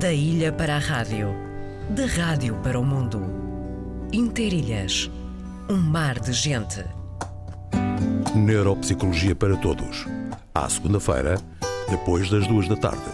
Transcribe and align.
Da 0.00 0.12
ilha 0.12 0.52
para 0.52 0.76
a 0.76 0.78
rádio, 0.78 1.28
da 1.90 2.06
rádio 2.06 2.56
para 2.62 2.78
o 2.78 2.84
mundo. 2.84 3.22
Interilhas, 4.12 5.10
um 5.70 5.76
mar 5.76 6.18
de 6.18 6.32
gente. 6.32 6.84
Neuropsicologia 8.34 9.34
para 9.34 9.56
todos. 9.56 10.04
À 10.54 10.68
segunda-feira, 10.68 11.40
depois 11.88 12.28
das 12.28 12.46
duas 12.48 12.68
da 12.68 12.76
tarde. 12.76 13.10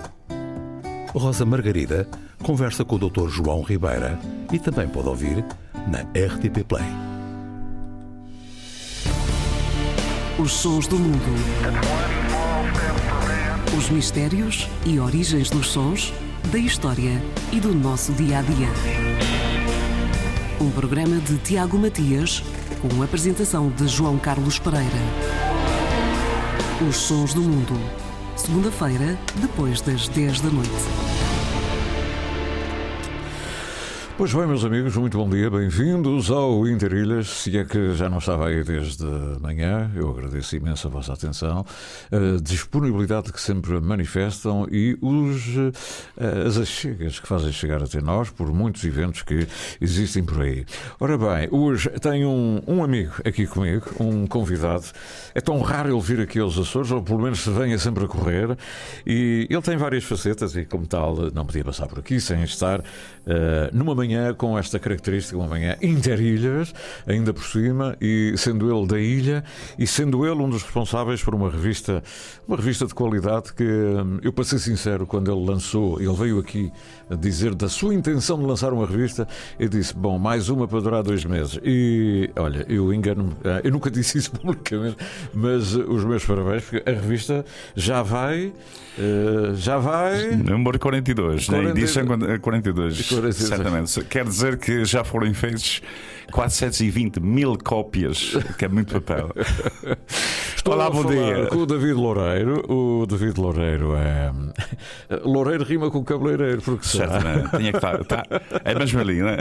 Rosa 1.14 1.44
Margarida 1.44 2.08
conversa 2.42 2.84
com 2.84 2.96
o 2.96 3.10
Dr. 3.10 3.28
João 3.28 3.62
Ribeira 3.62 4.18
e 4.50 4.58
também 4.58 4.88
pode 4.88 5.08
ouvir 5.08 5.44
na 5.86 6.00
RTP 6.00 6.64
Play. 6.66 6.84
Os 10.38 10.52
sons 10.52 10.86
do 10.86 10.98
mundo. 10.98 11.32
Os 13.78 13.90
mistérios 13.90 14.68
e 14.84 14.98
origens 14.98 15.50
dos 15.50 15.68
sons, 15.68 16.12
da 16.50 16.58
história 16.58 17.22
e 17.52 17.60
do 17.60 17.74
nosso 17.74 18.12
dia 18.12 18.38
a 18.38 18.42
dia. 18.42 18.68
Um 20.60 20.70
programa 20.70 21.16
de 21.16 21.38
Tiago 21.38 21.78
Matias, 21.78 22.42
com 22.80 23.02
apresentação 23.02 23.70
de 23.70 23.86
João 23.88 24.18
Carlos 24.18 24.58
Pereira. 24.58 24.88
Os 26.88 26.96
sons 26.96 27.32
do 27.32 27.40
mundo. 27.40 27.78
Segunda-feira, 28.36 29.18
depois 29.36 29.80
das 29.80 30.08
10 30.08 30.40
da 30.40 30.50
noite. 30.50 31.11
Pois 34.22 34.32
bem, 34.32 34.46
meus 34.46 34.64
amigos, 34.64 34.96
muito 34.96 35.18
bom 35.18 35.28
dia, 35.28 35.50
bem-vindos 35.50 36.30
ao 36.30 36.64
Interilhas. 36.68 37.26
Se 37.26 37.58
é 37.58 37.64
que 37.64 37.92
já 37.92 38.08
não 38.08 38.18
estava 38.18 38.46
aí 38.46 38.62
desde 38.62 39.04
manhã, 39.40 39.90
eu 39.96 40.08
agradeço 40.08 40.54
imenso 40.54 40.86
a 40.86 40.90
vossa 40.92 41.12
atenção, 41.12 41.66
a 42.12 42.40
disponibilidade 42.40 43.32
que 43.32 43.40
sempre 43.40 43.80
manifestam 43.80 44.68
e 44.70 44.96
os, 45.02 45.42
eh, 46.16 46.46
as 46.46 46.56
achegas 46.56 47.18
que 47.18 47.26
fazem 47.26 47.50
chegar 47.50 47.82
até 47.82 48.00
nós 48.00 48.30
por 48.30 48.52
muitos 48.52 48.84
eventos 48.84 49.22
que 49.22 49.44
existem 49.80 50.22
por 50.22 50.40
aí. 50.40 50.64
Ora 51.00 51.18
bem, 51.18 51.48
hoje 51.50 51.90
tenho 52.00 52.28
um, 52.28 52.62
um 52.68 52.84
amigo 52.84 53.14
aqui 53.24 53.44
comigo, 53.44 53.86
um 53.98 54.28
convidado. 54.28 54.84
É 55.34 55.40
tão 55.40 55.60
raro 55.62 55.92
ele 55.92 56.00
vir 56.00 56.20
aqui 56.20 56.38
aos 56.38 56.56
Açores, 56.56 56.92
ou 56.92 57.02
pelo 57.02 57.18
menos 57.18 57.40
se 57.40 57.50
venha 57.50 57.76
sempre 57.76 58.04
a 58.04 58.06
correr, 58.06 58.56
e 59.04 59.48
ele 59.50 59.62
tem 59.62 59.76
várias 59.76 60.04
facetas 60.04 60.54
e, 60.54 60.64
como 60.64 60.86
tal, 60.86 61.16
não 61.34 61.44
podia 61.44 61.64
passar 61.64 61.88
por 61.88 61.98
aqui 61.98 62.20
sem 62.20 62.44
estar 62.44 62.78
uh, 62.78 62.84
numa 63.72 63.96
manhã 63.96 64.11
com 64.36 64.58
esta 64.58 64.78
característica, 64.78 65.36
uma 65.36 65.46
manhã 65.46 65.76
interilhas, 65.82 66.74
ainda 67.06 67.32
por 67.32 67.44
cima, 67.44 67.96
e 68.00 68.34
sendo 68.36 68.74
ele 68.74 68.86
da 68.86 68.98
ilha 68.98 69.44
e 69.78 69.86
sendo 69.86 70.26
ele 70.26 70.40
um 70.40 70.48
dos 70.48 70.62
responsáveis 70.62 71.22
por 71.22 71.34
uma 71.34 71.50
revista, 71.50 72.02
uma 72.46 72.56
revista 72.56 72.86
de 72.86 72.94
qualidade 72.94 73.52
que 73.52 73.64
hum, 73.64 74.18
eu, 74.22 74.32
para 74.32 74.44
ser 74.44 74.58
sincero, 74.58 75.06
quando 75.06 75.30
ele 75.30 75.44
lançou, 75.44 76.00
ele 76.00 76.14
veio 76.14 76.38
aqui 76.38 76.72
a 77.10 77.14
dizer 77.14 77.54
da 77.54 77.68
sua 77.68 77.94
intenção 77.94 78.38
de 78.38 78.46
lançar 78.46 78.72
uma 78.72 78.86
revista, 78.86 79.28
eu 79.58 79.68
disse: 79.68 79.94
Bom, 79.94 80.18
mais 80.18 80.48
uma 80.48 80.66
para 80.66 80.80
durar 80.80 81.02
dois 81.02 81.24
meses. 81.24 81.58
E 81.62 82.30
olha, 82.36 82.64
eu 82.68 82.92
engano-me, 82.92 83.34
ah, 83.44 83.60
eu 83.62 83.70
nunca 83.70 83.90
disse 83.92 84.18
isso 84.18 84.32
publicamente, 84.32 84.96
mas 85.34 85.74
os 85.74 86.04
meus 86.04 86.24
parabéns, 86.24 86.64
porque 86.64 86.88
a 86.88 86.92
revista 86.92 87.44
já 87.74 88.02
vai. 88.02 88.52
Uh, 88.98 89.54
já 89.54 89.78
vai. 89.78 90.36
Número 90.36 90.78
42, 90.78 91.46
40... 91.46 91.64
na 91.64 91.70
edição 91.70 92.04
42, 92.06 93.08
42. 93.08 93.36
certamente. 93.36 93.91
Quer 94.08 94.24
dizer 94.24 94.58
que 94.58 94.84
já 94.84 95.04
foram 95.04 95.32
feitos 95.34 95.82
420 96.30 97.20
mil 97.20 97.56
cópias, 97.58 98.36
que 98.58 98.64
é 98.64 98.68
muito 98.68 99.00
papel. 99.00 99.30
Estou 100.62 100.74
Olá, 100.74 100.88
bom 100.88 101.04
dia. 101.04 101.46
Com 101.46 101.56
o 101.56 101.66
David 101.66 101.94
Loureiro. 101.94 102.62
O 102.72 103.04
David 103.04 103.40
Loureiro 103.40 103.96
é. 103.96 104.32
Loureiro 105.24 105.64
rima 105.64 105.90
com 105.90 106.04
cabeleireiro, 106.04 106.62
porque 106.62 106.86
Certamente, 106.86 107.50
tinha 107.56 107.72
que 107.72 107.78
estar. 107.78 108.04
Tá. 108.04 108.22
É 108.64 108.72
mesmo 108.72 109.00
ali, 109.00 109.18
não 109.18 109.30
é? 109.30 109.38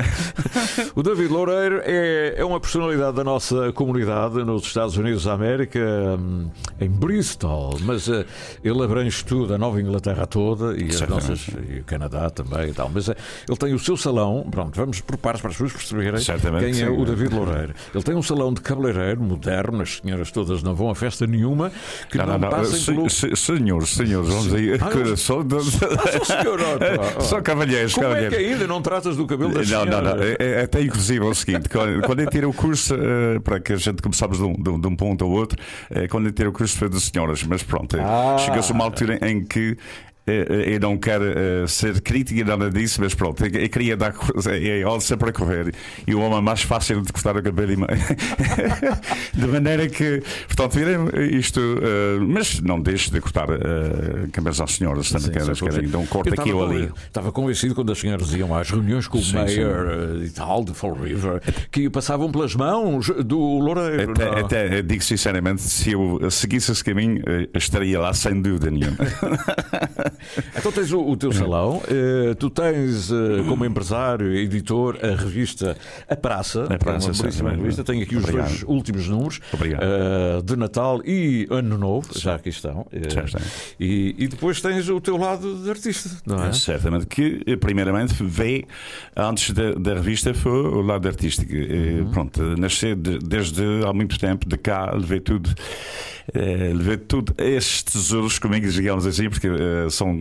O 0.95 1.03
David 1.03 1.31
Loureiro 1.31 1.79
é, 1.83 2.33
é 2.37 2.43
uma 2.43 2.59
personalidade 2.59 3.15
da 3.17 3.23
nossa 3.23 3.71
comunidade 3.71 4.43
nos 4.43 4.63
Estados 4.63 4.97
Unidos 4.97 5.25
da 5.25 5.33
América, 5.33 5.79
hum, 6.19 6.49
em 6.79 6.89
Bristol, 6.89 7.77
mas 7.81 8.07
uh, 8.07 8.25
ele 8.63 8.83
abrange 8.83 9.23
tudo, 9.23 9.53
a 9.53 9.59
Nova 9.59 9.79
Inglaterra 9.79 10.25
toda 10.25 10.75
e, 10.75 10.87
as 10.87 11.01
nossas, 11.01 11.47
e 11.69 11.81
o 11.81 11.83
Canadá 11.83 12.31
também 12.31 12.69
e 12.69 12.73
tal. 12.73 12.89
Mas 12.89 13.07
uh, 13.07 13.15
ele 13.47 13.57
tem 13.57 13.75
o 13.75 13.79
seu 13.79 13.95
salão, 13.95 14.47
pronto, 14.49 14.75
vamos 14.75 15.01
por 15.01 15.17
pares 15.17 15.39
para 15.39 15.51
as 15.51 15.55
pessoas 15.55 15.73
perceberem 15.73 16.19
Certamente, 16.19 16.63
quem 16.63 16.73
sim. 16.73 16.83
é 16.83 16.89
o 16.89 17.05
David 17.05 17.35
Loureiro. 17.35 17.75
Ele 17.93 18.03
tem 18.03 18.15
um 18.15 18.23
salão 18.23 18.51
de 18.51 18.61
cabeleireiro 18.61 19.21
moderno, 19.21 19.83
as 19.83 19.97
senhoras 19.97 20.31
todas 20.31 20.63
não 20.63 20.73
vão 20.73 20.89
a 20.89 20.95
festa 20.95 21.10
nenhuma 21.27 21.71
que 22.09 22.17
não, 22.17 22.25
não, 22.25 22.37
não, 22.39 22.49
passem 22.49 22.79
se, 22.79 22.85
pelo. 22.91 23.09
se, 23.09 23.35
senhores, 23.35 23.89
senhores, 23.89 24.29
vamos 24.29 24.53
aí. 24.53 24.73
Ah, 24.73 24.89
só, 25.17 25.39
Ah, 25.41 26.19
só 26.25 26.41
senhor, 26.41 26.59
ó, 26.61 26.77
pá, 26.79 27.13
ó. 27.17 27.19
só 27.21 27.41
cavalheiros, 27.41 27.93
Como 27.93 28.07
é 28.07 28.29
que 28.29 28.35
ainda 28.35 28.67
não 28.67 28.81
tratas 28.81 29.15
do 29.17 29.25
cabelo 29.27 29.53
das 29.53 29.69
Não, 29.69 29.85
não, 29.85 30.01
não. 30.01 30.15
É, 30.23 30.35
é 30.39 30.61
até 30.63 30.81
inclusive 30.81 31.25
é 31.25 31.27
o 31.29 31.33
seguinte: 31.35 31.69
quando 31.69 32.01
quando 32.01 32.19
eu 32.21 32.29
tirei 32.29 32.47
o 32.47 32.53
curso, 32.53 32.95
eh, 32.95 33.39
para 33.39 33.59
que 33.59 33.73
a 33.73 33.77
gente 33.77 34.01
começámos 34.01 34.37
de 34.37 34.43
um, 34.43 34.53
de 34.53 34.87
um- 34.87 34.95
ponto 34.95 35.23
ao 35.23 35.31
outro, 35.31 35.57
eh, 35.89 36.07
quando 36.07 36.25
eu 36.27 36.31
tirei 36.31 36.49
o 36.49 36.53
curso 36.53 36.77
foi 36.77 36.89
das 36.89 37.03
senhoras, 37.03 37.43
mas 37.43 37.63
pronto, 37.63 37.97
Ah. 37.99 38.35
chegou-se 38.39 38.71
uma 38.71 38.83
altura 38.83 39.17
em 39.27 39.43
que. 39.43 39.77
Eh, 40.27 40.45
eh, 40.49 40.75
Eu 40.75 40.79
não 40.79 40.97
quero 40.97 41.23
eh, 41.25 41.65
ser 41.67 41.99
crítico 42.01 42.39
e 42.39 42.43
nada 42.43 42.69
disso, 42.69 43.01
mas 43.01 43.13
pronto, 43.13 43.43
eu 43.45 43.69
queria 43.69 43.97
dar 43.97 44.13
é 44.47 44.99
sempre 44.99 45.29
a 45.29 45.33
correr 45.33 45.73
e 46.05 46.13
o 46.13 46.19
homem 46.19 46.41
mais 46.41 46.61
fácil 46.61 47.01
de 47.01 47.11
cortar 47.11 47.35
o 47.35 47.41
cabelo 47.41 47.71
e 47.71 47.75
de 49.33 49.47
maneira 49.47 49.87
que, 49.87 50.21
portanto, 50.47 50.73
virei 50.73 50.97
isto, 51.37 51.59
mas 52.27 52.59
não 52.61 52.79
deixe 52.79 53.09
de 53.09 53.19
cortar 53.19 53.47
cabelos 54.31 54.61
às 54.61 54.73
senhoras 54.73 55.09
também, 55.09 55.27
Sim, 55.27 55.31
quero 55.31 55.55
sim, 55.55 55.65
querem, 55.65 55.79
sim. 55.81 55.87
então 55.87 56.05
corta 56.05 56.39
aqui 56.39 56.51
ou 56.51 56.63
ali. 56.63 56.91
Estava 57.07 57.31
convencido 57.31 57.75
quando 57.75 57.91
as 57.91 57.99
senhoras 57.99 58.33
iam 58.33 58.55
às 58.55 58.69
reuniões 58.69 59.07
com 59.07 59.17
o 59.17 59.23
Sim, 59.23 59.35
Mayor 59.35 59.87
eh, 59.89 60.25
e 60.25 60.29
tal, 60.29 60.63
de 60.63 60.73
Fall 60.73 60.93
River, 60.93 61.41
que 61.71 61.89
passavam 61.89 62.31
pelas 62.31 62.55
mãos 62.55 63.07
do 63.25 63.39
Loureiro. 63.39 64.11
Até, 64.11 64.25
não? 64.25 64.37
até 64.37 64.81
digo 64.81 65.03
sinceramente, 65.03 65.61
se 65.61 65.91
eu 65.91 66.29
seguisse 66.29 66.71
esse 66.71 66.83
caminho, 66.83 67.21
estaria 67.53 67.99
lá 67.99 68.13
sem 68.13 68.41
dúvida 68.41 68.69
nenhuma. 68.69 68.97
Então 70.57 70.71
tens 70.71 70.91
o, 70.91 70.99
o 71.01 71.15
teu 71.17 71.31
salão, 71.31 71.81
eh, 71.87 72.33
tu 72.35 72.49
tens 72.49 73.11
eh, 73.11 73.43
como 73.47 73.65
empresário, 73.65 74.33
editor, 74.35 74.97
a 75.01 75.15
revista 75.15 75.75
A 76.09 76.15
Praça, 76.15 76.63
A 76.65 76.77
Praça, 76.77 77.09
é 77.09 77.11
uma 77.13 77.21
belíssima 77.21 77.49
revista. 77.51 77.83
Tenho 77.83 78.03
aqui 78.03 78.15
os 78.15 78.23
Obrigado. 78.23 78.47
dois 78.49 78.63
últimos 78.63 79.07
números 79.07 79.39
eh, 79.53 80.41
de 80.43 80.55
Natal 80.55 81.01
e 81.05 81.47
Ano 81.49 81.77
Novo, 81.77 82.07
já 82.17 82.35
aqui 82.35 82.49
estão. 82.49 82.85
Já 83.09 83.23
estão. 83.23 83.41
E, 83.79 84.15
e 84.17 84.27
depois 84.27 84.61
tens 84.61 84.87
o 84.89 84.99
teu 85.01 85.17
lado 85.17 85.55
de 85.63 85.69
artista, 85.69 86.09
não 86.25 86.43
é? 86.43 86.53
Certamente 86.53 87.05
que, 87.05 87.43
primeiramente, 87.57 88.13
veio 88.23 88.65
antes 89.15 89.51
da, 89.51 89.73
da 89.73 89.93
revista 89.95 90.33
foi 90.33 90.51
o 90.51 90.81
lado 90.81 91.07
artístico. 91.07 91.51
Eh, 91.53 92.03
Pronto, 92.11 92.41
nascer 92.57 92.95
de- 92.95 93.19
desde 93.19 93.63
há 93.85 93.93
muito 93.93 94.19
tempo 94.19 94.47
de 94.47 94.57
cá, 94.57 94.91
levei 94.93 95.19
tudo. 95.19 95.49
Eh, 96.33 96.97
tudo 97.07 97.33
estes 97.37 97.83
tesouros 97.83 98.39
comigo, 98.39 98.67
digamos 98.69 99.05
assim, 99.05 99.29
porque 99.29 99.47
eh, 99.47 99.87
são 99.89 100.11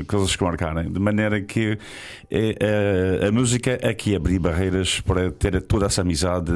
eh, 0.00 0.04
coisas 0.06 0.34
que 0.34 0.42
marcaram, 0.44 0.82
de 0.90 1.00
maneira 1.00 1.40
que 1.40 1.78
eh, 2.30 3.26
a 3.28 3.32
música 3.32 3.78
aqui 3.88 4.14
abriu 4.16 4.40
barreiras 4.40 5.00
para 5.00 5.30
ter 5.30 5.60
toda 5.62 5.86
essa 5.86 6.02
amizade 6.02 6.52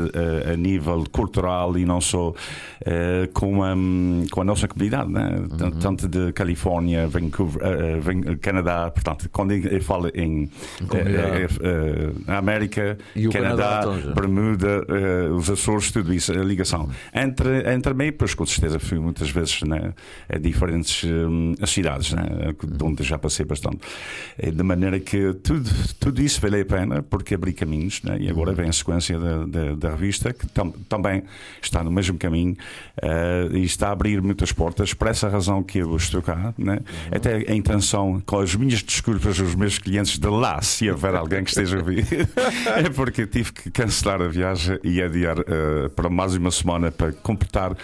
a 0.52 0.56
nível 0.56 1.04
cultural 1.10 1.76
e 1.78 1.84
não 1.84 2.00
só 2.00 2.32
com, 3.32 3.62
a, 3.62 3.74
com 4.30 4.40
a 4.40 4.44
nossa 4.44 4.66
comunidade, 4.68 5.10
né? 5.10 5.42
Tanto- 5.56 5.78
tanto 5.78 6.08
de 6.08 6.32
Califórnia, 6.32 7.06
Vancouver, 7.08 7.62
Van- 8.00 8.36
Canadá, 8.40 8.90
portanto, 8.90 9.28
quando 9.32 9.52
eu 9.52 9.80
falo 9.82 10.08
em 10.14 10.48
América, 12.26 12.98
E 13.14 13.28
Canadá, 13.28 13.80
então. 13.82 14.14
Bermuda, 14.14 14.84
os 15.36 15.48
Açores, 15.50 15.90
tudo 15.90 16.12
isso, 16.12 16.32
a 16.32 16.36
ligação. 16.44 16.88
Entre, 17.14 17.72
entre 17.72 17.94
mim, 17.94 18.12
pois 18.12 18.34
com 18.34 18.46
certeza 18.46 18.78
fui 18.92 18.98
muitas 18.98 19.30
vezes 19.30 19.62
né, 19.62 19.94
a 20.28 20.36
diferentes 20.36 21.02
hum, 21.04 21.54
cidades, 21.66 22.12
né, 22.12 22.22
de 22.62 22.84
onde 22.84 23.02
já 23.02 23.16
passei 23.18 23.46
bastante. 23.46 23.78
Eh, 24.38 24.50
De 24.50 24.62
maneira 24.62 25.00
que 25.00 25.32
tudo, 25.42 25.70
tudo 25.98 26.20
isso 26.20 26.40
valeu 26.42 26.60
a 26.60 26.64
pena, 26.66 27.02
porque 27.02 27.34
abri 27.34 27.54
caminhos, 27.54 28.02
né, 28.02 28.18
e 28.20 28.28
agora 28.28 28.52
vem 28.52 28.68
a 28.68 28.72
sequência 28.72 29.18
da, 29.18 29.46
da, 29.46 29.74
da 29.74 29.90
revista, 29.92 30.30
que 30.34 30.46
tam- 30.48 30.72
também 30.90 31.22
está 31.62 31.82
no 31.82 31.90
mesmo 31.90 32.18
caminho 32.18 32.54
eh, 33.00 33.48
e 33.52 33.64
está 33.64 33.88
a 33.88 33.92
abrir 33.92 34.20
muitas 34.20 34.52
portas, 34.52 34.92
por 34.92 35.08
essa 35.08 35.26
razão 35.28 35.62
que 35.62 35.78
eu 35.78 35.96
estou 35.96 36.20
cá, 36.20 36.52
né, 36.58 36.80
até 37.10 37.50
a 37.50 37.54
intenção, 37.54 38.22
com 38.26 38.40
as 38.40 38.54
minhas 38.54 38.82
desculpas 38.82 39.40
aos 39.40 39.54
meus 39.54 39.78
clientes 39.78 40.18
de 40.18 40.28
lá, 40.28 40.60
se 40.60 40.90
houver 40.90 41.14
alguém 41.14 41.42
que 41.44 41.48
esteja 41.50 41.76
a 41.76 41.80
ouvir, 41.80 42.04
é 42.76 42.90
porque 42.90 43.26
tive 43.26 43.52
que 43.52 43.70
cancelar 43.70 44.20
a 44.20 44.28
viagem 44.28 44.78
e 44.84 45.00
adiar 45.00 45.38
eh, 45.38 45.88
para 45.96 46.10
mais 46.10 46.34
uma 46.34 46.50
semana 46.50 46.90
para 46.90 47.10
completar 47.12 47.74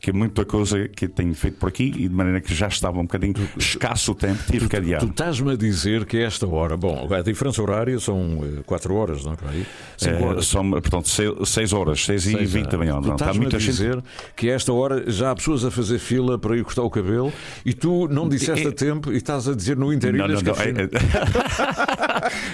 que 0.00 0.10
é 0.10 0.12
muita 0.12 0.44
coisa 0.44 0.88
que 0.88 1.08
tenho 1.08 1.34
feito 1.34 1.58
por 1.58 1.68
aqui 1.68 1.92
e 1.96 2.08
de 2.08 2.14
maneira 2.14 2.40
que 2.40 2.54
já 2.54 2.68
estava 2.68 2.98
um 2.98 3.02
bocadinho 3.02 3.34
escasso 3.56 4.12
o 4.12 4.14
tempo, 4.14 4.42
tive 4.50 4.68
que 4.68 4.76
adiar. 4.76 5.00
Tu 5.00 5.06
estás-me 5.06 5.52
a 5.52 5.56
dizer 5.56 6.04
que 6.04 6.18
esta 6.18 6.46
hora, 6.46 6.76
bom, 6.76 7.08
a 7.12 7.20
diferença 7.20 7.60
horária 7.60 7.98
são 7.98 8.38
4 8.64 8.94
horas, 8.94 9.24
não 9.24 9.32
é? 9.32 9.36
Por 9.36 9.48
aí? 9.48 9.66
Cinco 9.96 10.24
horas. 10.24 10.46
São, 10.46 10.70
portanto, 10.70 11.08
6 11.44 11.72
horas, 11.72 12.04
6 12.04 12.26
e 12.26 12.44
20 12.46 12.68
da 12.68 12.78
manhã. 12.78 13.00
Tu 13.00 13.10
estás-me 13.10 13.46
a 13.46 13.48
dizer 13.48 13.94
gente... 13.94 14.04
que 14.36 14.50
a 14.50 14.54
esta 14.54 14.72
hora 14.72 15.10
já 15.10 15.30
há 15.30 15.34
pessoas 15.34 15.64
a 15.64 15.70
fazer 15.70 15.98
fila 15.98 16.38
para 16.38 16.56
ir 16.56 16.64
cortar 16.64 16.82
o 16.82 16.90
cabelo 16.90 17.32
e 17.64 17.74
tu 17.74 18.06
não 18.08 18.28
disseste 18.28 18.68
a 18.68 18.72
tempo 18.72 19.12
e 19.12 19.16
estás 19.16 19.48
a 19.48 19.54
dizer 19.54 19.76
no 19.76 19.92
interior. 19.92 20.28
Não, 20.28 20.36
não, 20.36 20.42
não. 20.42 20.54
É, 20.62 20.88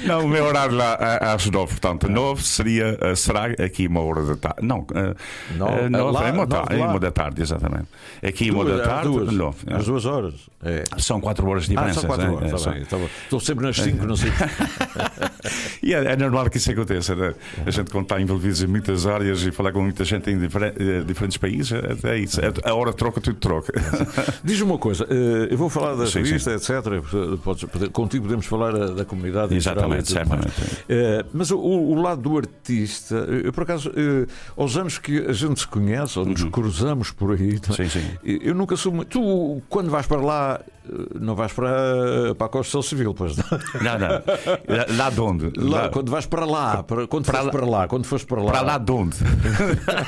não, 0.07 0.25
o 0.25 0.29
meu 0.29 0.45
horário 0.45 0.77
lá 0.77 0.95
às 1.35 1.45
9, 1.47 1.73
portanto, 1.73 2.09
9 2.09 2.43
seria, 2.43 2.99
será 3.17 3.47
aqui 3.47 3.87
uma 3.87 4.01
hora 4.01 4.23
da 4.23 4.37
tarde. 4.37 4.67
Não, 4.67 4.87
9 5.57 6.25
é 6.25 6.85
uma 6.85 6.99
da 6.99 7.11
tarde, 7.11 7.34
exatamente. 7.41 7.87
Aqui 8.23 8.51
uma 8.51 8.65
da 8.65 8.83
tarde, 8.85 9.09
duas, 9.09 9.57
às 9.69 9.85
duas 9.87 10.07
horas. 10.07 10.35
É. 10.65 10.85
São 10.99 11.21
4 11.21 11.47
horas 11.47 11.65
de 11.65 11.71
diferença. 11.71 12.01
Ah, 12.01 12.03
são 12.03 12.09
4 12.09 12.35
horas, 12.35 12.67
é, 12.67 12.85
tá 12.85 12.97
bem, 12.97 13.09
Estou 13.25 13.39
sempre 13.39 13.67
nas 13.67 13.77
5, 13.77 14.07
não 14.07 14.17
sei. 14.17 14.31
e 15.83 15.93
é, 15.93 16.13
é, 16.13 16.17
normal 16.17 16.49
que 16.49 16.57
isso 16.57 16.71
aconteça. 16.71 17.15
Né? 17.15 17.35
A 17.67 17.71
gente, 17.71 17.91
quando 17.91 18.05
está 18.05 18.21
envolvido 18.21 18.65
em 18.65 18.67
muitas 18.67 19.07
áreas 19.07 19.43
e 19.43 19.53
falar 19.53 19.73
com 19.73 19.83
muita 19.83 20.05
gente 20.05 20.31
em 20.31 20.37
eh, 20.37 21.05
diferentes 21.07 21.37
países, 21.37 21.73
é, 21.73 22.15
é 22.15 22.19
isso. 22.19 22.41
A 22.65 22.75
hora 22.75 22.93
troca, 22.93 23.21
tudo 23.21 23.37
troca. 23.37 23.73
Diz-me 24.43 24.71
uma 24.71 24.79
coisa, 24.79 25.07
eh, 25.11 25.49
eu 25.51 25.59
vou 25.59 25.69
falar 25.69 25.95
da 25.95 26.07
sim, 26.07 26.21
revista, 26.21 26.59
sim. 26.59 26.73
etc. 26.73 27.03
Podes, 27.43 27.65
contigo 27.93 28.25
podemos 28.25 28.47
falar 28.47 28.75
eh, 28.75 28.95
da 28.95 29.05
comunidade. 29.05 29.55
Exatamente, 29.55 30.11
certamente. 30.11 30.53
Mas 31.33 31.51
o, 31.51 31.59
o, 31.59 31.95
lado 32.01 32.23
do 32.23 32.39
artista, 32.39 33.17
eu 33.17 33.53
por 33.53 33.65
acaso, 33.65 33.93
aos 34.57 34.77
anos 34.77 34.99
que 34.99 35.19
a 35.27 35.33
gente 35.33 35.61
se 35.61 35.67
conhece, 35.67 36.19
ou 36.19 36.25
nos 36.25 36.43
uhum. 36.43 36.51
cruzamos 36.51 37.11
por 37.11 37.24
aí, 37.33 37.59
sim, 37.77 37.89
sim. 37.89 38.19
eu 38.23 38.55
nunca 38.55 38.77
sou 38.77 38.93
muito. 38.93 39.09
Tu, 39.09 39.63
quando 39.69 39.91
vais 39.91 40.07
para 40.07 40.21
lá, 40.21 40.61
não 41.19 41.35
vais 41.35 41.53
para, 41.53 42.35
para 42.37 42.47
a 42.47 42.51
construção 42.51 42.83
civil, 42.83 43.15
pois 43.15 43.37
não? 43.37 43.45
Não, 43.81 43.99
não. 43.99 44.97
Lá 44.97 45.11
de 45.11 45.21
onde? 45.21 45.53
Lá, 45.57 45.83
lá. 45.83 45.89
Quando 45.89 46.11
vais 46.11 46.27
para 46.27 46.45
lá, 46.45 46.83
para, 46.83 47.07
quando 47.07 47.25
para, 47.25 47.43
lá, 47.43 47.51
para 47.51 47.67
lá, 47.67 47.89
quando 47.89 48.07
foste 48.07 48.27
para 48.27 48.43
lá. 48.43 48.53
Para 48.53 48.61
lá 48.61 48.79
de 48.79 48.93
onde? 48.93 49.17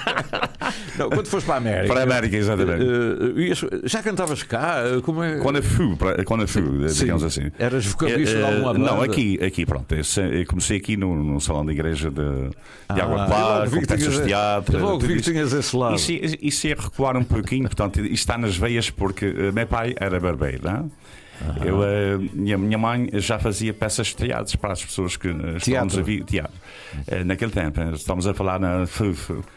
não, 0.98 1.10
quando 1.10 1.26
foste 1.26 1.46
para 1.46 1.54
a 1.54 1.58
América. 1.58 1.86
Para 1.86 2.00
a 2.00 2.02
América, 2.02 2.36
exatamente. 2.36 2.82
Uh, 2.82 3.80
já 3.84 4.02
cantavas 4.02 4.42
cá? 4.42 4.82
Como 5.02 5.22
é? 5.22 5.38
Quando 5.38 5.56
eu 5.56 5.62
fui, 5.62 5.96
quando 6.24 6.42
eu 6.42 6.48
fui 6.48 6.62
digamos 6.88 7.24
assim. 7.24 7.50
Eras 7.58 7.86
vocalista 7.86 8.36
de 8.36 8.44
alguma 8.44 8.72
banda? 8.72 8.86
Não, 8.86 9.02
aqui, 9.02 9.42
aqui 9.42 9.64
pronto. 9.64 9.94
Eu 9.94 10.46
comecei 10.46 10.76
aqui 10.76 10.96
no 10.96 11.40
salão 11.40 11.64
da 11.64 11.72
igreja 11.72 12.10
de, 12.10 12.16
de 12.16 13.00
ah, 13.00 13.04
Água 13.04 13.24
de 13.24 13.30
Par, 13.30 13.70
com 13.70 13.80
peças 13.82 14.14
de 14.14 14.24
teatro. 14.24 14.78
Logo 14.78 14.98
vi 15.00 15.16
que 15.16 15.22
tinhas 15.22 15.52
esse 15.52 15.76
lado. 15.76 15.96
Isso, 15.96 16.12
isso 16.12 16.66
é 16.66 16.70
recuar 16.70 17.16
um 17.16 17.24
pouquinho, 17.24 17.64
portanto, 17.64 18.00
isto 18.00 18.12
está 18.12 18.38
nas 18.38 18.56
veias 18.56 18.90
porque 18.90 19.26
meu 19.52 19.66
pai 19.66 19.94
era 19.98 20.18
barbeiro. 20.20 20.65
Uhum. 20.72 21.64
Eu, 21.64 21.82
a 21.82 21.86
eh, 21.86 22.18
minha, 22.32 22.56
minha 22.56 22.78
mãe 22.78 23.10
já 23.14 23.38
fazia 23.38 23.74
peças 23.74 24.08
de 24.08 24.16
teatros 24.16 24.56
para 24.56 24.72
as 24.72 24.84
pessoas 24.84 25.16
que 25.16 25.28
eh, 25.28 25.56
estávamos 25.56 25.98
a 25.98 26.02
ver 26.02 26.24
teatro. 26.24 26.56
Uh, 26.94 27.24
naquele 27.24 27.50
tempo, 27.50 27.80
estamos 27.94 28.26
a 28.26 28.32
falar 28.32 28.58
na, 28.58 28.84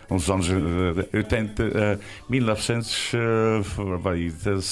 uns 0.09 0.29
anos 0.29 0.50
80, 1.13 1.63
uh, 1.63 1.69
1900. 2.29 3.11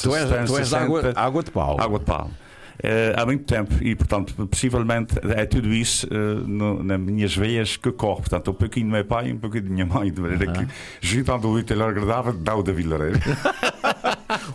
tu 0.03 0.15
és, 0.15 0.49
tu 0.49 0.57
és 0.57 0.73
água, 0.73 1.13
água 1.15 1.43
de 1.43 1.51
pau. 1.51 1.79
Água 1.79 1.99
de 1.99 2.05
pau. 2.05 2.29
Uh, 2.77 3.19
há 3.19 3.25
muito 3.25 3.43
tempo 3.43 3.73
e, 3.81 3.95
portanto, 3.95 4.35
possivelmente 4.47 5.15
é 5.35 5.47
tudo 5.47 5.73
isso 5.73 6.05
uh, 6.07 6.47
no, 6.47 6.83
nas 6.83 6.99
minhas 6.99 7.35
veias 7.35 7.75
que 7.75 7.91
corre. 7.91 8.21
Portanto, 8.21 8.51
um 8.51 8.53
pouquinho 8.53 8.85
do 8.85 8.91
meu 8.91 9.05
pai 9.05 9.29
e 9.29 9.33
um 9.33 9.37
pouquinho 9.37 9.63
da 9.63 9.69
minha 9.69 9.85
mãe, 9.85 10.11
de 10.11 10.21
maneira 10.21 10.45
que, 10.45 10.67
juntando 11.01 11.47
o 11.47 11.53
útil 11.55 11.81
ao 11.81 11.89
agradável, 11.89 12.33
dá 12.33 12.55
o 12.55 12.61
da 12.61 12.71
Vilareira. 12.71 13.19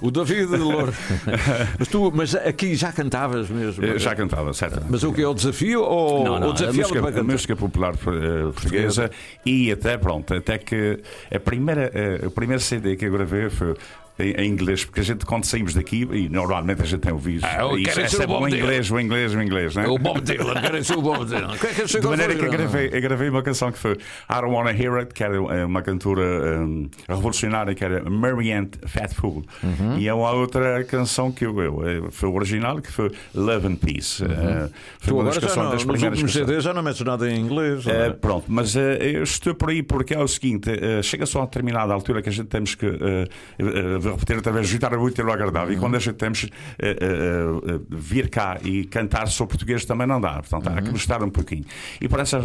o 0.01 0.11
David 0.11 0.47
de 0.47 0.57
Lourdes. 0.57 0.97
mas 1.79 1.89
tu, 1.89 2.13
mas 2.15 2.35
aqui 2.35 2.75
já 2.75 2.93
cantavas 2.93 3.49
mesmo? 3.49 3.85
Uh, 3.85 3.99
já 3.99 4.15
cantava, 4.15 4.53
certo. 4.53 4.83
Mas 4.89 5.03
o 5.03 5.13
que 5.13 5.23
é 5.23 5.29
o 5.29 5.35
desafio 5.35 5.83
ou 5.83 6.25
não, 6.25 6.41
não, 6.41 6.51
o 6.51 6.53
desafio 6.53 6.87
a 6.87 6.89
música, 6.89 7.21
a 7.21 7.25
música 7.25 7.57
popular 7.57 7.97
portuguesa 7.97 9.11
e 9.45 9.71
até, 9.71 9.97
pronto, 9.97 10.35
até 10.35 10.59
que 10.59 11.01
a 11.35 11.39
primeira, 11.39 11.91
o 12.27 12.31
primeiro 12.31 12.63
CD 12.63 12.97
que 12.97 13.07
eu 13.07 13.13
gravei 13.13 13.51
foi 13.51 13.75
em, 14.19 14.47
inglês, 14.47 14.85
porque 14.85 15.01
a 15.01 15.05
gente, 15.05 15.25
quando 15.25 15.45
saímos 15.45 15.75
daqui, 15.75 16.07
e 16.13 16.29
normalmente 16.29 16.83
a 16.83 16.85
gente 16.85 17.01
tem 17.01 17.13
ouvido. 17.13 17.45
Ah, 17.45 17.59
isso, 17.77 18.23
é 18.23 18.27
o 18.27 18.49
inglês, 18.49 18.91
o 18.91 19.01
inglês, 19.01 19.35
o 19.35 19.43
inglês, 19.43 19.75
né? 19.75 19.87
O 19.87 19.99
Bob 19.99 20.21
Dylan, 20.21 20.61
quero 20.61 20.85
ser 20.85 20.97
o 20.97 21.03
Bob 21.03 21.25
Dylan. 21.25 21.57
Que 21.57 21.67
é 21.67 21.75
que 21.75 22.01
de 22.01 22.07
maneira 22.07 22.35
que 22.35 22.45
eu 22.45 22.51
gravei, 22.51 22.91
eu 22.93 23.01
gravei 23.01 23.29
uma 23.29 23.43
canção 23.43 23.73
que 23.73 23.79
foi 23.79 23.93
I 23.93 24.41
Don't 24.41 24.53
Wanna 24.53 24.73
Hear 24.73 24.95
It, 24.99 25.15
que 25.15 25.25
era 25.25 25.35
eh, 25.35 25.65
uma 25.65 25.83
cantora 25.83 26.23
um, 26.61 26.89
revolucionária, 27.09 27.75
que 27.75 27.85
era 27.85 28.09
Marianne 28.09 28.71
Fatful. 28.87 29.45
Uhum. 29.63 29.99
E 29.99 30.09
é 30.09 30.15
uma 30.15 30.31
outra 30.33 30.85
canção 30.85 31.33
que 31.33 31.47
eu, 31.47 31.59
eu, 31.61 31.89
eh, 31.89 32.11
foi 32.11 32.29
original, 32.29 32.81
que 32.81 32.93
foi 32.93 33.11
Love 33.35 33.67
and 33.69 33.77
Peace. 33.77 34.23
Uhum. 34.23 34.31
Uh, 34.31 34.71
foi 34.99 35.09
tu 35.09 35.15
uma 35.15 35.25
das 35.25 35.39
canções 35.39 35.71
das 35.71 35.85
nos 35.85 36.03
últimos 36.03 36.33
CDs 36.33 36.65
já 36.65 36.75
não 36.75 36.83
metes 36.83 37.01
nada 37.01 37.31
em 37.31 37.39
inglês. 37.39 37.87
Uh, 37.87 38.15
pronto, 38.21 38.45
mas 38.49 38.75
uh, 38.75 38.81
eu 38.81 39.23
estou 39.23 39.55
por 39.55 39.71
aí 39.71 39.83
porque 39.83 40.15
é 40.15 40.19
o 40.19 40.29
seguinte: 40.29 40.71
chega 41.03 41.27
só 41.27 41.43
a 41.43 41.45
determinada 41.45 41.93
altura 41.93 42.21
que 42.23 42.29
a 42.29 42.33
gente 42.33 42.49
temos 42.49 42.75
que 42.75 42.87
repetir 44.11 44.39
através 44.39 44.67
de 44.67 44.73
juntar 44.73 44.97
muito 44.97 45.23
o 45.23 45.33
agradável. 45.33 45.69
Uhum. 45.69 45.75
E 45.75 45.79
quando 45.79 45.95
a 45.97 45.99
gente 45.99 46.15
temos 46.15 46.45
uh, 46.45 46.49
uh, 46.49 47.77
uh, 47.77 47.87
vir 47.91 48.29
cá 48.29 48.59
e 48.63 48.85
cantar 48.85 49.29
sobre 49.29 49.53
português 49.53 49.85
também 49.85 50.07
não 50.07 50.21
dá. 50.21 50.35
Portanto, 50.35 50.69
uhum. 50.69 50.79
há 50.79 50.83
que 50.83 50.91
gostar 50.91 51.21
uhum. 51.21 51.29
um 51.29 51.31
pouquinho. 51.31 51.65
E 52.01 52.09
por 52.09 52.21
essas 52.21 52.45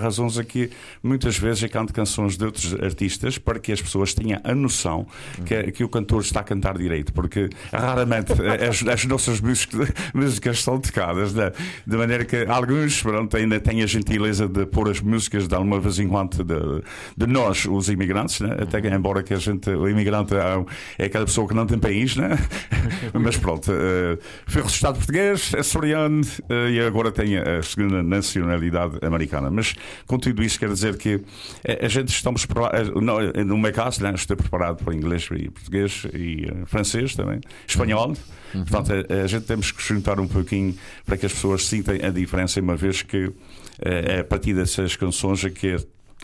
razões 0.00 0.38
aqui, 0.38 0.70
muitas 1.02 1.38
vezes 1.38 1.62
eu 1.62 1.70
canto 1.70 1.92
canções 1.92 2.36
de 2.36 2.44
outros 2.44 2.74
artistas 2.74 3.38
para 3.38 3.58
que 3.58 3.72
as 3.72 3.80
pessoas 3.80 4.14
tenham 4.14 4.40
a 4.44 4.54
noção 4.54 5.06
uhum. 5.38 5.44
que, 5.44 5.72
que, 5.72 5.84
o 5.84 5.88
cantor 5.88 6.20
está 6.20 6.40
a 6.40 6.44
cantar 6.44 6.76
direito. 6.76 7.12
Porque 7.12 7.48
raramente 7.72 8.32
as, 8.32 8.86
as, 8.86 9.04
nossas 9.04 9.40
músicas, 9.40 9.92
músicas 10.14 10.62
são 10.62 10.78
tocadas. 10.78 11.32
Né? 11.32 11.52
De 11.86 11.96
maneira 11.96 12.24
que 12.24 12.44
alguns 12.46 13.02
pronto, 13.02 13.36
ainda 13.36 13.60
têm 13.60 13.82
a 13.82 13.86
gentileza 13.86 14.48
de 14.48 14.66
pôr 14.66 14.90
as 14.90 15.00
músicas 15.00 15.48
de 15.48 15.54
alguma 15.54 15.80
vez 15.80 15.98
em 15.98 16.08
quando 16.08 16.44
de, 16.44 16.82
de 17.16 17.26
nós, 17.26 17.66
os 17.66 17.88
imigrantes. 17.88 18.40
Né? 18.40 18.56
Até 18.60 18.80
que, 18.80 18.88
embora 18.88 19.22
que 19.22 19.34
a 19.34 19.38
gente, 19.38 19.70
o 19.70 19.88
imigrante 19.88 20.34
é, 20.34 20.64
é 20.98 21.06
aquela 21.06 21.24
pessoa 21.24 21.48
que 21.48 21.54
não 21.54 21.66
tem 21.66 21.78
país, 21.78 22.16
né? 22.16 22.38
mas 23.14 23.36
pronto, 23.36 23.70
uh, 23.70 24.18
foi 24.46 24.62
registrado 24.62 24.98
português, 24.98 25.52
é 25.54 25.60
açoriano 25.60 26.22
uh, 26.22 26.68
e 26.70 26.80
agora 26.80 27.10
tem 27.10 27.38
a 27.38 27.62
segunda 27.62 28.02
nacionalidade 28.02 28.98
americana. 29.02 29.50
Mas 29.50 29.74
com 30.06 30.18
tudo 30.18 30.42
isso, 30.42 30.58
quer 30.58 30.68
dizer 30.68 30.96
que 30.96 31.20
eh, 31.64 31.84
a 31.84 31.88
gente 31.88 32.08
estamos 32.08 32.46
preparados, 32.46 32.90
no 32.90 33.58
meu 33.58 33.72
caso, 33.72 34.02
né? 34.02 34.12
estou 34.14 34.36
preparado 34.36 34.82
para 34.84 34.94
inglês 34.94 35.28
e 35.32 35.50
português 35.50 36.06
e 36.12 36.46
uh, 36.46 36.66
francês 36.66 37.14
também, 37.14 37.40
espanhol. 37.66 38.14
Uhum. 38.54 38.64
Portanto, 38.64 38.92
a, 38.92 39.22
a, 39.24 39.26
gente 39.26 39.44
temos 39.44 39.72
que 39.72 39.82
juntar 39.82 40.20
um 40.20 40.28
pouquinho 40.28 40.74
para 41.04 41.16
que 41.16 41.26
as 41.26 41.32
pessoas 41.32 41.66
sintam 41.66 41.94
a 41.94 42.10
diferença, 42.10 42.60
uma 42.60 42.76
vez 42.76 43.02
que 43.02 43.32
é 43.80 44.20
a 44.20 44.24
partir 44.24 44.54
dessas 44.54 44.96
canções 44.96 45.44
é 45.44 45.50
que 45.50 45.76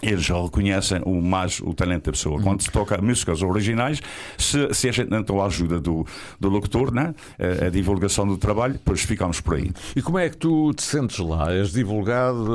eles 0.03 0.25
já 0.25 0.41
reconhecem 0.41 1.01
o 1.05 1.23
mais 1.23 1.61
o 1.61 1.73
talento 1.73 2.07
da 2.07 2.13
pessoa. 2.13 2.43
Quando 2.43 2.61
se 2.61 2.71
toca 2.71 3.01
músicas 3.01 3.41
originais, 3.41 4.01
se, 4.37 4.75
se 4.75 4.89
a 4.89 4.93
gente 4.93 5.09
não 5.09 5.23
tem 5.23 5.39
a 5.39 5.45
ajuda 5.45 5.79
do, 5.79 6.05
do 6.41 6.49
locutor, 6.49 6.93
né? 6.93 7.15
a, 7.39 7.67
a, 7.67 7.71
divulgação 7.71 8.27
do 8.27 8.37
trabalho, 8.37 8.75
depois 8.75 9.03
ficamos 9.03 9.41
por 9.41 9.55
aí. 9.55 9.71
E 9.95 10.03
como 10.03 10.19
é 10.19 10.29
que 10.29 10.37
tu 10.37 10.75
te 10.75 10.83
sentes 10.83 11.19
lá? 11.19 11.53
És 11.55 11.73
divulgado 11.73 12.51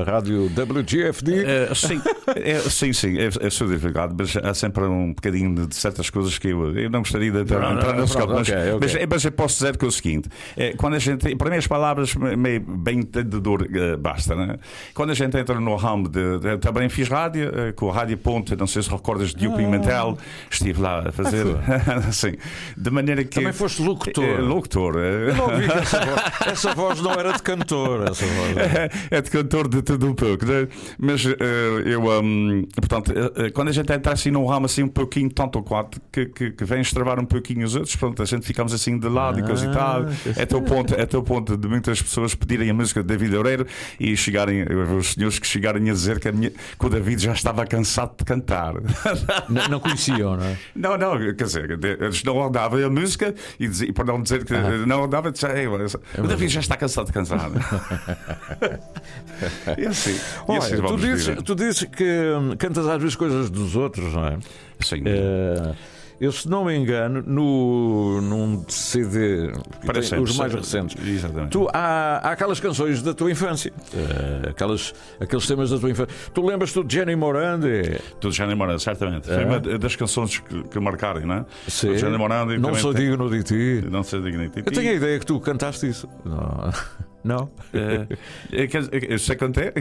a 0.00 0.10
rádio 0.10 0.46
WGFD? 0.46 1.32
Uh, 1.32 1.46
eh, 1.46 1.74
sim, 1.74 2.00
é, 2.36 2.58
sim, 2.60 2.92
sim, 2.92 3.18
é, 3.18 3.26
é 3.26 3.50
sou 3.50 3.66
divulgado, 3.66 4.14
mas 4.16 4.36
há 4.36 4.54
sempre 4.54 4.84
um 4.84 5.12
bocadinho 5.12 5.66
de 5.66 5.74
certas 5.74 6.08
coisas 6.08 6.38
que 6.38 6.48
eu, 6.48 6.78
eu 6.78 6.88
não 6.88 7.00
gostaria 7.00 7.32
de 7.32 7.40
entrar, 7.40 7.72
entrar 7.72 7.94
nesse 7.94 8.16
campo. 8.16 8.34
Mas, 8.34 8.48
okay, 8.48 8.72
okay. 8.72 8.78
mas, 8.80 9.06
mas, 9.10 9.24
eu 9.24 9.32
posso 9.32 9.56
dizer 9.56 9.76
que 9.76 9.84
é 9.84 9.88
o 9.88 9.90
seguinte: 9.90 10.28
é, 10.56 10.72
quando 10.74 10.94
a 10.94 10.98
gente, 11.00 11.34
para 11.34 11.50
mim, 11.50 11.56
as 11.56 11.66
palavras 11.66 12.14
meio, 12.14 12.60
bem 12.60 13.00
entendedor 13.00 13.66
basta, 13.98 14.36
né? 14.36 14.56
Quando 14.94 15.10
a 15.10 15.14
gente 15.14 15.36
entra 15.36 15.58
no 15.58 15.74
ramo 15.74 16.08
de, 16.08 16.38
de 16.38 16.58
também 16.58 16.88
fiz 16.92 17.08
rádio, 17.08 17.50
eh, 17.54 17.72
com 17.72 17.90
a 17.90 17.94
Rádio 17.94 18.16
Ponte, 18.18 18.54
não 18.56 18.66
sei 18.66 18.82
se 18.82 18.90
recordas 18.90 19.34
de 19.34 19.46
ah. 19.46 19.50
Pimentel, 19.50 20.18
estive 20.50 20.80
lá 20.80 21.08
a 21.08 21.12
fazer. 21.12 21.46
assim, 22.08 22.34
de 22.76 22.90
maneira 22.90 23.24
que. 23.24 23.36
Também 23.36 23.52
foste 23.52 23.82
locutor. 23.82 24.24
É, 24.24 24.38
locutor. 24.38 24.96
Eu 24.96 25.34
não 25.34 25.44
ouvi 25.44 25.64
essa 25.64 26.04
voz, 26.04 26.22
essa 26.46 26.74
voz 26.74 27.00
não 27.00 27.12
era 27.12 27.32
de 27.32 27.42
cantor. 27.42 28.08
Essa 28.10 28.26
voz. 28.26 28.56
É, 28.56 28.90
é 29.16 29.20
de 29.20 29.30
cantor 29.30 29.68
de 29.68 29.82
tudo 29.82 30.06
um 30.08 30.14
pouco, 30.14 30.44
né? 30.44 30.68
mas 30.98 31.24
eu. 31.24 32.02
Um, 32.02 32.66
portanto, 32.74 33.12
quando 33.54 33.68
a 33.68 33.72
gente 33.72 33.92
entra 33.92 34.12
assim 34.12 34.30
num 34.30 34.44
ramo 34.46 34.66
assim 34.66 34.82
um 34.82 34.88
pouquinho, 34.88 35.30
tanto 35.30 35.56
ou 35.56 35.64
quanto, 35.64 36.00
que, 36.12 36.26
que, 36.26 36.50
que 36.50 36.64
vem 36.64 36.80
extravar 36.80 37.18
um 37.18 37.24
pouquinho 37.24 37.64
os 37.64 37.74
outros, 37.74 37.96
pronto, 37.96 38.22
a 38.22 38.26
gente 38.26 38.46
ficamos 38.46 38.72
assim 38.72 38.98
de 38.98 39.08
lado 39.08 39.38
ah, 39.38 39.40
e 39.40 39.42
coisa 39.42 39.66
e 39.66 39.72
tal. 39.72 40.06
É 40.36 40.46
teu 40.46 40.62
ponto, 40.62 40.94
é 40.94 41.06
teu 41.06 41.22
ponto 41.22 41.56
de 41.56 41.68
muitas 41.68 42.02
pessoas 42.02 42.34
pedirem 42.34 42.70
a 42.70 42.74
música 42.74 43.02
de 43.02 43.06
David 43.06 43.36
Oreiro 43.36 43.66
e 43.98 44.16
chegarem, 44.16 44.64
os 44.98 45.12
senhores 45.12 45.38
que 45.38 45.46
chegarem 45.46 45.88
a 45.88 45.92
dizer 45.92 46.20
que, 46.20 46.28
a 46.28 46.32
minha, 46.32 46.52
que 46.82 46.86
o 46.86 46.90
David 46.90 47.22
já 47.22 47.32
estava 47.32 47.64
cansado 47.64 48.16
de 48.18 48.24
cantar. 48.24 48.74
Não, 49.48 49.68
não 49.68 49.78
conheciam, 49.78 50.36
não 50.36 50.44
é? 50.44 50.58
Não, 50.74 50.98
não, 50.98 51.16
quer 51.34 51.44
dizer, 51.44 51.78
eles 52.00 52.24
não 52.24 52.42
andavam 52.42 52.84
a 52.84 52.90
música 52.90 53.32
e, 53.58 53.68
dizia, 53.68 53.88
e 53.88 53.92
por 53.92 54.04
não 54.04 54.20
dizer 54.20 54.44
que 54.44 54.52
ah. 54.54 54.84
não 54.86 55.04
andava, 55.04 55.30
dizia, 55.30 55.50
o 55.70 55.78
David 56.26 56.52
já 56.52 56.58
está 56.60 56.76
cansado 56.76 57.06
de 57.06 57.12
cantar. 57.12 57.50
e 59.78 59.86
assim, 59.86 60.18
Olha, 60.48 60.56
e 60.56 60.58
assim 60.58 60.82
tu, 60.82 60.96
dizes, 60.96 61.36
tu 61.44 61.54
dizes 61.54 61.84
que 61.84 62.56
cantas 62.58 62.88
às 62.88 63.00
vezes 63.00 63.14
coisas 63.14 63.48
dos 63.48 63.76
outros, 63.76 64.12
não 64.12 64.26
é? 64.26 64.38
Sim. 64.80 65.02
Uh, 65.02 65.76
eu 66.24 66.30
se 66.32 66.48
não 66.48 66.64
me 66.64 66.74
engano, 66.76 67.22
no, 67.26 68.20
num 68.20 68.64
CD, 68.68 69.52
Parece 69.84 70.10
tem 70.10 70.20
os 70.20 70.36
mais 70.36 70.54
recentes, 70.54 70.96
Exatamente. 71.06 71.50
tu, 71.50 71.68
há, 71.72 72.18
há 72.22 72.30
aquelas 72.30 72.60
canções 72.60 73.02
da 73.02 73.12
tua 73.12 73.30
infância, 73.30 73.72
eh, 73.92 74.50
aquelas, 74.50 74.94
aqueles 75.20 75.46
temas 75.46 75.70
da 75.70 75.78
tua 75.78 75.90
infância. 75.90 76.14
Tu 76.32 76.46
lembras-te 76.46 76.82
de 76.84 76.94
Jenny 76.94 77.16
Morandi? 77.16 78.00
Tudo 78.20 78.32
Jânio 78.32 78.56
Morando, 78.56 78.78
certamente. 78.80 79.26
Foi 79.26 79.44
uma 79.44 79.58
das 79.60 79.96
canções 79.96 80.38
que, 80.38 80.62
que 80.64 80.78
marcaram, 80.80 81.20
não 81.26 81.34
é? 81.34 81.44
Sim. 81.68 81.98
Jânio 81.98 82.18
Morando. 82.18 82.54
e 82.54 82.58
Não 82.58 82.74
sou 82.74 82.94
tem- 82.94 83.08
digno 83.10 83.28
de 83.28 83.42
ti. 83.42 83.88
Não 83.90 84.02
sou 84.02 84.20
digno 84.22 84.42
de 84.44 84.50
ti. 84.50 84.62
Eu 84.64 84.72
tenho 84.72 84.90
a 84.90 84.94
ideia 84.94 85.18
que 85.18 85.26
tu 85.26 85.40
cantaste 85.40 85.88
isso. 85.88 86.08
Não? 86.24 86.70
Não, 87.24 87.50
Eh, 87.72 88.06
eh, 88.52 88.66
dizer, 88.66 89.10
Eu 89.12 89.18
sei 89.18 89.36
quanto 89.36 89.60
é. 89.60 89.72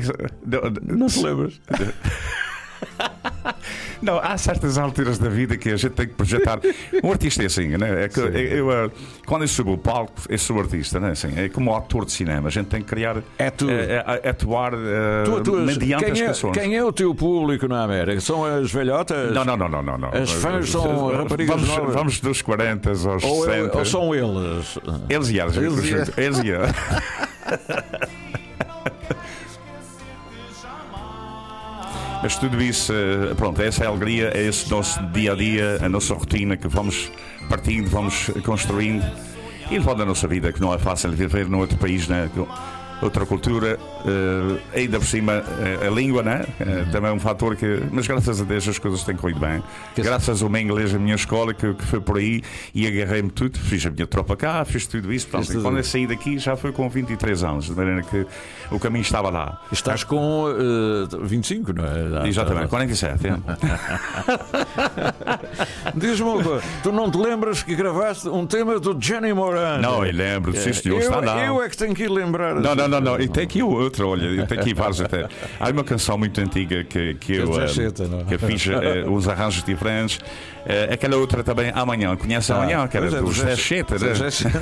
Não, 0.45 0.61
não 0.97 1.07
te 1.07 1.23
lembras? 1.23 1.59
Não, 4.01 4.17
há 4.19 4.37
certas 4.37 4.77
alturas 4.77 5.19
da 5.19 5.29
vida 5.29 5.55
que 5.57 5.69
a 5.69 5.75
gente 5.75 5.91
tem 5.93 6.07
que 6.07 6.13
projetar. 6.13 6.59
Um 7.03 7.11
artista 7.11 7.43
é 7.43 7.45
assim, 7.45 7.67
né? 7.77 8.05
É 8.05 8.09
que 8.09 8.15
Sim. 8.19 8.27
eu, 8.37 8.71
eh, 8.71 8.89
quando 9.25 9.43
eu 9.43 9.47
subo 9.47 9.73
o 9.73 9.77
palco, 9.77 10.13
eu 10.27 10.37
sou 10.37 10.59
artista, 10.59 10.99
né? 10.99 11.11
Assim, 11.11 11.29
é 11.37 11.49
como 11.49 11.75
ator 11.75 12.05
de 12.05 12.11
cinema. 12.11 12.47
A 12.47 12.51
gente 12.51 12.67
tem 12.67 12.81
que 12.81 12.87
criar. 12.87 13.17
É 13.37 13.49
tu. 13.51 13.69
eh, 13.69 14.03
eh, 14.23 14.29
atuar 14.29 14.71
Tu 15.25 15.37
atuas- 15.37 15.65
mediante 15.65 16.03
quem, 16.05 16.11
as 16.13 16.19
é, 16.21 16.25
canções. 16.27 16.53
quem 16.57 16.75
é 16.75 16.83
o 16.83 16.91
teu 16.91 17.13
público 17.13 17.67
na 17.67 17.83
América? 17.83 18.19
São 18.21 18.43
as 18.43 18.71
velhotas? 18.71 19.31
Não, 19.33 19.45
não, 19.45 19.55
não, 19.57 19.69
não, 19.69 19.83
não, 19.83 19.97
não. 19.97 20.09
As 20.09 20.31
fãs 20.31 20.69
são 20.69 21.07
raparigas 21.15 21.55
vamos, 21.61 21.67
novas? 21.77 21.93
vamos 21.95 22.19
dos 22.19 22.41
40 22.41 22.89
aos 22.89 23.05
Ou, 23.23 23.49
é- 23.49 23.55
60. 23.57 23.77
ou 23.77 23.85
são 23.85 24.15
eles? 24.15 24.77
Eles 25.09 25.29
e 25.29 25.39
elas. 25.39 25.57
Eles 26.17 26.39
e 26.43 26.51
elas. 26.51 26.71
Mas 32.21 32.37
tudo 32.37 32.61
isso, 32.61 32.93
eh, 32.93 33.33
pronto, 33.35 33.59
essa 33.61 33.83
é 33.83 33.87
a 33.87 33.89
alegria, 33.89 34.31
é 34.35 34.45
esse 34.45 34.69
nosso 34.69 35.03
dia 35.07 35.33
a 35.33 35.35
dia, 35.35 35.79
a 35.81 35.89
nossa 35.89 36.13
rotina 36.13 36.55
que 36.55 36.67
vamos 36.67 37.11
partindo, 37.49 37.89
vamos 37.89 38.29
construindo 38.45 39.03
e 39.71 39.73
levando 39.73 40.03
a 40.03 40.05
nossa 40.05 40.27
vida, 40.27 40.53
que 40.53 40.61
não 40.61 40.71
é 40.73 40.77
fácil 40.77 41.11
viver 41.11 41.49
num 41.49 41.59
outro 41.59 41.77
país, 41.77 42.07
né? 42.07 42.29
Outra 43.01 43.25
cultura, 43.25 43.79
eh, 44.05 44.79
ainda 44.79 44.99
por 44.99 45.07
cima 45.07 45.43
eh, 45.81 45.87
a 45.87 45.89
língua, 45.89 46.21
né? 46.23 46.45
Eh, 46.59 46.85
também 46.91 47.09
é 47.09 47.13
um 47.13 47.19
fator 47.19 47.55
que. 47.55 47.81
Mas 47.91 48.07
graças 48.07 48.41
a 48.41 48.43
Deus 48.43 48.67
as 48.67 48.77
coisas 48.79 49.03
têm 49.03 49.15
corrido 49.15 49.39
bem. 49.39 49.63
Que- 49.95 50.01
Graças 50.01 50.41
ao 50.43 50.49
meu 50.49 50.61
inglês, 50.61 50.93
a 50.93 50.99
minha 50.99 51.15
escola, 51.15 51.53
que, 51.53 51.73
que 51.73 51.85
foi 51.85 52.01
por 52.01 52.17
aí 52.17 52.41
e 52.73 52.87
agarrei-me 52.87 53.29
tudo, 53.29 53.57
fiz 53.59 53.85
a 53.85 53.89
minha 53.89 54.07
tropa 54.07 54.35
cá, 54.35 54.63
fiz 54.65 54.85
tudo 54.87 55.11
isso. 55.13 55.27
Portanto, 55.27 55.51
tudo 55.51 55.61
quando 55.63 55.77
eu 55.77 55.83
saí 55.83 56.07
daqui 56.07 56.37
já 56.37 56.55
foi 56.55 56.71
com 56.71 56.87
23 56.89 57.43
anos, 57.43 57.65
de 57.65 57.71
maneira 57.75 58.01
que 58.03 58.25
o 58.71 58.79
caminho 58.79 59.01
estava 59.03 59.29
lá. 59.29 59.61
Estás 59.71 60.03
com 60.03 60.47
eh, 60.49 61.17
25, 61.23 61.73
não 61.73 61.83
é? 61.85 62.27
Exatamente, 62.27 62.67
47. 62.67 63.27
é. 63.27 63.31
Diz-me 65.95 66.27
uma 66.29 66.43
coisa, 66.43 66.63
tu 66.83 66.91
não 66.91 67.09
te 67.09 67.17
lembras 67.17 67.63
que 67.63 67.75
gravaste 67.75 68.27
um 68.29 68.45
tema 68.45 68.79
do 68.79 68.95
Jenny 68.99 69.33
Moran? 69.33 69.79
Não, 69.79 70.05
eu 70.05 70.13
lembro, 70.13 70.55
sim 70.55 70.73
senhor, 70.73 71.01
eu, 71.01 71.09
está 71.09 71.19
lá. 71.19 71.45
eu 71.45 71.61
é 71.61 71.69
que 71.69 71.77
tenho 71.77 71.93
que 71.93 72.03
ir 72.03 72.09
lembrar. 72.09 72.55
Não, 72.55 72.75
não, 72.75 72.87
não, 72.99 73.01
não. 73.01 73.19
E 73.19 73.27
tem 73.27 73.43
aqui 73.43 73.63
outra, 73.63 74.05
olha, 74.05 74.45
tenho 74.45 74.61
aqui 74.61 74.73
vários 74.73 74.99
até. 75.01 75.27
Há 75.59 75.69
uma 75.69 75.83
canção 75.83 76.17
muito 76.17 76.39
antiga 76.41 76.83
que, 76.83 77.13
que 77.15 77.33
eu, 77.37 77.47
José 77.47 77.63
eh, 77.63 77.67
Cheta, 77.67 78.07
não 78.07 78.19
é? 78.19 78.23
que 78.25 78.37
fiz 78.37 78.67
eh, 78.67 79.05
uns 79.07 79.27
arranjos 79.27 79.63
diferentes. 79.63 80.19
Eh, 80.65 80.89
aquela 80.93 81.17
outra 81.17 81.43
também, 81.43 81.71
Amanhã, 81.73 82.15
conhece 82.15 82.51
Amanhã, 82.51 82.87
que 82.87 82.97
era 82.97 83.07
pois 83.07 83.17
é, 83.19 83.21
do 83.25 83.31
José 83.31 83.55
Cheta. 83.55 83.97
Né? 83.97 84.29
Cheta. 84.31 84.59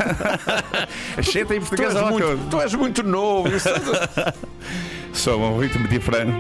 Cheta 1.24 1.56
em 1.56 1.60
Tu 1.60 1.66
português 1.68 1.96
és, 1.96 2.02
é 2.02 2.04
uma 2.04 2.12
coisa. 2.12 2.28
muito, 2.36 2.50
tu 2.50 2.62
és 2.62 2.74
muito 2.76 3.04
novo. 3.04 3.50
Só 5.14 5.38
um 5.38 5.60
ritmo 5.60 5.88
diferente. 5.88 6.34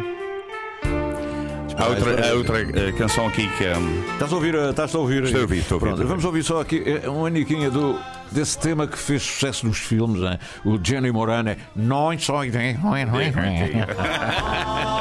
Há 1.78 1.88
outra, 1.88 2.30
há 2.30 2.34
outra 2.34 2.62
eh, 2.62 2.92
canção 2.92 3.28
aqui 3.28 3.48
que 3.58 3.64
é. 3.64 3.74
Estás 4.14 4.32
a 4.34 4.36
ouvir? 4.36 4.54
eh, 4.54 4.70
Estás 4.70 4.94
a 4.94 5.00
ouvir? 5.00 5.24
Estou 5.24 5.40
a 5.40 5.42
ouvir, 5.44 5.58
estou 5.60 5.76
a 5.76 5.80
ouvir, 5.80 5.96
Pronto, 5.96 6.08
Vamos 6.10 6.26
ouvir 6.26 6.44
só 6.44 6.60
aqui 6.62 6.84
eh, 6.86 7.10
um 7.10 7.26
aniquinha 7.26 7.70
do, 7.72 7.98
desse 8.32 8.58
tema 8.58 8.88
que 8.88 8.98
fez 8.98 9.22
sucesso 9.24 9.66
nos 9.66 9.78
filmes, 9.78 10.22
né? 10.22 10.40
o 10.66 10.80
Jenny 10.82 11.12
Morana. 11.12 11.58
Não 11.76 12.18
só 12.20 12.46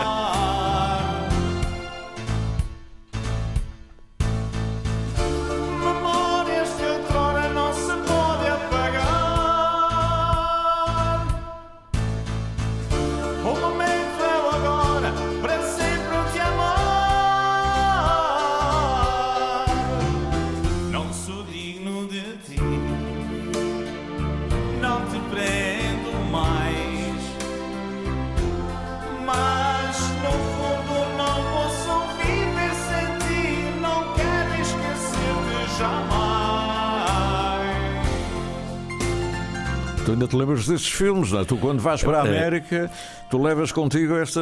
desses 40.69 40.89
filmes, 40.89 41.33
não 41.33 41.41
é? 41.41 41.45
Tu 41.45 41.57
quando 41.57 41.81
vais 41.81 42.03
para 42.03 42.23
a 42.23 42.27
É. 42.27 42.29
América, 42.29 42.91
tu 43.31 43.43
levas 43.43 43.73
contigo 43.73 44.15
esta. 44.17 44.41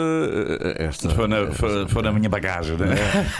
esta 0.79 1.09
Foi 1.11 1.27
na, 1.29 1.47
foi, 1.53 1.89
foi 1.89 2.03
na 2.03 2.13
minha 2.13 2.29
bagagem, 2.29 2.77
né? 2.77 2.95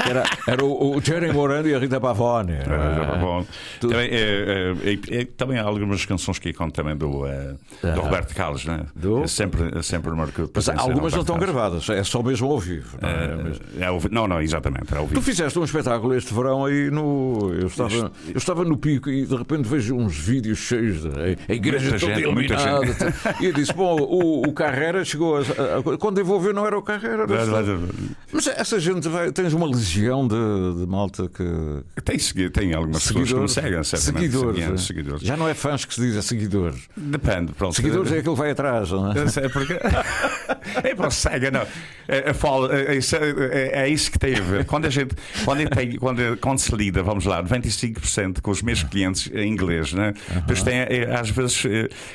era, 0.09 0.25
era 0.47 0.65
o, 0.65 0.97
o 0.97 1.01
Jerry 1.01 1.33
Morando 1.33 1.69
e 1.69 1.75
a 1.75 1.79
Rita 1.79 2.01
Pavone. 2.01 2.53
Ah, 2.69 3.17
bom. 3.21 3.45
Tu- 3.81 3.89
Também, 3.89 4.09
é, 4.11 4.75
é, 4.85 5.17
é, 5.17 5.21
é, 5.21 5.25
também 5.25 5.59
há 5.59 5.63
algumas 5.65 6.05
canções 6.05 6.39
que 6.39 6.53
contam 6.53 6.85
também 6.85 6.97
do, 6.97 7.27
é, 7.27 7.55
do. 7.83 8.01
Roberto 8.01 8.35
Carlos, 8.35 8.65
né? 8.65 8.81
Do? 8.95 9.23
É 9.25 9.27
sempre, 9.27 9.79
é 9.79 9.83
sempre 9.83 10.11
marcou. 10.13 10.51
Mas 10.55 10.69
algumas 10.69 11.13
não 11.13 11.21
estão 11.21 11.37
Carlos. 11.39 11.55
gravadas, 11.55 11.89
é 11.91 12.03
só 12.05 12.23
mesmo 12.23 12.51
ao 12.51 12.59
vivo. 12.59 12.97
Não, 13.01 13.09
é? 13.09 13.15
É, 13.81 13.85
é 13.85 13.99
vi- 13.99 14.09
não, 14.11 14.27
não, 14.29 14.41
exatamente, 14.41 14.93
é 14.95 14.99
ao 14.99 15.05
Tu 15.05 15.09
vivo. 15.11 15.23
fizeste 15.23 15.59
um 15.59 15.65
espetáculo 15.65 16.15
este 16.15 16.33
verão 16.35 16.65
aí 16.65 16.91
no. 16.91 17.53
Eu 17.59 17.67
estava, 17.69 17.95
eu 18.29 18.37
estava 18.37 18.65
no 18.65 18.77
pico 18.77 19.09
e 19.11 19.25
de 19.27 19.35
repente 19.37 19.69
vejo 19.69 19.95
uns 19.97 20.17
vídeos 20.17 20.59
cheios 20.59 21.03
de 21.03 21.09
a 21.49 21.53
igreja 21.55 21.91
Muita 21.91 21.99
toda 22.07 22.15
gente, 22.15 22.27
muita 22.33 22.55
iluminada. 22.55 22.76
Gente. 22.85 23.43
E 23.43 23.47
eu 23.47 23.53
disse: 23.53 23.73
Bom, 23.73 23.97
o, 24.01 24.49
o 24.49 24.53
Carrera 24.53 25.05
chegou. 25.05 25.37
A, 25.37 25.41
a- 25.41 25.99
quando 25.99 26.19
eu 26.19 26.25
vou 26.25 26.41
ver, 26.41 26.53
não 26.55 26.67
era 26.67 26.77
o 26.79 26.83
Carrera. 26.83 27.23
era 27.23 27.47
Mas 28.33 28.47
essa 28.47 28.79
gente 28.81 29.09
vai. 29.09 29.31
Tens 29.33 29.53
uma 29.53 29.67
legião 29.67 30.27
de, 30.27 30.35
de 30.81 30.87
malta 30.87 31.29
que. 31.29 32.03
Tem, 32.03 32.19
segui- 32.19 32.51
tem 32.51 32.75
algumas 32.75 33.07
pessoas 33.07 33.33
que 33.33 33.39
me 33.39 33.49
seguem, 33.49 33.85
certamente. 33.85 34.31
seguidores, 34.31 34.65
é. 34.65 34.77
seguidores. 34.77 35.23
Já 35.23 35.37
não 35.37 35.49
é 35.49 35.55
fãs 35.55 35.85
que 35.85 35.95
se 35.95 36.01
diz, 36.01 36.17
é 36.17 36.23
seguidores. 36.23 36.81
Depende, 36.97 37.53
pronto. 37.53 37.75
Seguidores 37.75 38.13
é 38.13 38.19
aquele 38.19 38.35
que 38.35 38.41
vai 38.41 38.51
atrás, 38.51 38.91
não 38.91 39.13
é? 39.13 39.19
Eu 39.19 39.29
sei 39.29 39.49
porque. 39.49 39.79
É 40.83 40.95
para 40.95 41.11
cega, 41.11 41.51
não. 41.51 41.61
É, 42.09 42.19
é, 42.19 42.31
é, 42.31 42.93
é 42.93 42.97
isso- 42.97 43.17
é- 43.17 43.89
isso 43.89 44.11
que 44.11 44.19
tem 44.19 44.35
a 44.37 44.41
ver. 44.41 44.65
Quando 44.67 44.87
a 44.87 44.91
gente. 44.91 45.15
Quando, 45.45 45.69
tenho- 45.71 45.99
quando, 46.01 46.37
quando 46.39 46.59
se 46.59 46.75
lida, 46.75 47.03
vamos 47.03 47.25
lá, 47.25 47.43
95% 47.43 48.41
com 48.41 48.51
os 48.51 48.63
meus 48.63 48.83
clientes 48.83 49.31
em 49.33 49.49
inglês, 49.49 49.93
né? 49.93 50.13
Depois 50.35 50.63
tem, 50.63 50.81
às 51.19 51.31
vezes, 51.31 51.63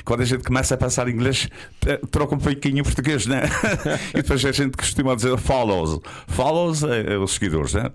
quando 0.04 0.20
a 0.20 0.24
gente 0.24 0.42
começa 0.52 0.74
a 0.74 0.76
passar 0.76 1.08
inglês, 1.08 1.48
é, 1.86 1.96
troca 2.10 2.34
um 2.34 2.38
pouquinho 2.38 2.80
em 2.80 2.82
português, 2.82 3.26
né? 3.26 3.42
E 4.12 4.16
depois 4.20 4.44
a 4.44 4.52
gente 4.52 4.76
costuma 4.76 5.14
dizer 5.16 5.36
follows. 5.38 5.98
Follows 6.28 6.82
é, 6.84 7.14
é 7.14 7.16
os 7.18 7.32
seguidores, 7.32 7.72
né? 7.72 7.90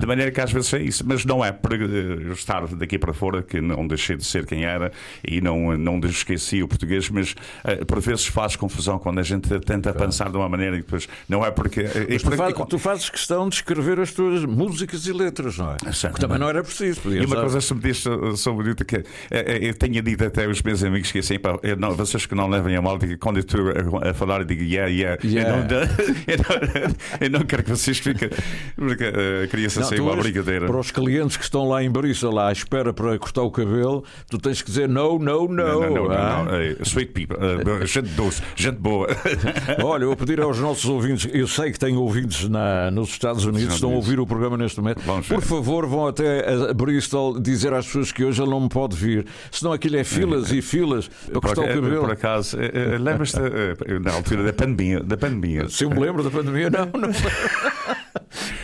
De 0.00 0.06
maneira 0.06 0.30
que 0.30 0.40
às 0.40 0.50
vezes 0.50 0.72
é 0.72 0.80
isso. 0.82 1.04
Mas 1.06 1.24
não 1.26 1.44
é 1.44 1.52
por 1.52 1.74
eh, 1.74 1.76
eu 1.76 2.32
estar 2.32 2.66
daqui 2.68 2.98
para 2.98 3.12
fora 3.12 3.42
que 3.42 3.60
não 3.60 3.86
deixei 3.86 4.16
de 4.16 4.24
ser 4.24 4.46
quem 4.46 4.64
era 4.64 4.90
e 5.26 5.40
não, 5.42 5.76
não 5.76 5.98
esqueci 6.08 6.62
o 6.62 6.68
português, 6.68 7.10
mas 7.10 7.34
eh, 7.64 7.84
por 7.84 8.00
vezes 8.00 8.26
faz 8.26 8.56
confusão 8.56 8.98
quando 8.98 9.18
a 9.18 9.22
gente 9.22 9.48
tenta 9.60 9.92
pensar 9.92 10.30
de 10.30 10.36
uma 10.38 10.48
maneira 10.48 10.76
e 10.76 10.78
depois 10.80 11.06
não 11.28 11.44
é 11.44 11.50
porque. 11.50 11.80
eh, 11.80 12.06
Mas 12.08 12.22
tu, 12.22 12.28
por- 12.30 12.36
fa- 12.38 12.52
quando- 12.54 12.68
tu 12.68 12.78
fazes 12.78 13.10
questão 13.10 13.48
de 13.50 13.56
escrever 13.56 14.00
as 14.00 14.12
tuas 14.12 14.44
músicas 14.46 15.06
e 15.06 15.12
letras, 15.12 15.58
não 15.58 15.72
é? 15.72 15.92
Certo. 15.92 16.14
Que 16.14 16.20
também 16.20 16.38
não 16.38 16.48
era 16.48 16.62
preciso. 16.62 17.00
E 17.14 17.24
uma 17.26 17.34
dar- 17.36 17.42
coisa 17.42 17.60
que 17.60 17.74
me 17.74 17.80
diz 17.80 17.98
so- 17.98 18.36
sobre 18.36 18.62
bonita 18.64 18.84
que 18.84 18.96
eh, 18.96 19.04
eh, 19.30 19.58
eu 19.68 19.74
tenho 19.74 20.02
dito 20.02 20.24
até 20.24 20.46
aos 20.46 20.62
meus 20.62 20.82
amigos 20.82 21.12
que 21.12 21.18
assim, 21.18 21.38
pá, 21.38 21.58
eu 21.62 21.76
não, 21.76 21.94
vocês 21.98 22.26
que 22.26 22.34
não 22.34 22.48
levem 22.48 22.76
a 22.76 22.82
mal, 22.82 22.98
que 22.98 23.16
quando 23.16 23.36
eu 23.36 23.40
estou 23.40 23.60
a, 24.02 24.10
a 24.10 24.14
falar, 24.14 24.40
eu 24.40 24.44
digo 24.44 24.62
yeah, 24.62 24.90
yeah. 24.90 25.18
Yeah. 25.24 25.56
Eu, 25.56 25.64
não, 25.64 25.80
eu, 26.26 26.38
não, 26.38 26.96
eu 27.20 27.30
não 27.30 27.40
quero 27.40 27.64
que 27.64 27.70
vocês 27.70 27.98
fiquem. 27.98 28.30
Porque 28.76 29.04
eh, 29.04 29.46
queria-se 29.50 29.80
assim 29.80 29.96
tu 29.96 30.04
uma 30.04 30.16
brincadeira. 30.16 30.66
Para 30.66 30.78
os 30.78 30.90
clientes 30.90 31.36
que 31.36 31.44
estão 31.44 31.68
lá 31.68 31.82
em 31.82 31.90
Bristol, 31.90 32.32
lá 32.32 32.48
à 32.48 32.52
espera 32.52 32.92
para 32.92 33.18
cortar 33.18 33.42
o 33.42 33.50
cabelo, 33.50 34.04
tu 34.30 34.38
tens 34.38 34.62
que 34.62 34.70
dizer 34.70 34.88
no, 34.88 35.18
no, 35.18 35.48
no. 35.48 35.48
Não, 35.48 35.80
não, 35.80 35.90
não, 35.90 36.10
ah? 36.10 36.44
não, 36.44 36.54
eh, 36.54 36.76
Sweet 36.82 37.12
people, 37.12 37.36
eh, 37.40 37.86
gente 37.86 38.08
doce, 38.10 38.42
gente 38.56 38.78
boa. 38.78 39.08
Olha, 39.82 40.04
eu 40.04 40.08
vou 40.08 40.16
pedir 40.16 40.40
aos 40.40 40.58
nossos 40.58 40.84
ouvintes, 40.86 41.28
eu 41.32 41.46
sei 41.46 41.72
que 41.72 41.78
têm 41.78 41.96
ouvintes 41.96 42.48
na, 42.48 42.90
nos 42.90 43.10
Estados 43.10 43.44
Unidos, 43.44 43.74
estão 43.74 43.92
a 43.92 43.96
ouvir 43.96 44.20
o 44.20 44.26
programa 44.26 44.56
neste 44.56 44.80
momento. 44.80 45.00
Vamos 45.04 45.26
ver. 45.26 45.34
Por 45.34 45.42
favor, 45.42 45.86
vão 45.86 46.06
até 46.06 46.70
a 46.70 46.74
Bristol 46.74 47.38
dizer 47.38 47.72
às 47.72 47.86
pessoas 47.86 48.12
que 48.12 48.24
hoje 48.24 48.40
ele 48.40 48.50
não 48.50 48.60
me 48.60 48.68
pode 48.68 48.96
vir. 48.96 49.26
Senão 49.50 49.72
aquilo 49.72 49.96
é 49.96 50.04
filas 50.04 50.52
e 50.52 50.62
filas 50.62 51.08
para 51.08 51.40
cortar 51.40 51.62
o 51.62 51.66
cabelo. 51.66 51.87
Por 51.96 52.10
acaso, 52.10 52.60
eh, 52.60 52.70
eh, 52.72 52.98
lembras-te 52.98 53.40
eh, 53.40 53.98
na 54.00 54.12
altura 54.12 54.42
da 54.44 54.52
pandemia, 54.52 55.00
da 55.00 55.16
pandemia. 55.16 55.68
Se 55.68 55.84
eu 55.84 55.90
me 55.90 56.00
lembro 56.00 56.22
da 56.22 56.30
pandemia, 56.30 56.70
não, 56.70 56.86
não. 56.86 57.10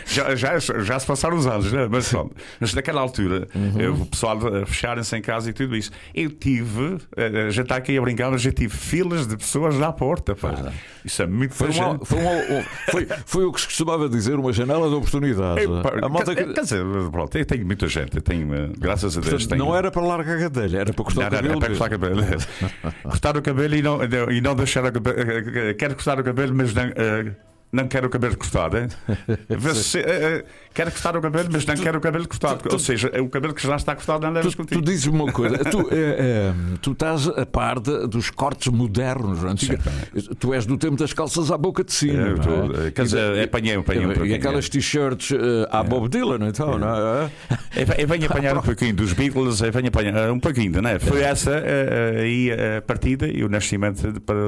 já, 0.06 0.35
já, 0.35 0.59
já 0.59 0.99
se 0.99 1.06
passaram 1.06 1.37
os 1.37 1.47
anos, 1.47 1.73
né? 1.73 1.88
mas 1.90 2.09
pronto. 2.09 2.35
Mas 2.61 2.75
naquela 2.75 3.00
altura, 3.00 3.49
Uhum. 3.54 3.80
eh, 3.80 3.88
o 3.88 4.06
pessoal 4.06 4.38
a 4.62 4.66
fecharem-se 4.66 5.16
em 5.16 5.23
casa 5.23 5.50
e 5.50 5.52
tudo 5.52 5.76
isso. 5.76 5.90
Eu 6.14 6.30
tive, 6.30 6.99
eh, 7.16 7.47
a 7.47 7.50
gente 7.50 7.62
está 7.64 7.76
aqui 7.76 7.97
a 7.97 8.00
brincar, 8.00 8.30
mas 8.30 8.44
eu 8.44 8.52
tive 8.52 8.75
filas 8.76 9.26
de 9.26 9.37
pessoas 9.37 9.76
na 9.76 9.92
porta. 9.92 10.35
Pá. 10.35 10.73
Isso 11.04 11.23
é 11.23 11.26
muito 11.26 11.54
Foi, 11.54 11.68
uma- 11.71 11.99
foi, 12.04 12.18
uma- 12.21 12.30
um- 12.30 12.64
foi, 12.90 13.06
foi 13.26 13.44
o 13.44 13.52
que 13.52 13.61
se 13.61 13.66
costumava 13.66 14.09
dizer, 14.09 14.35
uma 14.38 14.52
janela 14.52 14.88
de 14.88 14.94
oportunidade. 14.94 15.61
Ei, 15.61 15.66
pá, 15.68 15.92
a 16.02 16.09
malta 16.09 16.35
quer, 16.35 16.47
que- 16.47 16.52
quer 16.54 16.61
dizer, 16.62 16.85
pronto, 17.11 17.37
eu 17.38 17.44
tenho 17.44 17.66
muita 17.66 17.87
gente, 17.88 18.16
eu 18.16 18.23
tenho, 18.23 18.54
eh, 18.54 18.71
graças 18.78 19.16
a 19.16 19.21
Deus, 19.21 19.30
Portanto, 19.33 19.49
tenho. 19.50 19.64
não 19.64 19.76
era 19.76 19.90
para 19.90 20.02
largar 20.02 20.37
a 20.37 20.40
cadelha, 20.40 20.78
era 20.78 20.92
para 20.92 21.04
cortar 21.04 21.21
Não, 21.21 21.28
o 21.28 21.30
cabelo. 21.30 21.52
não, 21.54 21.61
para 21.61 21.68
cortar 21.68 21.87
o 21.87 21.90
cabelo. 21.90 22.23
cortar 23.02 23.37
o 23.37 23.42
cabelo 23.42 23.75
e 23.75 23.83
não, 23.83 23.99
e 24.33 24.40
não 24.40 24.54
deixar 24.54 24.90
cabelo. 24.92 25.16
Quero 25.78 25.94
cortar 25.94 26.18
o 26.21 26.25
cabelo, 26.25 26.54
mas 26.54 26.73
não, 26.75 26.83
eh, 26.85 27.33
não 27.75 27.88
quero 27.88 28.07
o 28.07 28.11
cabelo 28.11 28.37
cortado. 28.37 28.78
hein? 28.78 28.88
Eh, 29.54 30.00
eh, 30.07 30.45
quero 30.73 30.90
cortar 30.90 31.16
o 31.16 31.21
cabelo, 31.21 31.49
mas 31.52 31.64
não 31.66 31.75
quero 31.76 31.99
o 31.99 32.00
cabelo 32.00 32.26
cortado. 32.28 32.69
Ou 32.73 32.78
seja, 32.78 33.11
o 33.21 33.28
cabelo 33.28 33.54
que 33.54 33.62
já 33.66 33.76
está 33.76 33.95
cortado 33.95 34.25
não 34.26 34.33
leves 34.33 34.52
Tu, 34.52 34.57
contigo. 34.59 34.81
tu 34.83 34.85
dizes 34.90 35.07
uma 35.07 35.31
coisa, 35.33 35.59
tu, 35.59 35.88
é, 35.90 35.95
é, 35.95 36.54
tu 36.81 36.93
estás 36.93 37.28
a 37.28 37.47
par 37.47 37.78
de- 37.81 38.07
dos 38.07 38.31
cortes 38.31 38.69
modernos. 38.73 39.45
Antiga, 39.45 39.78
tu 40.38 40.52
és 40.54 40.66
do 40.66 40.76
tempo 40.76 40.97
das 40.97 41.12
calças 41.12 41.50
à 41.50 41.59
boca 41.59 41.85
de 41.85 42.12
não 42.12 42.35
tô- 42.37 42.81
é? 42.87 42.90
quer 42.90 43.02
dizer, 43.04 43.45
apanhei, 43.45 43.76
apanhei 43.76 44.07
um 44.07 44.11
e 44.12 44.14
pouquinho, 44.14 44.37
aquelas 44.37 44.66
é. 44.66 44.69
t-shirts 44.69 45.33
eh, 45.33 45.69
à 45.71 45.83
Bob 45.83 46.09
Dylan, 46.09 46.49
então, 46.49 46.78
não 46.78 46.88
é? 46.88 47.31
Eu 47.76 47.87
ve- 47.87 47.95
eu 47.99 48.09
venho 48.09 48.26
apanhar 48.26 48.57
um 48.59 48.62
pouquinho 48.62 48.95
dos 48.95 49.12
Beatles, 49.12 49.61
eu 49.61 49.73
venho 49.73 49.88
apanhar 49.88 50.31
um 50.31 50.40
pouquinho, 50.40 50.81
não 50.83 50.90
é? 50.90 50.99
Foi 50.99 51.21
essa 51.23 51.62
aí 52.21 52.50
a 52.52 52.83
partida 52.83 53.26
e 53.26 53.45
o 53.45 53.49
nascimento 53.49 54.02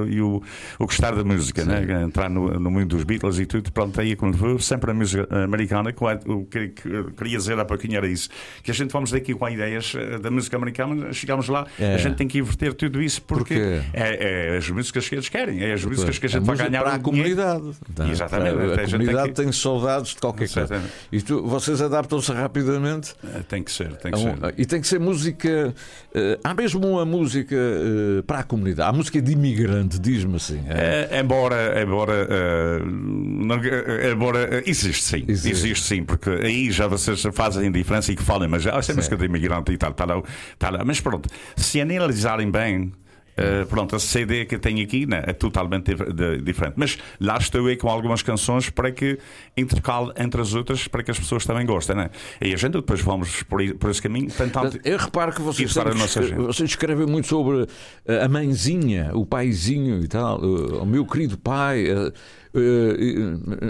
e 0.09 0.21
o, 0.21 0.43
o 0.79 0.87
gostar 0.87 1.15
da 1.15 1.25
música, 1.25 1.65
né? 1.65 2.03
entrar 2.05 2.29
no, 2.31 2.49
no 2.59 2.71
mundo 2.71 2.87
dos 2.97 3.05
Beatles 3.05 3.16
e 3.39 3.47
tudo. 3.47 3.71
Pronto, 3.73 4.01
aí 4.01 4.15
quando 4.17 4.37
foi 4.39 4.59
sempre 4.61 4.91
a 4.91 4.95
música 4.95 5.27
americana. 5.45 5.93
O 6.27 6.45
que 6.45 6.73
eu 6.85 7.05
queria 7.13 7.39
dizer 7.39 7.59
há 7.59 7.65
pouquinho 7.65 7.97
era 7.97 8.07
isso: 8.07 8.29
que 8.63 8.71
a 8.71 8.75
gente 8.75 8.91
vamos 8.93 9.11
daqui 9.11 9.35
com 9.35 9.49
ideias 9.49 9.93
eh, 9.97 10.19
da 10.19 10.31
música 10.31 10.57
americana, 10.57 11.13
chegamos 11.13 11.49
lá, 11.49 11.67
É. 11.79 11.95
a 11.95 11.99
gente 11.99 12.17
tem 12.17 12.29
que 12.29 12.39
inverter 12.39 12.75
tudo 12.75 13.03
isso 13.03 13.23
porque 13.23 13.55
é, 13.93 14.53
é 14.53 14.57
as 14.57 14.69
músicas 14.71 15.09
que 15.09 15.15
eles 15.15 15.29
querem, 15.29 15.63
é 15.63 15.73
as 15.73 15.85
músicas 15.85 16.19
que 16.19 16.27
a 16.27 16.29
gente 16.29 16.43
vai 16.45 16.55
música 16.55 16.69
ganhar 16.71 16.83
para 16.83 16.95
a 16.95 16.99
comunidade. 16.99 17.71
Exatamente. 18.11 18.57
A, 18.57 18.83
A 18.83 18.85
comunidade 18.85 19.23
tem 19.25 19.33
que- 19.35 19.43
tem 19.43 19.53
saudades 19.53 20.11
de 20.15 20.17
qualquer 20.21 20.49
coisa. 20.49 20.83
E 21.13 21.21
tu, 21.23 21.43
vocês 21.47 21.81
adaptam-se 21.81 22.33
rapidamente. 22.33 23.15
Eh, 23.25 23.41
Tem 23.49 23.63
que 23.63 23.71
ser, 23.73 23.93
tem 23.97 24.13
a 24.13 24.17
que 24.17 24.21
um- 24.23 24.37
ser. 24.37 24.55
e 24.59 24.67
tem 24.67 24.81
que 24.81 24.87
ser 24.87 24.99
música. 25.01 25.75
eh, 26.15 26.39
há 26.43 26.55
mesmo 26.55 26.87
uma 26.87 27.05
música 27.05 27.55
eh, 27.55 28.23
para 28.27 28.41
a 28.41 28.43
comunidade. 28.43 28.89
Há 28.89 28.93
música 28.93 29.21
de 29.21 29.33
imigrante, 29.33 29.99
diz-me 29.99 30.37
assim. 30.37 30.63
é? 30.69 31.09
É, 31.11 31.21
embora, 31.21 31.81
embora, 31.83 32.27
eh, 32.29 32.81
não- 33.07 33.63
eh, 33.63 34.11
embora 34.13 34.39
eh, 34.59 34.63
existe 34.67 35.03
sim, 35.05 35.25
Existe. 35.29 35.49
existe. 35.67 35.87
sim, 35.87 36.05
porque 36.05 36.31
aí 36.31 36.71
já 36.71 36.87
vocês 36.87 37.23
fazem 37.33 37.71
diferença 37.71 38.13
e 38.13 38.17
que 38.17 38.23
falem, 38.23 38.49
mas 38.49 38.67
ah, 38.67 38.77
essa 38.79 38.93
é 38.93 38.95
música 38.95 39.17
de 39.17 39.25
imigrante 39.25 39.73
e 39.73 39.77
tal, 39.79 39.93
tá 39.95 40.05
lá, 40.05 40.23
tá. 40.59 40.83
Mas 40.85 41.01
pronto, 41.01 41.29
se 41.57 41.81
analisarem 41.81 42.51
bem. 42.51 42.93
eh, 43.39 43.67
pronto, 43.67 43.95
a 43.95 43.99
CD 43.99 44.47
que 44.47 44.55
eu 44.55 44.59
tenho 44.59 44.83
aqui 44.83 45.05
né, 45.05 45.23
é 45.27 45.33
totalmente 45.35 45.95
de- 45.95 46.39
diferente. 46.41 46.73
Mas 46.77 46.97
lá 47.21 47.37
estou 47.37 47.69
eu 47.69 47.77
com 47.77 47.87
algumas 47.91 48.23
canções 48.23 48.71
para 48.71 48.91
que 48.91 49.19
intercalo 49.55 50.11
entre 50.17 50.41
as 50.41 50.55
outras 50.55 50.89
para 50.89 51.03
que 51.03 51.11
as 51.11 51.19
pessoas 51.19 51.45
também 51.45 51.67
gostem. 51.67 51.95
Né? 51.97 52.09
E 52.41 52.55
a 52.55 52.57
gente 52.57 52.73
depois 52.73 53.03
vamos 53.03 53.43
por, 53.43 53.61
por 53.75 53.91
esse 53.91 54.01
caminho 54.01 54.31
tentando. 54.31 54.81
Eu 54.83 54.97
reparo 54.97 55.35
que 55.35 55.43
vocês, 55.43 55.69
Isso 55.71 55.79
vocês 56.39 56.71
escrevem 56.71 57.07
muito 57.07 57.29
sobre 57.29 57.67
eh, 58.07 58.23
a 58.25 58.27
mãezinha, 58.27 59.11
o 59.13 59.27
paizinho 59.27 60.03
e 60.03 60.09
tal, 60.09 60.41
eh, 60.43 60.77
o 60.81 60.87
meu 60.87 61.05
querido 61.05 61.37
pai. 61.37 61.85
eh, 61.91 61.93
eh, 61.93 62.13
eh, 62.13 62.46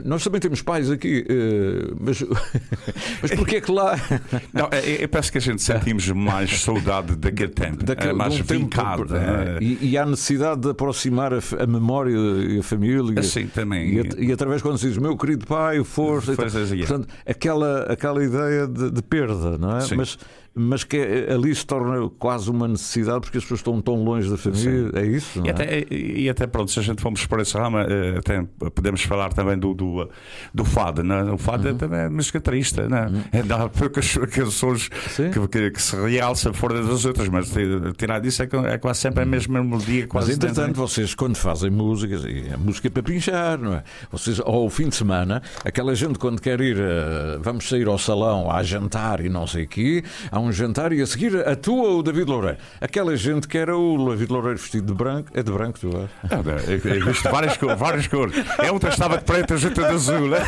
nós 0.05 0.23
também 0.25 0.40
temos 0.40 0.62
pais 0.62 0.90
aqui, 0.90 1.25
eh, 1.28 1.93
mas, 2.00 2.23
mas 3.23 3.31
porquê 3.35 3.57
é 3.57 3.61
que 3.61 3.71
lá. 3.71 3.97
Não, 4.52 4.69
eu, 5.00 5.09
penso 5.09 5.33
que 5.33 5.38
a 5.38 5.40
gente 5.40 5.62
sentimos 5.62 6.09
mais 6.11 6.61
saudade 6.61 7.16
daquele 7.16 7.52
tempo, 7.52 7.85
daquele- 7.85 8.11
eh, 8.11 8.14
mais 8.14 8.35
de 8.35 8.43
um 8.43 8.45
tempo, 8.45 8.61
vincado. 8.64 9.16
eh, 9.16 9.59
eh, 9.61 9.64
e, 9.64 9.90
e 9.90 9.99
há 9.99 10.07
necessidade 10.07 10.61
de 10.61 10.71
aproximar 10.71 11.33
a, 11.35 11.38
a 11.61 11.66
memória 11.66 12.14
e 12.16 12.59
a 12.59 12.62
família. 12.62 13.19
Assim, 13.21 13.47
também. 13.47 14.00
E, 14.19 14.26
e 14.28 14.33
através 14.33 14.62
quando 14.62 14.78
se 14.78 14.88
diz 14.88 14.97
meu 14.99 15.16
querido 15.16 15.47
pai, 15.47 15.83
força. 15.85 16.35
Portanto, 16.35 17.09
aquela, 17.26 17.83
aquela 17.93 18.25
ideia 18.25 18.66
de, 18.66 18.90
de 18.90 19.02
perda, 19.02 19.59
não 19.59 19.76
é? 19.76 19.81
Sim. 19.81 19.97
Mas, 19.97 20.19
mas 20.57 20.83
que 20.85 20.97
é- 20.97 21.33
ali 21.33 21.55
se 21.55 21.67
torna 21.67 22.09
quase 22.19 22.51
uma 22.51 22.67
necessidade 22.67 23.21
porque 23.21 23.37
as 23.39 23.45
pessoas 23.45 23.61
estão 23.61 23.81
tão 23.81 24.03
longe 24.03 24.31
da 24.31 24.37
família. 24.39 24.91
É 24.95 25.05
isso? 25.05 25.43
E 25.45 25.49
é? 25.49 25.51
até, 25.51 25.87
e 25.91 26.31
até 26.31 26.47
pronto, 26.47 26.71
se 26.71 26.79
a 26.79 26.83
gente 26.83 27.03
formos 27.03 27.25
por 27.27 27.41
esse 27.41 27.57
ramo, 27.57 27.79
eh, 27.79 28.17
até 28.19 28.43
podemos 28.75 29.03
falar 29.03 29.33
também 29.33 29.59
do, 29.59 29.75
do, 29.75 30.09
do 30.55 30.65
fado. 30.65 31.02
Né? 31.02 31.23
O 31.25 31.37
fado 31.39 31.69
é 31.69 31.75
também 31.75 32.00
é 32.00 32.09
música 32.09 32.41
triste. 32.41 32.80
Né? 32.80 33.25
É, 33.33 33.43
dá 33.43 33.69
poucas 33.69 34.17
canções 34.33 34.89
Sim. 35.09 35.30
que, 35.30 35.47
que, 35.49 35.71
que 35.73 35.83
se 35.83 35.95
realça 35.97 36.52
fora 36.52 36.83
das 36.83 37.04
outras, 37.04 37.28
mas 37.28 37.52
tirar 37.97 38.21
disso 38.21 38.43
é, 38.43 38.49
é 38.73 38.78
quase 38.78 39.00
sempre 39.00 39.23
a 39.23 39.26
mesma 39.26 39.63
melodia. 39.63 40.02
Mas 40.02 40.11
Quase 40.11 40.33
entretanto, 40.33 40.67
dentro. 40.69 40.80
vocês 40.80 41.15
quando 41.15 41.37
fazem 41.37 41.71
músicas, 41.71 42.25
e 42.25 42.49
a 42.52 42.57
música 42.57 42.89
é 42.89 42.91
para 42.91 43.02
pinchar, 43.02 43.59
não 43.59 43.75
é? 43.75 43.83
Vocês, 44.11 44.41
ao 44.41 44.69
fim 44.71 44.89
de 44.89 44.97
semana, 44.97 45.43
aquela 45.65 45.95
gente 45.95 46.19
quando 46.19 46.41
quer 46.41 46.61
ir, 46.61 46.78
eh, 46.78 47.39
vamos 47.41 47.69
sair 47.69 47.87
ao 47.87 47.99
salão 47.99 48.50
a 48.50 48.63
jantar 48.63 49.21
e 49.21 49.28
não 49.28 49.47
sei 49.47 49.65
o 49.65 49.69
quê, 49.69 50.02
há 50.30 50.39
um 50.41 50.46
jantar 50.52 50.93
e 50.93 51.00
a 51.02 51.06
seguir 51.06 51.37
atua 51.47 51.91
o 51.97 52.02
David 52.02 52.28
Loureiro. 52.30 52.59
Aquela 52.80 53.17
gente 53.17 53.47
que 53.49 53.56
era 53.59 53.76
o 53.76 54.09
David 54.11 54.32
Loureiro 54.32 54.59
vestido 54.59 54.87
de 54.87 54.95
branco, 54.95 55.30
é 55.35 55.43
de 55.43 55.50
branco, 55.52 55.78
tu 55.80 55.89
é? 55.97 56.09
Ah, 56.25 56.43
não, 56.43 56.93
eu 56.93 57.04
visto 57.06 57.28
várias 57.30 57.56
cores, 57.56 57.78
várias 57.78 58.06
cores. 58.06 58.35
É 58.59 58.71
outra 58.71 58.91
estava 58.91 59.19
de 59.19 59.25
preto, 59.25 59.52
a 59.52 59.56
outra 59.56 59.71
de 59.89 59.95
azul. 59.95 60.28
Né? 60.28 60.39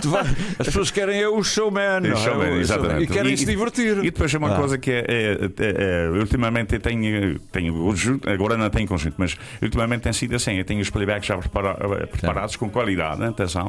Tu 0.00 0.08
vai- 0.10 0.22
As 0.58 0.66
pessoas 0.66 0.90
querem 0.90 1.20
é 1.20 1.28
o 1.28 1.42
showman, 1.42 2.00
não 2.02 2.10
é? 2.12 2.16
Showman, 2.16 2.50
O 2.52 2.60
exatamente. 2.60 3.04
E 3.04 3.06
querem 3.06 3.36
se 3.36 3.44
divertir. 3.44 3.98
E 3.98 4.10
depois 4.10 4.32
é 4.34 4.38
uma 4.38 4.54
Ah. 4.54 4.58
coisa 4.58 4.78
que 4.78 4.90
é, 4.90 4.98
é- 5.08 5.32
é- 5.44 6.06
é, 6.06 6.10
ultimamente 6.10 6.74
eu 6.74 6.80
tenho, 6.80 7.38
tenho 7.52 7.94
agora 8.26 8.56
não 8.56 8.68
tenho 8.70 8.86
conjunto, 8.88 9.14
mas 9.18 9.36
ultimamente 9.60 10.02
tem 10.02 10.12
sido 10.12 10.34
assim. 10.36 10.52
Eu 10.54 10.64
tenho 10.64 10.80
os 10.80 10.90
playbacks 10.90 11.26
já 11.26 11.36
prepara- 11.36 11.76
eh, 12.02 12.06
preparados 12.06 12.56
com 12.56 12.68
qualidade, 12.70 13.20
né? 13.20 13.28
atenção. 13.28 13.68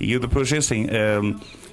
E 0.00 0.12
eu 0.12 0.20
depois 0.20 0.50
é 0.52 0.58
assim, 0.58 0.86
eh, 0.90 1.20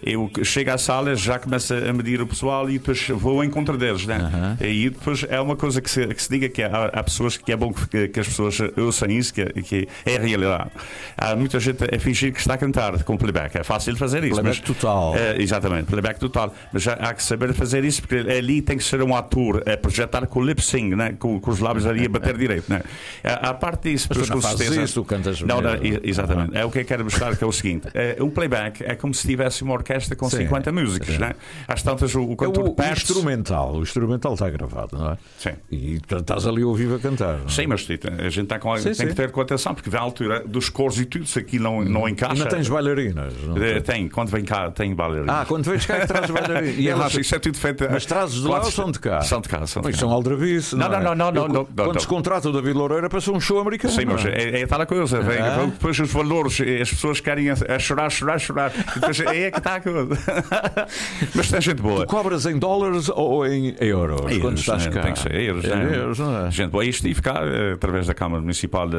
eu 0.04 0.30
chego 0.44 0.72
à 0.72 0.78
sala, 0.78 1.16
já 1.16 1.38
começo 1.40 1.74
a 1.74 1.94
medir 1.94 2.22
o 2.22 2.28
pessoal 2.28 2.70
e 2.70 2.80
depois 2.90 3.22
vou 3.22 3.38
ao 3.38 3.44
encontro 3.44 3.78
deles. 3.78 4.06
Né? 4.06 4.58
E 4.62 4.90
depois 4.90 5.26
é 5.30 5.40
uma 5.40 5.56
coisa 5.56 5.82
que 5.82 5.90
se, 5.90 6.08
que 6.08 6.22
se 6.22 6.30
diga 6.30 6.50
que 6.50 6.64
há, 6.64 6.86
há 6.86 7.04
pessoas 7.04 7.38
que 7.38 7.52
é 7.52 7.56
bom 7.56 7.72
que, 7.72 8.08
que 8.08 8.20
as 8.20 8.28
pessoas 8.28 8.58
ouçam 8.78 9.10
isso, 9.10 9.34
que, 9.34 9.46
que 9.62 9.88
é 10.06 10.18
a 10.18 10.20
realidade. 10.20 10.70
Há 11.18 11.36
muita 11.36 11.60
gente 11.60 11.84
a 11.84 12.00
fingir 12.00 12.34
que 12.34 12.40
está 12.40 12.56
a 12.56 12.58
cantar 12.58 13.04
com 13.04 13.18
playback. 13.18 13.58
É 13.58 13.64
fácil 13.64 13.96
fazer 13.96 14.24
isso. 14.24 14.34
Playback 14.42 14.60
mas, 14.60 14.76
total. 14.76 15.16
eh, 15.16 15.36
exatamente, 15.40 15.86
playback 15.86 16.20
total. 16.20 16.54
Mas 16.74 16.84
já 16.84 16.94
há 16.94 17.14
que 17.14 17.24
saber 17.24 17.54
fazer 17.54 17.84
isso, 17.84 18.02
porque 18.02 18.16
ali 18.32 18.62
tem 18.62 18.78
que 18.78 18.84
ser 18.84 19.02
um 19.02 19.16
ator 19.16 19.64
a 19.70 19.78
projetar 19.78 20.26
com 20.28 20.40
o 20.40 20.46
lip 20.46 20.62
sync, 20.62 20.96
né? 20.96 21.16
com, 21.18 21.40
com 21.40 21.52
os 21.52 21.60
lábios 21.60 21.86
ali 21.86 22.06
a 22.06 22.10
bater 22.10 22.36
direito. 22.38 22.70
Né? 22.70 22.82
A, 23.24 23.50
a 23.50 23.54
parte 23.54 23.92
disso, 23.92 24.08
Mas 24.10 24.28
tu 24.28 24.34
não 24.34 24.42
fazes 24.42 24.58
certeza. 24.60 24.82
isso, 24.84 24.94
tu 25.02 25.06
cantas 25.06 25.42
Não, 25.42 25.62
não, 25.62 25.72
exatamente. 26.04 26.58
É 26.58 26.66
o 26.66 26.72
que 26.72 26.80
eu 26.80 26.86
quero 26.86 27.04
mostrar, 27.04 27.36
que 27.36 27.44
é 27.44 27.48
o 27.48 27.52
seguinte: 27.52 27.88
eh, 27.94 28.18
um 28.20 28.30
playback 28.30 28.84
é 28.84 28.96
como 28.96 29.14
se 29.14 29.28
tivesse 29.28 29.64
uma 29.64 29.74
orquestra 29.74 30.16
com 30.16 30.30
Sim, 30.30 30.38
50 30.38 30.72
músicas. 30.72 31.18
Né? 31.18 31.34
Às 31.68 31.84
tantas, 31.84 32.14
o, 32.16 32.24
o 32.24 32.34
É 32.34 32.36
cantor 32.36 32.69
o, 32.78 32.92
instrumental, 32.94 33.74
o 33.76 33.82
instrumental 33.82 34.34
está 34.34 34.50
gravado, 34.50 34.98
não 34.98 35.12
é? 35.12 35.18
Sim. 35.38 35.52
E 35.72 35.96
estás 35.96 36.46
ali 36.48 36.64
ao 36.64 36.74
vivo 36.76 36.96
a 36.96 37.00
cantar. 37.00 37.38
não 37.40 37.46
é? 37.46 37.50
Sim, 37.50 37.68
mas 37.68 37.88
a 38.26 38.30
gente 38.30 38.48
tá 38.48 38.60
com, 38.60 38.76
Sim, 38.78 38.84
tem 38.84 38.94
sim. 38.94 39.08
que 39.08 39.14
ter 39.14 39.32
com 39.32 39.42
atenção, 39.42 39.74
porque 39.74 39.96
à 39.96 40.00
altura 40.00 40.44
dos 40.46 40.70
cores 40.70 40.98
e 41.00 41.06
tudo, 41.06 41.26
se 41.26 41.40
aqui 41.40 41.60
não, 41.60 41.84
não 41.84 42.08
encaixa. 42.08 42.34
Ainda 42.34 42.46
tens 42.48 42.68
bailarinas. 42.70 43.34
não 43.44 43.58
Eh, 43.58 43.74
tens? 43.80 43.84
Tem, 43.84 44.10
quando 44.10 44.30
vem 44.30 44.44
cá, 44.44 44.70
tem 44.72 44.94
bailarinas. 44.96 45.36
Ah, 45.36 45.46
quando 45.46 45.66
vens 45.66 45.86
cá 45.86 45.96
é 45.98 46.06
trazes 46.06 46.30
bailarinas. 46.32 46.78
E 46.78 46.88
elas- 46.88 47.02
elas, 47.02 47.14
isso 47.26 47.36
é 47.36 47.40
tudo 47.40 47.58
feito. 47.58 47.88
Mas 47.90 48.06
trazes 48.06 48.42
de 48.42 48.48
lá 48.48 48.60
ou 48.60 48.72
são 48.72 48.92
de 48.92 49.00
cá? 49.00 49.22
São 49.22 49.42
de 49.42 49.50
cá, 49.50 49.66
são 49.68 49.82
de 49.82 49.92
cá. 49.92 49.98
são 49.98 50.10
aldrabice. 50.12 50.76
Não, 50.76 50.86
é? 50.88 50.90
não, 51.04 51.16
não, 51.16 51.32
não, 51.32 51.42
Eu, 51.44 51.48
não, 51.48 51.54
não, 51.54 51.66
Quando 51.66 51.94
não. 51.94 52.00
se 52.00 52.08
contrata 52.08 52.50
o 52.50 52.52
David 52.54 52.74
Loureira 52.78 53.10
para 53.10 53.20
ser 53.22 53.32
um 53.32 53.40
show 53.40 53.60
americano. 53.60 53.94
Sim, 53.94 54.06
mas 54.06 54.24
não 54.24 54.32
é? 54.32 54.36
é, 54.36 54.62
é 54.62 54.68
tal 54.68 54.82
a 54.82 54.86
coisa. 54.86 55.20
Ah. 55.20 55.66
Depois 55.66 56.00
os 56.00 56.12
valores, 56.12 56.60
eh, 56.60 56.82
as 56.82 56.90
pessoas 56.90 57.20
querem 57.20 57.50
a, 57.50 57.80
chorar, 57.80 58.10
chorar, 58.10 58.40
chorar. 58.40 58.72
Depois 58.96 59.20
aí 59.26 59.44
é 59.44 59.52
que 59.52 59.58
está 59.58 59.76
a 59.76 59.82
coisa. 59.82 60.08
mas 61.36 61.50
tem 61.50 61.62
gente 61.62 61.82
boa. 61.82 62.06
Tu 62.06 62.08
cobras 62.10 62.46
em 62.46 62.58
dólares 62.60 63.10
ou 63.10 63.46
em 63.48 63.76
euros 63.80 64.22
quando 64.22 64.32
Euros, 64.34 64.60
estás 64.60 64.86
né? 64.86 64.92
cá? 64.92 65.02
Tem 65.02 65.14
que 65.14 65.20
ser 65.20 65.36
euros, 65.36 65.66
É 65.66 65.76
né? 65.76 65.96
euros, 65.98 66.20
não 66.20 66.48
é? 66.48 66.52
Gente 66.52 66.70
boa. 66.72 66.86
E 66.86 66.90
estive 66.90 67.22
cá 67.22 67.42
eh, 67.44 67.74
através 67.74 68.08
da 68.08 68.14
Câmara 68.14 68.42
Municipal 68.42 68.88
de, 68.88 68.98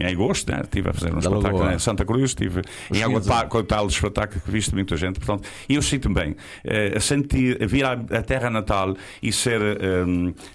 em 0.00 0.12
agosto, 0.12 0.50
né? 0.50 0.60
estive 0.62 0.90
a 0.90 0.92
fazer 0.92 1.10
um 1.10 1.14
Da 1.14 1.18
espetáculo 1.20 1.58
Lagoa. 1.58 1.74
em 1.74 1.78
Santa 1.78 2.04
Cruz, 2.04 2.22
estive 2.30 2.62
em 2.92 3.02
Água 3.02 3.20
de 3.20 3.28
o 3.56 3.62
tal 3.62 3.86
espetáculo 3.86 4.40
que 4.40 4.50
viste 4.50 4.74
muita 4.74 4.96
gente. 4.96 5.18
Portanto, 5.20 5.48
e 5.68 5.74
eu 5.74 5.82
sinto-me 5.82 6.14
bem. 6.14 6.36
Eh, 6.64 6.98
sentir, 7.00 7.64
vir 7.66 7.84
à, 7.84 7.96
terra 8.22 8.48
natal 8.50 8.96
e 9.22 9.30
ser, 9.32 9.60
eh, 9.60 10.04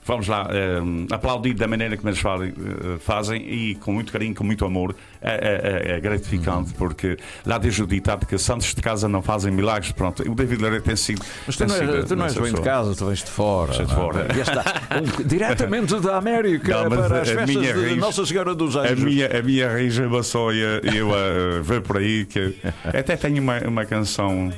vamos 0.05 0.27
lá, 0.27 0.47
eh, 0.51 0.79
aplaudido 1.13 1.59
da 1.59 1.67
maneira 1.67 1.95
como 1.97 2.09
eles 2.09 2.19
fazem, 2.19 2.49
eh, 2.49 2.97
fazem 2.99 3.41
e 3.41 3.75
com 3.75 3.93
muito 3.93 4.11
carinho, 4.11 4.33
com 4.35 4.43
muito 4.43 4.65
amor, 4.65 4.95
é, 5.21 5.91
é- 5.91 5.91
é 5.97 5.99
gratificante, 5.99 6.73
porque 6.73 7.17
lá 7.45 7.57
diz 7.57 7.77
o 7.79 7.85
ditado 7.87 8.25
que 8.25 8.37
santos 8.37 8.73
de 8.73 8.81
casa 8.81 9.07
não 9.07 9.21
fazem 9.21 9.51
milagres. 9.51 9.91
Pronto, 9.91 10.23
o 10.29 10.35
David 10.35 10.61
Loureiro 10.61 10.83
tem 10.83 10.95
sido. 10.95 11.21
Mas 11.45 11.55
tu 11.57 11.65
não, 11.67 12.05
tu 12.05 12.15
não 12.15 12.25
és 12.25 12.37
tu 12.39 12.43
vens 12.43 12.55
de 12.55 12.61
casa, 12.61 12.95
tu 12.95 13.05
vens 13.05 13.23
de 13.23 13.31
fora. 13.31 13.73
Sou 13.73 13.85
de 13.85 13.91
é? 13.91 13.95
fora. 13.95 14.27
E 14.35 14.39
está, 14.39 14.63
um- 14.99 15.27
diretamente 15.27 15.99
da 15.99 16.17
América 16.17 16.83
Não, 16.83 16.89
para 16.89 17.01
a- 17.01 17.05
as 17.05 17.11
a 17.11 17.25
festas 17.35 17.47
minha 17.55 17.73
de 17.73 17.81
raiz- 17.81 17.97
Nossa 17.97 18.25
Senhora 18.25 18.55
dos 18.55 18.75
A 18.75 18.81
Anjos. 18.81 18.99
minha, 18.99 19.27
a 19.39 19.41
minha 19.41 19.69
raiz 19.69 19.97
é 19.99 20.05
uma 20.07 20.23
só 20.23 20.51
e 20.51 20.59
eu, 20.59 20.79
eu 20.93 21.09
uh, 21.09 21.63
vejo 21.63 21.81
por 21.81 21.97
aí 21.97 22.25
que 22.25 22.55
até 22.85 23.15
tenho 23.15 23.41
uma, 23.41 23.59
uma 23.59 23.85
canção 23.85 24.51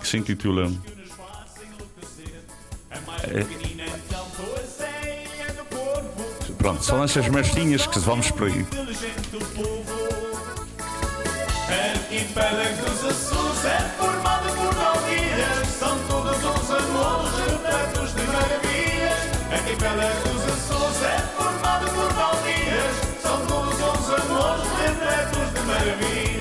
que 0.00 0.06
se 0.08 0.16
intitula 0.18 0.70
Pronto, 6.58 6.84
são 6.84 7.02
essas 7.04 7.28
marchinhas 7.28 7.86
que 7.86 7.98
vamos 8.00 8.30
por 8.30 8.48
aí. 8.48 8.66
São 23.22 23.46
todos 23.46 23.74
os 23.74 24.10
amores 24.10 24.68
repletos 24.78 25.54
de 25.54 25.60
maravilhas. 25.66 26.35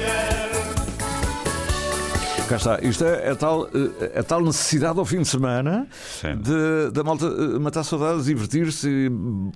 Cá 2.47 2.58
está. 2.58 2.79
Isto 2.84 3.03
é 3.05 3.31
a 3.31 3.36
tal, 3.36 3.67
eh, 3.73 4.19
a 4.19 4.23
tal 4.23 4.39
necessidade 4.43 4.99
ao 4.99 5.05
fim 5.05 5.21
de 5.21 5.27
semana 5.27 5.88
Sim. 5.91 6.36
de, 6.38 6.91
da 6.91 7.03
malta 7.03 7.25
eh, 7.25 7.58
matar 7.60 7.84
saudades, 7.84 8.25
divertir-se. 8.25 9.10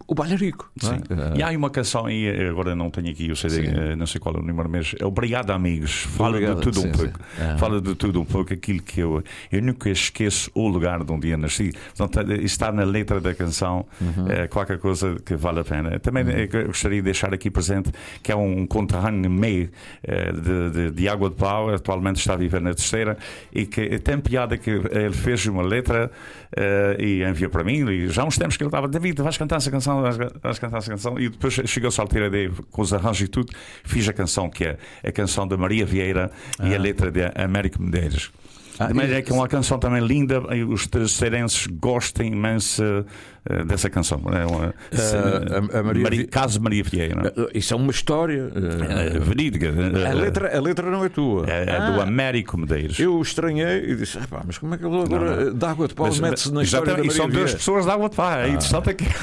O 0.07 0.15
bailarico. 0.15 0.71
não 0.81 0.93
é? 0.93 0.95
Sim. 0.95 1.01
Eh, 1.11 1.37
E 1.37 1.43
há 1.43 1.49
uma 1.51 1.69
canção 1.69 2.07
aí, 2.07 2.25
eh, 2.25 2.49
agora 2.49 2.75
não 2.75 2.89
tenho 2.89 3.11
aqui 3.11 3.31
o 3.31 3.35
CD, 3.35 3.67
eh, 3.67 3.95
não 3.95 4.07
sei 4.07 4.19
qual 4.19 4.33
é 4.35 4.39
o 4.39 4.41
número, 4.41 4.67
mas 4.67 4.95
é 4.99 5.05
Obrigado 5.05 5.51
Amigos. 5.51 5.91
Fala 6.17 6.29
Obrigado, 6.31 6.55
de 6.55 6.61
tudo 6.63 6.79
sim, 6.81 6.87
um 6.87 6.91
pouco. 6.91 7.19
sim. 7.19 7.41
Ah. 7.43 7.57
Fala 7.59 7.79
de 7.79 7.93
tudo 7.93 8.21
um 8.21 8.25
pouco, 8.25 8.53
aquilo 8.53 8.81
que 8.81 9.01
eu, 9.01 9.23
eu 9.51 9.61
nunca 9.61 9.89
esqueço 9.91 10.49
o 10.55 10.67
lugar 10.67 11.03
de 11.03 11.11
um 11.11 11.19
dia 11.19 11.37
nasci. 11.37 11.71
Portanto, 11.95 12.31
eh, 12.31 12.37
está 12.37 12.71
na 12.71 12.83
letra 12.83 13.21
da 13.21 13.35
canção, 13.35 13.85
Uhum. 14.01 14.25
qualquer 14.49 14.79
coisa 14.79 15.15
que 15.23 15.35
vale 15.35 15.59
a 15.59 15.63
pena. 15.63 15.99
Também 15.99 16.23
eu 16.51 16.67
gostaria 16.67 16.97
de 16.97 17.03
deixar 17.03 17.33
aqui 17.33 17.51
presente 17.51 17.91
que 18.23 18.31
é 18.31 18.35
um 18.35 18.65
conterrâneo 18.65 19.29
meio 19.29 19.69
de, 20.03 20.69
de, 20.71 20.91
de 20.91 21.07
Água 21.09 21.29
de 21.29 21.35
Pau, 21.35 21.69
atualmente 21.69 22.17
está 22.17 22.33
a 22.33 22.37
viver 22.37 22.61
na 22.61 22.71
terceira, 22.79 23.17
e 23.53 23.65
que 23.65 23.99
tem 23.99 24.19
piada 24.19 24.57
que 24.57 24.69
ele 24.69 25.13
fez 25.13 25.45
uma 25.45 25.61
letra 25.61 26.11
eh, 26.55 26.97
e 26.99 27.23
enviou 27.23 27.49
para 27.49 27.63
mim. 27.63 27.87
E 27.89 28.09
já 28.09 28.23
há 28.23 28.25
uns 28.25 28.37
tempos 28.37 28.57
que 28.57 28.63
ele 28.63 28.69
estava, 28.69 28.87
David, 28.87 29.21
vais 29.21 29.37
cantar 29.37 29.57
essa 29.57 29.71
canção, 29.71 30.01
vais, 30.01 30.17
vais 30.17 30.59
cantar 30.59 30.77
essa 30.77 30.91
canção. 30.91 31.19
E 31.19 31.29
depois 31.29 31.53
chegou-se 31.53 31.99
a 31.99 32.03
altura 32.03 32.27
ideia, 32.27 32.51
com 32.71 32.81
os 32.81 32.93
arranjos 32.93 33.21
e 33.21 33.27
tudo, 33.27 33.53
fiz 33.83 34.07
a 34.07 34.13
canção 34.13 34.49
que 34.49 34.65
é 34.65 34.77
a 35.03 35.11
canção 35.11 35.47
da 35.47 35.57
Maria 35.57 35.85
Vieira 35.85 36.31
e 36.63 36.73
a 36.73 36.77
letra 36.77 37.11
de 37.11 37.21
Américo 37.35 37.81
Medeiros. 37.81 38.31
Ah, 38.79 38.89
Mas 38.93 39.11
é 39.11 39.21
que 39.21 39.31
é 39.31 39.35
uma 39.35 39.47
canção 39.47 39.77
também 39.77 40.01
linda 40.05 40.41
e 40.55 40.63
os 40.63 40.87
terceirenses 40.87 41.67
gostam 41.67 42.25
imenso 42.25 42.81
eh, 43.49 43.63
dessa 43.65 43.89
canção. 43.89 44.21
É 44.31 44.45
uma, 44.45 44.73
a- 45.73 45.79
a 45.79 45.83
Maria 45.83 46.03
Mari- 46.03 46.17
Vi- 46.19 46.27
Caso 46.27 46.61
Maria 46.61 46.83
Vieira. 46.83 47.33
eh, 47.35 47.49
Isso 47.55 47.73
é 47.73 47.77
uma 47.77 47.91
história. 47.91 48.49
verídica. 49.21 49.67
a, 50.09 50.13
letra, 50.13 50.57
a 50.57 50.61
letra 50.61 50.89
não 50.89 51.03
é 51.03 51.09
tua. 51.09 51.45
é, 51.49 51.65
é 51.69 51.75
Ah, 51.77 51.91
do 51.91 52.01
Américo 52.01 52.57
Medeiros. 52.57 52.97
Eu 52.99 53.21
estranhei 53.21 53.91
e 53.91 53.95
disse: 53.95 54.17
"Epá, 54.17 54.41
mas 54.45 54.57
como 54.57 54.73
é 54.75 54.77
que 54.77 54.85
ele 54.85 54.97
agora 55.01 55.35
Não, 55.35 55.45
não. 55.47 55.53
de 55.57 55.65
água 55.65 55.87
de 55.87 55.93
pau 55.93 56.07
mete-se 56.15 56.53
na 56.53 56.63
história 56.63 56.93
Maria 56.93 57.07
e 57.09 57.13
são 57.13 57.29
duas 57.29 57.53
pessoas 57.53 57.83
de 57.85 57.91
água 57.91 58.09
de 58.09 58.15
pá. 58.15 58.37
É 58.43 58.47
interessante 58.49 58.89
é 58.91 58.93
que. 58.93 59.05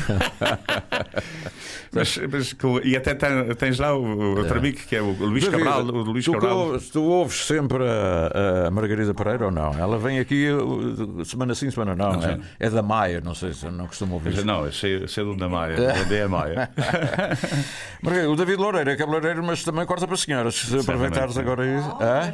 mas, 1.92 2.18
mas 2.30 2.52
com- 2.52 2.80
e 2.82 2.96
até 2.96 3.14
tens 3.14 3.78
lá 3.78 3.94
o 3.94 4.36
outro 4.36 4.58
amigo 4.58 4.78
que 4.78 4.96
é 4.96 5.02
o 5.02 5.12
Luís 5.12 5.44
David, 5.44 5.64
Cabral. 5.64 5.84
O 5.84 6.02
Luís 6.02 6.24
tu, 6.24 6.32
Cabral. 6.32 6.58
ouves, 6.58 6.90
tu 6.90 7.02
ouves 7.02 7.46
sempre 7.46 7.84
a, 7.84 8.66
a 8.66 8.70
Margarida 8.70 9.14
Pereira 9.14 9.46
ou 9.46 9.50
não? 9.50 9.72
Ela 9.78 9.98
vem 9.98 10.18
aqui 10.18 10.48
uh, 10.50 11.24
semana 11.24 11.54
sim, 11.54 11.70
semana 11.70 11.94
não. 11.94 12.12
Não 12.12 12.22
é, 12.28 12.38
é 12.58 12.70
da 12.70 12.82
Maia, 12.82 13.20
não 13.20 13.34
sei 13.34 13.52
se 13.52 13.66
eu 13.66 13.72
não 13.72 13.86
costumo 13.86 14.14
ouvir. 14.14 14.44
Não, 14.44 14.66
eu 14.66 14.72
sei 14.72 15.06
de 15.06 15.20
onde 15.20 15.42
é 15.42 15.48
Maia. 15.48 15.76
Onde 16.02 16.14
é 16.14 16.22
a 16.22 16.28
Maia. 16.28 16.70
O 18.30 18.36
David 18.36 18.56
Loureiro 18.58 18.90
é 18.90 18.96
cabeleireiro, 18.96 19.42
mas 19.42 19.64
também 19.64 19.84
corta 19.84 20.06
para 20.06 20.16
senhoras. 20.16 20.54
Se 20.54 20.78
aproveitares 20.78 21.36
agora 21.36 21.66
isso. 21.66 21.96
Hã? 22.00 22.32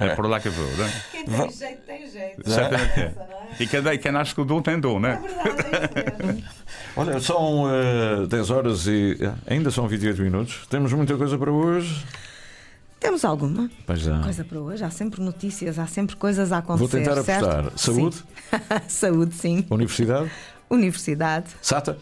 É, 0.00 0.06
é 0.06 0.14
por 0.14 0.26
lá 0.28 0.38
que 0.40 0.48
eu 0.48 0.52
vou. 0.52 0.66
Não 0.76 0.84
é? 0.84 0.92
Quem 1.12 1.24
tem 1.24 1.50
jeito, 1.50 1.82
tem 1.86 2.10
jeito. 2.10 2.50
Certamente 2.50 3.00
é. 3.00 3.02
É? 3.02 3.36
E 3.58 3.66
quem, 3.66 3.98
quem 3.98 4.12
nasce 4.12 4.34
com 4.34 4.42
o 4.42 4.44
dom 4.44 4.60
tem 4.60 4.78
dom, 4.78 5.00
não 5.00 5.08
É 5.08 5.12
é? 5.12 5.16
verdade, 5.16 5.92
é 5.94 6.10
isso 6.10 6.26
mesmo. 6.26 6.44
Olha, 6.96 7.20
são 7.20 7.64
uh, 7.64 8.26
10 8.26 8.50
horas 8.50 8.86
e 8.86 9.18
eh, 9.20 9.34
ainda 9.46 9.70
são 9.70 9.86
28 9.86 10.22
minutos. 10.22 10.66
Temos 10.70 10.92
muita 10.94 11.14
coisa 11.14 11.36
para 11.36 11.52
hoje. 11.52 12.02
Temos 12.98 13.22
alguma 13.22 13.70
coisa 14.24 14.44
para 14.44 14.58
hoje? 14.58 14.82
Há 14.82 14.90
sempre 14.90 15.20
notícias, 15.20 15.78
há 15.78 15.86
sempre 15.86 16.16
coisas 16.16 16.52
a 16.52 16.58
acontecer. 16.58 17.04
Vou 17.04 17.14
tentar 17.14 17.22
certo? 17.22 17.44
apostar. 17.44 17.78
Saúde? 17.78 18.16
Sim. 18.16 18.24
Saúde, 18.88 19.34
sim. 19.34 19.66
Universidade, 19.68 20.30
Universidade, 20.70 21.50
SATA, 21.60 21.98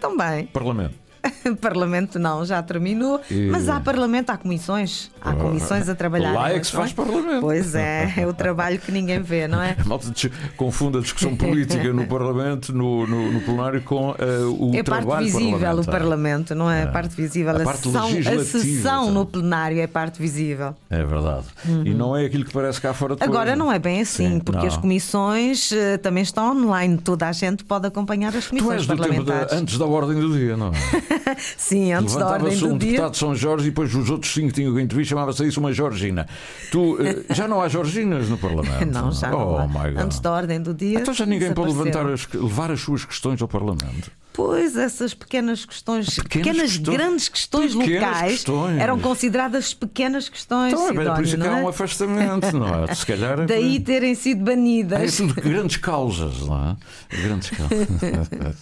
também. 0.00 0.46
Parlamento. 0.46 1.07
Parlamento 1.60 2.18
não, 2.18 2.44
já 2.44 2.62
terminou. 2.62 3.20
E- 3.30 3.48
Mas 3.50 3.68
há 3.68 3.80
Parlamento, 3.80 4.30
há 4.30 4.36
comissões. 4.36 5.10
Há 5.20 5.32
comissões 5.34 5.88
a 5.88 5.94
trabalhar. 5.94 6.32
Lá 6.32 6.52
é 6.52 6.58
que 6.58 6.66
se 6.66 6.72
faz 6.72 6.92
Parlamento. 6.92 7.40
Pois 7.40 7.74
é, 7.74 8.12
é 8.16 8.26
o 8.26 8.32
trabalho 8.32 8.78
que 8.78 8.92
ninguém 8.92 9.20
vê, 9.20 9.48
não 9.48 9.60
é? 9.62 9.76
Malta 9.86 10.08
confunde 10.56 10.98
a 10.98 11.00
discussão 11.00 11.34
política 11.36 11.92
no 11.92 12.06
Parlamento, 12.06 12.72
no, 12.72 13.06
no, 13.06 13.32
no 13.32 13.40
plenário, 13.40 13.82
com 13.82 14.14
eh, 14.18 14.24
o 14.58 14.70
É 14.74 14.82
parte 14.82 15.04
trabalho 15.04 15.26
visível 15.26 15.74
o. 15.78 15.84
Parlamento, 15.84 16.54
não 16.54 16.70
é? 16.70 16.84
A 16.84 16.86
parte 16.88 17.14
visível. 17.16 17.56
A 17.56 17.60
A, 17.62 17.64
parte 17.64 17.82
sessão, 17.82 18.06
a 18.08 18.44
sessão 18.44 19.02
então. 19.04 19.10
no 19.10 19.26
plenário 19.26 19.80
é 19.80 19.86
parte 19.86 20.20
visível. 20.20 20.74
É 20.90 21.04
verdade. 21.04 21.46
E 21.84 21.90
não 21.94 22.16
é 22.16 22.24
aquilo 22.26 22.44
que 22.44 22.52
parece 22.52 22.80
cá 22.80 22.92
fora 22.92 23.14
depois. 23.14 23.28
Uhum. 23.28 23.34
Agora 23.36 23.56
não 23.56 23.72
é 23.72 23.78
bem 23.78 24.00
assim, 24.00 24.34
Sim, 24.34 24.40
porque 24.40 24.60
não. 24.60 24.66
as 24.66 24.76
comissões 24.76 25.72
eh, 25.72 25.96
também 25.98 26.22
estão 26.22 26.52
online. 26.56 26.98
Toda 26.98 27.28
a 27.28 27.32
gente 27.32 27.64
pode 27.64 27.86
acompanhar 27.86 28.34
as 28.36 28.44
Tu 28.44 28.50
comissões 28.50 28.78
és 28.80 28.86
do 28.86 28.96
tempo 28.96 29.06
da- 29.06 29.32
parlamentares. 29.32 29.52
antes 29.62 29.78
da 29.78 29.86
ordem 29.86 30.20
do 30.20 30.36
dia, 30.36 30.56
não 30.56 30.68
é? 30.68 30.72
Sim, 31.56 31.92
antes 31.92 32.14
da 32.14 32.26
ordem 32.26 32.48
Levantava-se 32.50 32.60
do 32.68 32.74
um 32.74 32.78
dia. 32.78 32.90
deputado 32.90 33.12
de 33.12 33.18
São 33.18 33.34
Jorge 33.34 33.66
e 33.66 33.70
depois 33.70 33.94
os 33.94 34.10
outros 34.10 34.32
cinco 34.32 34.52
tinham 34.52 34.74
que 34.74 34.80
intervir, 34.80 35.04
chamava-se 35.06 35.46
isso 35.46 35.60
uma 35.60 35.72
Georgina. 35.72 36.26
Tu, 36.70 36.98
eh, 37.00 37.24
já 37.34 37.46
não 37.48 37.60
há 37.60 37.68
Georginas 37.68 38.28
no 38.28 38.38
Parlamento? 38.38 38.92
Não, 38.92 39.12
já 39.12 39.34
oh, 39.34 39.38
não 39.38 39.58
há. 39.58 39.66
my 39.66 39.92
God. 39.92 40.04
Antes 40.04 40.20
da 40.20 40.32
ordem 40.32 40.60
do 40.60 40.74
dia. 40.74 41.00
Então 41.00 41.14
já 41.14 41.26
ninguém 41.26 41.52
pode 41.52 41.72
levantar 41.72 42.06
as- 42.06 42.28
levar 42.32 42.70
as 42.70 42.80
suas 42.80 43.04
questões 43.04 43.40
ao 43.42 43.48
Parlamento. 43.48 44.10
Pois 44.38 44.76
essas 44.76 45.12
pequenas 45.14 45.64
questões, 45.64 46.14
Pequenas 46.14 46.46
pequenas, 46.46 46.70
questões- 46.72 46.96
grandes 46.96 47.28
questões 47.28 47.74
pequenas 47.74 48.02
locais 48.04 48.32
questões. 48.34 48.78
eram 48.80 49.00
consideradas 49.00 49.74
pequenas 49.74 50.28
questões. 50.28 50.72
Então, 50.72 50.84
é 50.84 50.88
Sidónio, 50.90 51.14
por 51.16 51.24
isso 51.24 51.36
que 51.36 51.42
não 51.42 51.52
há 51.54 51.58
é? 51.58 51.62
um 51.64 51.68
afastamento, 51.68 52.56
não 52.56 52.84
é? 52.84 52.94
Se 52.94 53.04
calhar 53.04 53.40
é 53.42 53.46
Daí 53.46 53.80
terem 53.80 54.14
sido 54.14 54.42
É 54.42 54.44
banidas. 54.54 55.16
tudo 55.18 55.34
grandes 55.34 55.76
causas, 55.78 56.38
não 56.46 56.70
é? 57.10 57.16
Grandes 57.20 57.50
causas. 57.50 57.88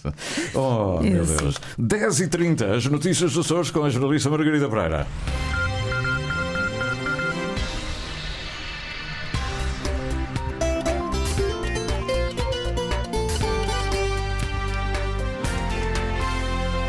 oh, 0.55 0.99
meu 1.03 1.23
Isso. 1.23 1.37
Deus. 1.37 1.55
10 1.77 2.19
e 2.21 2.27
30 2.27 2.75
as 2.75 2.85
notícias 2.87 3.33
dos 3.33 3.45
Açores 3.45 3.69
com 3.69 3.83
a 3.83 3.89
jornalista 3.91 4.31
Margarida 4.31 4.67
Pereira. 4.67 5.05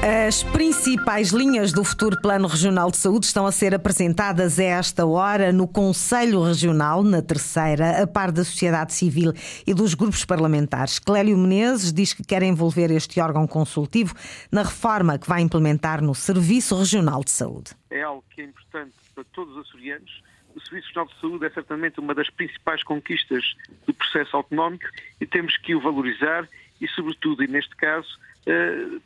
As 0.00 0.44
principais 0.44 1.30
linhas 1.30 1.72
do 1.72 1.82
futuro 1.82 2.20
Plano 2.22 2.46
Regional 2.46 2.88
de 2.88 2.96
Saúde 2.96 3.26
estão 3.26 3.44
a 3.44 3.50
ser 3.50 3.74
apresentadas 3.74 4.56
a 4.60 4.62
esta 4.62 5.04
hora 5.04 5.52
no 5.52 5.66
Conselho 5.66 6.40
Regional, 6.40 7.02
na 7.02 7.20
terceira, 7.20 8.00
a 8.04 8.06
par 8.06 8.30
da 8.30 8.44
sociedade 8.44 8.94
civil 8.94 9.32
e 9.66 9.74
dos 9.74 9.94
grupos 9.94 10.24
parlamentares. 10.24 11.00
Clélio 11.00 11.36
Menezes 11.36 11.92
diz 11.92 12.14
que 12.14 12.22
quer 12.22 12.44
envolver 12.44 12.92
este 12.92 13.20
órgão 13.20 13.44
consultivo 13.44 14.14
na 14.52 14.62
reforma 14.62 15.18
que 15.18 15.28
vai 15.28 15.40
implementar 15.40 16.00
no 16.00 16.14
Serviço 16.14 16.78
Regional 16.78 17.24
de 17.24 17.32
Saúde. 17.32 17.72
é 17.90 18.02
algo 18.02 18.24
que 18.30 18.40
é 18.40 18.44
importante 18.44 18.94
para 19.12 19.24
todos 19.32 19.56
os 19.56 19.66
açorianos. 19.66 20.22
O 20.54 20.60
Serviço 20.60 20.86
Nacional 20.86 21.06
de 21.12 21.20
Saúde 21.20 21.46
é 21.46 21.50
certamente 21.50 21.98
uma 21.98 22.14
das 22.14 22.30
principais 22.30 22.84
conquistas 22.84 23.56
do 23.84 23.92
processo 23.92 24.36
autonómico 24.36 24.86
e 25.20 25.26
temos 25.26 25.56
que 25.56 25.74
o 25.74 25.80
valorizar 25.80 26.48
e, 26.80 26.86
sobretudo, 26.86 27.42
e 27.42 27.48
neste 27.48 27.74
caso, 27.74 28.08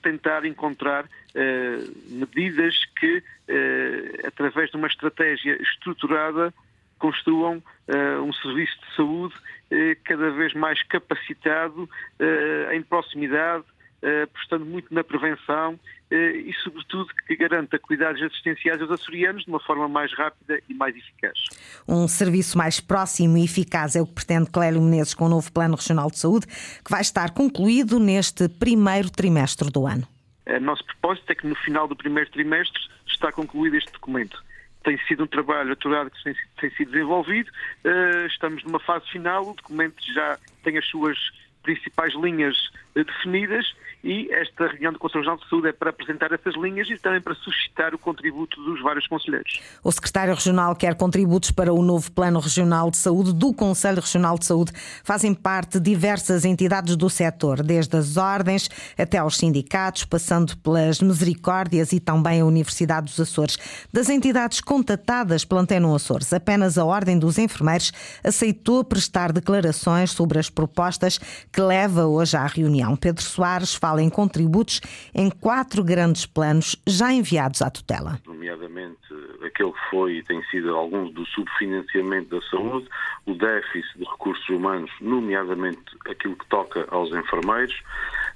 tentar 0.02 0.44
encontrar 0.44 1.06
eh, 1.34 1.78
medidas 2.08 2.74
que, 2.98 3.22
eh, 3.48 4.20
através 4.24 4.70
de 4.70 4.76
uma 4.76 4.86
estratégia 4.86 5.60
estruturada, 5.60 6.52
construam 6.98 7.62
eh, 7.88 8.18
um 8.20 8.32
serviço 8.32 8.78
de 8.78 8.96
saúde 8.96 9.34
eh, 9.70 9.96
cada 10.04 10.30
vez 10.30 10.54
mais 10.54 10.82
capacitado, 10.84 11.88
eh, 12.20 12.76
em 12.76 12.82
proximidade, 12.82 13.64
eh, 14.02 14.22
apostando 14.24 14.64
muito 14.64 14.92
na 14.92 15.04
prevenção 15.04 15.78
eh, 16.10 16.36
e, 16.36 16.52
sobretudo, 16.64 17.06
que 17.26 17.36
garanta 17.36 17.78
cuidados 17.78 18.20
assistenciais 18.20 18.80
aos 18.82 18.90
açorianos 18.90 19.44
de 19.44 19.48
uma 19.48 19.60
forma 19.60 19.88
mais 19.88 20.12
rápida 20.12 20.60
e 20.68 20.74
mais 20.74 20.96
eficaz. 20.96 21.38
Um 21.86 22.08
serviço 22.08 22.58
mais 22.58 22.80
próximo 22.80 23.38
e 23.38 23.44
eficaz 23.44 23.94
é 23.94 24.02
o 24.02 24.06
que 24.06 24.14
pretende 24.14 24.50
Clélio 24.50 24.82
Menezes 24.82 25.14
com 25.14 25.26
o 25.26 25.28
novo 25.28 25.52
Plano 25.52 25.76
Regional 25.76 26.10
de 26.10 26.18
Saúde, 26.18 26.46
que 26.46 26.90
vai 26.90 27.00
estar 27.00 27.30
concluído 27.32 28.00
neste 28.00 28.48
primeiro 28.48 29.08
trimestre 29.08 29.70
do 29.70 29.86
ano. 29.86 30.06
O 30.46 30.60
nosso 30.60 30.84
propósito 30.84 31.30
é 31.30 31.34
que 31.36 31.46
no 31.46 31.54
final 31.54 31.86
do 31.86 31.94
primeiro 31.94 32.28
trimestre 32.30 32.80
está 33.06 33.30
concluído 33.30 33.76
este 33.76 33.92
documento. 33.92 34.42
tem 34.82 34.98
sido 35.06 35.22
um 35.22 35.28
trabalho 35.28 35.72
aturado 35.72 36.10
que 36.10 36.24
tem, 36.24 36.34
tem 36.60 36.70
sido 36.72 36.90
desenvolvido. 36.90 37.48
Uh, 37.84 38.26
estamos 38.26 38.64
numa 38.64 38.80
fase 38.80 39.08
final, 39.10 39.48
o 39.48 39.54
documento 39.54 40.02
já 40.12 40.36
tem 40.64 40.76
as 40.76 40.86
suas 40.88 41.16
principais 41.62 42.12
linhas 42.14 42.56
definidas 42.94 43.66
e 44.04 44.28
esta 44.32 44.66
reunião 44.66 44.92
do 44.92 44.98
Conselho 44.98 45.20
Regional 45.20 45.38
de 45.38 45.48
Saúde 45.48 45.68
é 45.68 45.72
para 45.72 45.90
apresentar 45.90 46.32
essas 46.32 46.54
linhas 46.56 46.90
e 46.90 46.98
também 46.98 47.20
para 47.20 47.34
suscitar 47.36 47.94
o 47.94 47.98
contributo 47.98 48.60
dos 48.62 48.82
vários 48.82 49.06
conselheiros. 49.06 49.60
O 49.82 49.92
secretário 49.92 50.34
regional 50.34 50.74
quer 50.74 50.96
contributos 50.96 51.52
para 51.52 51.72
o 51.72 51.82
novo 51.82 52.10
Plano 52.10 52.40
Regional 52.40 52.90
de 52.90 52.96
Saúde 52.96 53.32
do 53.32 53.54
Conselho 53.54 54.00
Regional 54.00 54.36
de 54.36 54.46
Saúde. 54.46 54.72
Fazem 55.04 55.32
parte 55.32 55.78
diversas 55.78 56.44
entidades 56.44 56.96
do 56.96 57.08
setor, 57.08 57.62
desde 57.62 57.96
as 57.96 58.16
ordens 58.16 58.68
até 58.98 59.18
aos 59.18 59.36
sindicatos, 59.36 60.04
passando 60.04 60.56
pelas 60.58 61.00
misericórdias 61.00 61.92
e 61.92 62.00
também 62.00 62.40
a 62.40 62.44
Universidade 62.44 63.06
dos 63.06 63.20
Açores. 63.20 63.56
Das 63.92 64.08
entidades 64.08 64.60
contatadas 64.60 65.44
pela 65.44 65.60
Antena 65.60 65.94
Açores, 65.94 66.32
apenas 66.32 66.76
a 66.76 66.84
Ordem 66.84 67.18
dos 67.18 67.38
Enfermeiros 67.38 67.92
aceitou 68.24 68.82
prestar 68.82 69.32
declarações 69.32 70.10
sobre 70.10 70.38
as 70.40 70.50
propostas 70.50 71.18
que 71.52 71.60
leva 71.60 72.06
hoje 72.06 72.36
à 72.36 72.46
reunião. 72.46 72.81
Pedro 72.96 73.22
Soares 73.22 73.74
fala 73.74 74.02
em 74.02 74.10
contributos 74.10 74.80
em 75.14 75.30
quatro 75.30 75.82
grandes 75.82 76.26
planos 76.26 76.76
já 76.86 77.12
enviados 77.12 77.62
à 77.62 77.70
tutela. 77.70 78.20
Nomeadamente 78.26 78.98
aquele 79.44 79.72
que 79.72 79.90
foi 79.90 80.12
e 80.16 80.22
tem 80.24 80.42
sido 80.44 80.74
alguns 80.74 81.12
do 81.14 81.26
subfinanciamento 81.26 82.36
da 82.36 82.46
saúde, 82.48 82.88
o 83.26 83.34
déficit 83.34 83.98
de 83.98 84.04
recursos 84.04 84.48
humanos, 84.48 84.90
nomeadamente 85.00 85.80
aquilo 86.08 86.36
que 86.36 86.46
toca 86.46 86.86
aos 86.90 87.10
enfermeiros, 87.10 87.74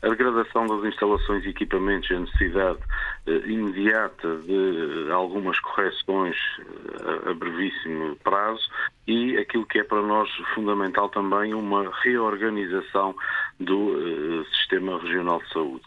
a 0.06 0.10
degradação 0.10 0.66
das 0.66 0.84
instalações 0.84 1.44
e 1.44 1.48
equipamentos 1.48 2.10
a 2.10 2.20
necessidade 2.20 2.78
eh, 3.26 3.38
imediata 3.46 4.36
de 4.38 5.10
algumas 5.10 5.58
correções 5.58 6.36
eh, 6.60 7.30
a 7.30 7.34
brevíssimo 7.34 8.16
prazo 8.22 8.62
e 9.06 9.36
aquilo 9.36 9.66
que 9.66 9.80
é 9.80 9.84
para 9.84 10.02
nós 10.02 10.30
fundamental 10.54 11.08
também 11.08 11.52
uma 11.54 11.90
reorganização 12.02 13.14
do 13.58 13.94
eh, 13.98 14.44
Sistema 14.56 15.00
Regional 15.00 15.40
de 15.42 15.52
Saúde. 15.52 15.82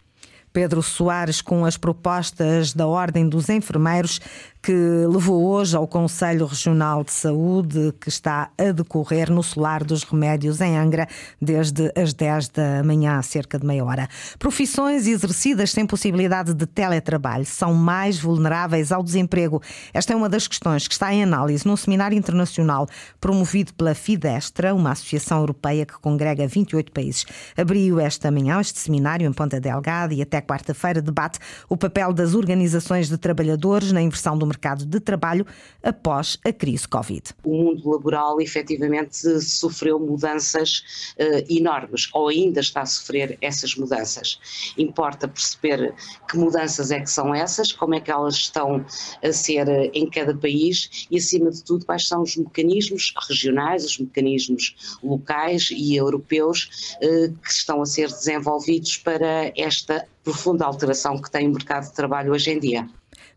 Pedro 0.51 0.82
Soares 0.82 1.41
com 1.41 1.63
as 1.63 1.77
propostas 1.77 2.73
da 2.73 2.88
Ordem 2.88 3.29
dos 3.29 3.49
Enfermeiros 3.49 4.19
que 4.62 4.74
levou 5.08 5.45
hoje 5.45 5.76
ao 5.76 5.88
Conselho 5.88 6.45
Regional 6.45 7.04
de 7.04 7.13
Saúde, 7.13 7.93
que 8.00 8.10
está 8.10 8.50
a 8.58 8.72
decorrer 8.72 9.32
no 9.32 9.41
Solar 9.41 9.84
dos 9.84 10.04
Remédios, 10.04 10.60
em 10.60 10.78
Angra, 10.78 11.08
desde 11.41 11.91
as 11.95 12.13
10 12.13 12.50
da 12.50 12.84
manhã, 12.84 13.22
cerca 13.22 13.58
de 13.58 13.65
meia 13.65 13.86
hora. 13.86 14.10
Profissões 14.38 15.08
exercidas 15.08 15.72
sem 15.72 15.86
possibilidade 15.86 16.54
de 16.54 16.65
teletrabalho 16.65 17.45
são 17.45 17.74
mais 17.74 18.19
vulneráveis 18.19 18.91
ao 18.91 19.02
desemprego. 19.02 19.62
Esta 19.93 20.13
é 20.13 20.15
uma 20.15 20.28
das 20.28 20.48
questões 20.48 20.88
que 20.88 20.93
está 20.93 21.13
em 21.13 21.24
análise 21.24 21.65
num 21.65 21.78
seminário 21.78 22.17
internacional 22.17 22.88
promovido 23.22 23.74
pela 23.74 23.95
Fidestra, 23.95 24.76
uma 24.76 24.91
associação 24.91 25.39
europeia 25.39 25.86
que 25.86 25.98
congrega 26.00 26.45
28 26.45 26.91
países. 26.91 27.26
Abriu 27.56 28.00
esta 28.00 28.30
manhã 28.30 28.60
este 28.60 28.80
seminário 28.80 29.28
em 29.28 29.32
Ponta 29.32 29.60
Delgada 29.60 30.13
e 30.13 30.22
até 30.22 30.41
quarta-feira 30.41 31.02
debate 31.02 31.39
o 31.69 31.78
papel 31.78 32.12
das 32.12 32.34
organizações 32.34 33.08
de 33.08 33.17
trabalhadores 33.17 33.93
na 33.93 34.02
inversão 34.02 34.38
do 34.38 34.48
mercado 34.49 34.85
de 34.85 34.99
trabalho 34.99 35.45
após 35.81 36.38
a 36.45 36.51
crise 36.51 36.88
Covid. 36.88 37.23
O 37.43 37.55
mundo 37.55 37.89
laboral 37.89 38.41
efetivamente 38.41 39.41
sofreu 39.41 39.99
mudanças 39.99 41.13
uh, 41.17 41.45
enormes, 41.49 42.09
ou 42.13 42.27
ainda 42.27 42.59
está 42.59 42.81
a 42.81 42.85
sofrer 42.85 43.38
essas 43.41 43.75
mudanças. 43.75 44.73
Importa 44.77 45.27
perceber 45.27 45.93
que 46.29 46.38
mudanças 46.38 46.91
é 46.91 46.99
que 46.99 47.09
são 47.09 47.33
essas, 47.33 47.71
como 47.71 47.95
é 47.95 48.01
que 48.01 48.12
elas 48.12 48.35
estão 48.35 48.85
a 49.23 49.31
ser 49.31 49.67
eh, 49.67 49.91
em 49.93 50.09
cada 50.09 50.35
país 50.35 51.07
e, 51.09 51.17
acima 51.17 51.51
de 51.51 51.63
tudo, 51.63 51.85
quais 51.85 52.07
são 52.07 52.21
os 52.21 52.35
mecanismos 52.35 53.13
regionais, 53.27 53.85
os 53.85 53.97
mecanismos 53.99 54.97
locais 55.03 55.69
e 55.71 55.95
europeus 55.95 56.97
uh, 56.97 57.33
que 57.41 57.51
estão 57.51 57.81
a 57.81 57.85
ser 57.85 58.07
desenvolvidos 58.07 58.97
para 58.97 59.51
esta 59.55 60.07
profunda 60.23 60.65
alteração 60.65 61.21
que 61.21 61.31
tem 61.31 61.47
o 61.47 61.51
mercado 61.51 61.85
de 61.85 61.93
trabalho 61.93 62.33
hoje 62.33 62.51
em 62.51 62.59
dia. 62.59 62.88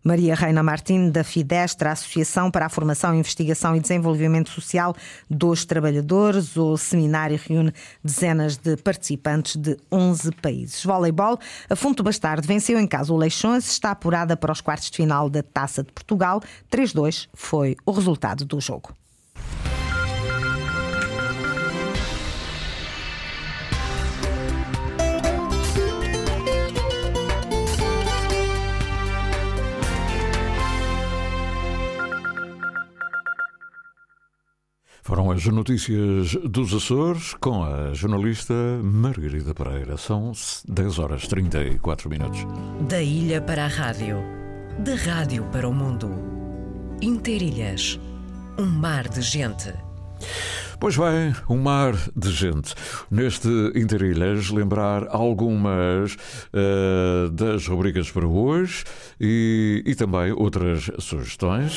Maria 0.04 0.34
Reina 0.34 0.62
Martim, 0.62 1.10
da 1.10 1.22
Fidestra, 1.22 1.92
Associação 1.92 2.50
para 2.50 2.66
a 2.66 2.68
Formação, 2.68 3.14
Investigação 3.14 3.76
e 3.76 3.80
Desenvolvimento 3.80 4.50
Social 4.50 4.94
dos 5.30 5.64
Trabalhadores. 5.64 6.56
O 6.56 6.76
seminário 6.76 7.38
reúne 7.48 7.72
dezenas 8.02 8.56
de 8.56 8.76
participantes 8.76 9.56
de 9.56 9.76
11 9.90 10.32
países. 10.32 10.84
Voleibol, 10.84 11.38
a 11.70 11.76
Funto 11.76 12.02
Bastardo 12.02 12.46
venceu 12.46 12.78
em 12.78 12.86
casa 12.86 13.12
o 13.12 13.16
Leixões, 13.16 13.70
está 13.70 13.92
apurada 13.92 14.36
para 14.36 14.52
os 14.52 14.60
quartos 14.60 14.90
de 14.90 14.96
final 14.96 15.30
da 15.30 15.42
Taça 15.42 15.82
de 15.82 15.92
Portugal. 15.92 16.42
3-2 16.70 17.28
foi 17.32 17.76
o 17.86 17.92
resultado 17.92 18.44
do 18.44 18.60
jogo. 18.60 19.01
Foram 35.04 35.32
as 35.32 35.44
notícias 35.46 36.36
dos 36.48 36.72
Açores 36.72 37.34
com 37.40 37.64
a 37.64 37.92
jornalista 37.92 38.54
Margarida 38.84 39.52
Pereira. 39.52 39.96
São 39.96 40.30
10 40.68 40.98
horas 41.00 41.26
34 41.26 42.08
minutos. 42.08 42.46
Da 42.88 43.02
ilha 43.02 43.42
para 43.42 43.64
a 43.64 43.66
rádio, 43.66 44.18
da 44.78 44.94
rádio 44.94 45.44
para 45.50 45.68
o 45.68 45.74
mundo. 45.74 46.08
Interilhas, 47.02 47.98
um 48.56 48.64
mar 48.64 49.08
de 49.08 49.22
gente. 49.22 49.74
Pois 50.78 50.96
bem, 50.96 51.34
um 51.48 51.58
mar 51.58 51.94
de 52.14 52.30
gente. 52.30 52.72
Neste 53.10 53.48
Interilhas, 53.74 54.50
lembrar 54.50 55.08
algumas 55.10 56.14
uh, 56.14 57.28
das 57.32 57.66
rubricas 57.66 58.08
para 58.08 58.26
hoje 58.26 58.84
e, 59.20 59.82
e 59.84 59.96
também 59.96 60.30
outras 60.30 60.92
sugestões. 61.00 61.76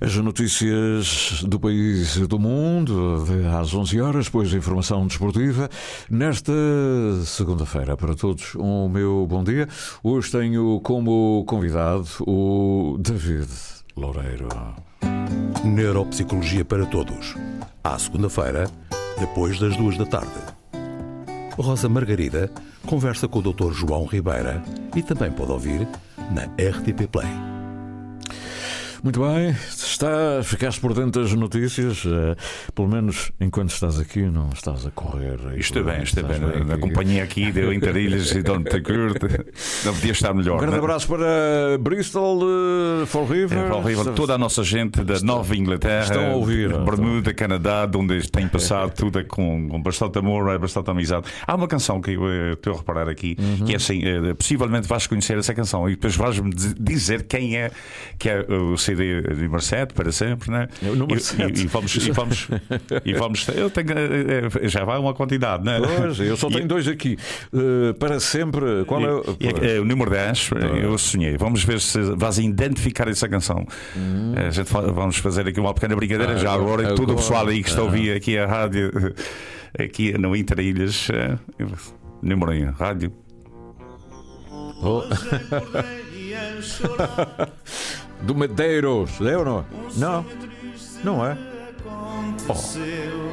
as 0.00 0.16
notícias 0.16 1.42
do 1.42 1.60
país 1.60 2.16
e 2.16 2.26
do 2.26 2.38
mundo, 2.38 3.24
às 3.60 3.74
11 3.74 4.00
horas, 4.00 4.24
depois 4.26 4.52
informação 4.54 5.06
desportiva. 5.06 5.68
Nesta 6.08 6.52
segunda-feira, 7.26 7.96
para 7.96 8.14
todos, 8.14 8.54
um 8.56 8.88
meu 8.88 9.26
bom 9.28 9.44
dia. 9.44 9.68
Hoje 10.02 10.30
tenho 10.30 10.80
como 10.80 11.44
convidado 11.46 12.06
o 12.20 12.96
David 12.98 13.50
Loureiro. 13.94 14.48
Neuropsicologia 15.64 16.64
para 16.64 16.86
todos. 16.86 17.34
À 17.84 17.98
segunda-feira, 17.98 18.70
depois 19.18 19.58
das 19.58 19.76
duas 19.76 19.98
da 19.98 20.06
tarde. 20.06 20.30
Rosa 21.58 21.90
Margarida 21.90 22.50
conversa 22.86 23.28
com 23.28 23.40
o 23.40 23.42
Dr. 23.42 23.72
João 23.72 24.06
Ribeira 24.06 24.62
e 24.96 25.02
também 25.02 25.30
pode 25.30 25.52
ouvir 25.52 25.86
na 26.30 26.44
RTP 26.44 27.06
Play. 27.10 27.49
Muito 29.02 29.18
bem, 29.20 29.56
está, 29.66 30.42
ficaste 30.44 30.78
por 30.78 30.92
dentro 30.92 31.22
das 31.22 31.32
notícias, 31.32 32.04
uh, 32.04 32.36
pelo 32.74 32.86
menos 32.86 33.32
enquanto 33.40 33.70
estás 33.70 33.98
aqui, 33.98 34.20
não 34.20 34.50
estás 34.50 34.84
a 34.84 34.90
correr. 34.90 35.38
Estou 35.56 35.82
bem, 35.82 36.02
estou 36.02 36.22
bem. 36.22 36.38
bem 36.38 36.64
na 36.64 36.76
companhia 36.76 37.24
aqui 37.24 37.50
de 37.50 37.64
Interilhas 37.74 38.30
e 38.32 38.42
Don't 38.42 38.68
Curte, 38.82 39.26
não 39.86 39.94
podia 39.94 40.12
estar 40.12 40.34
melhor. 40.34 40.56
Um 40.56 40.58
grande 40.58 40.76
né? 40.76 40.82
abraço 40.82 41.08
para 41.08 41.78
Bristol, 41.80 42.42
uh, 42.42 43.06
Fall 43.06 43.24
River. 43.24 43.58
É, 43.58 43.68
Fall 43.68 43.82
River, 43.82 44.12
toda 44.12 44.34
a 44.34 44.38
nossa 44.38 44.62
gente 44.62 45.02
da 45.02 45.18
Nova 45.20 45.56
Inglaterra, 45.56 46.02
estão 46.02 46.32
a 46.32 46.34
ouvir, 46.34 46.68
Bermuda, 46.68 47.32
Canadá, 47.32 47.90
onde 47.96 48.30
tem 48.30 48.48
passado 48.48 48.92
tudo 48.94 49.24
com, 49.24 49.66
com 49.66 49.80
bastante 49.82 50.18
amor, 50.18 50.58
bastante 50.58 50.90
amizade. 50.90 51.26
Há 51.46 51.54
uma 51.54 51.66
canção 51.66 52.02
que 52.02 52.10
eu 52.10 52.52
estou 52.52 52.74
a 52.74 52.76
reparar 52.76 53.08
aqui, 53.08 53.34
uhum. 53.38 53.64
que 53.64 53.72
é 53.72 53.76
assim, 53.76 54.02
possivelmente 54.36 54.86
vais 54.86 55.06
conhecer 55.06 55.38
essa 55.38 55.54
canção 55.54 55.88
e 55.88 55.92
depois 55.92 56.14
vais-me 56.16 56.52
dizer 56.78 57.22
quem 57.22 57.56
é 57.56 57.70
que 58.18 58.28
é 58.28 58.40
o 58.40 58.76
CD 58.96 59.22
de 59.22 59.48
para 59.94 60.12
sempre, 60.12 60.50
né? 60.50 60.68
É 60.84 60.88
o 60.90 60.96
número 60.96 61.20
e. 61.20 61.60
E, 61.60 61.64
e 61.64 61.66
vamos, 61.66 61.94
e 61.94 62.10
vamos, 62.10 62.48
e 63.04 63.12
vamos. 63.14 63.48
Eu 63.48 63.70
tenho, 63.70 63.90
eh, 63.92 64.48
eh, 64.62 64.68
já 64.68 64.84
vai 64.84 64.98
uma 64.98 65.14
quantidade, 65.14 65.64
né? 65.64 65.80
Pois, 65.80 66.18
eu 66.20 66.36
só 66.36 66.48
tenho 66.48 66.66
dois 66.66 66.86
aqui. 66.88 67.16
Eh, 67.52 67.92
para 67.98 68.18
sempre, 68.20 68.84
qual 68.86 69.02
é 69.04 69.12
o. 69.12 69.36
E- 69.40 69.46
e- 69.46 69.76
é 69.76 69.80
o 69.80 69.84
número 69.84 70.10
10, 70.10 70.50
eu 70.82 70.96
sonhei. 70.98 71.36
Vamos 71.36 71.64
ver 71.64 71.80
se 71.80 71.98
vais 72.16 72.38
identificar 72.38 73.08
essa 73.08 73.28
canção. 73.28 73.66
A 74.36 74.50
gente 74.50 74.70
vamos 74.72 75.16
fazer 75.18 75.46
aqui 75.48 75.60
uma 75.60 75.74
pequena 75.74 75.96
brincadeira 75.96 76.32
Hum. 76.32 76.36
Ah, 76.36 76.38
já 76.38 76.52
agora. 76.52 76.82
agora- 76.82 76.94
Todo 76.94 77.12
o 77.12 77.16
pessoal 77.16 77.46
aí 77.48 77.62
que 77.62 77.68
está 77.68 77.80
a 77.80 77.84
Ah. 77.84 77.86
ouvir 77.86 78.16
aqui 78.16 78.38
a 78.38 78.46
rádio, 78.46 78.90
aqui 79.78 80.16
no 80.18 80.34
Interilhas, 80.36 81.08
eh, 81.12 81.36
número 82.22 82.52
1, 82.52 82.70
rádio. 82.72 83.12
Oh. 84.82 85.02
Do 88.22 88.34
Medeiros, 88.34 89.20
é 89.20 89.36
ou 89.36 89.44
não? 89.44 89.66
Não, 89.96 90.26
não 91.02 91.26
é. 91.26 91.36
aconteceu. 92.50 93.30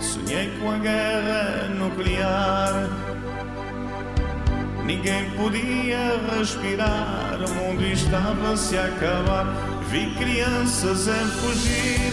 Sonhei 0.00 0.50
com 0.58 0.70
a 0.70 0.78
guerra 0.78 1.68
nuclear. 1.68 2.88
Ninguém 4.84 5.30
podia 5.32 6.18
respirar, 6.34 7.38
o 7.46 7.54
mundo 7.54 7.84
estava-se 7.84 8.78
a 8.78 8.86
acabar. 8.86 9.46
Vi 9.90 10.14
crianças 10.14 11.08
a 11.08 11.26
fugir 11.26 12.12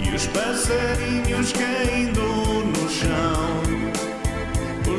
e 0.00 0.14
os 0.14 0.26
passarinhos 0.28 1.52
caindo 1.52 2.22
no 2.64 2.88
chão. 2.88 3.95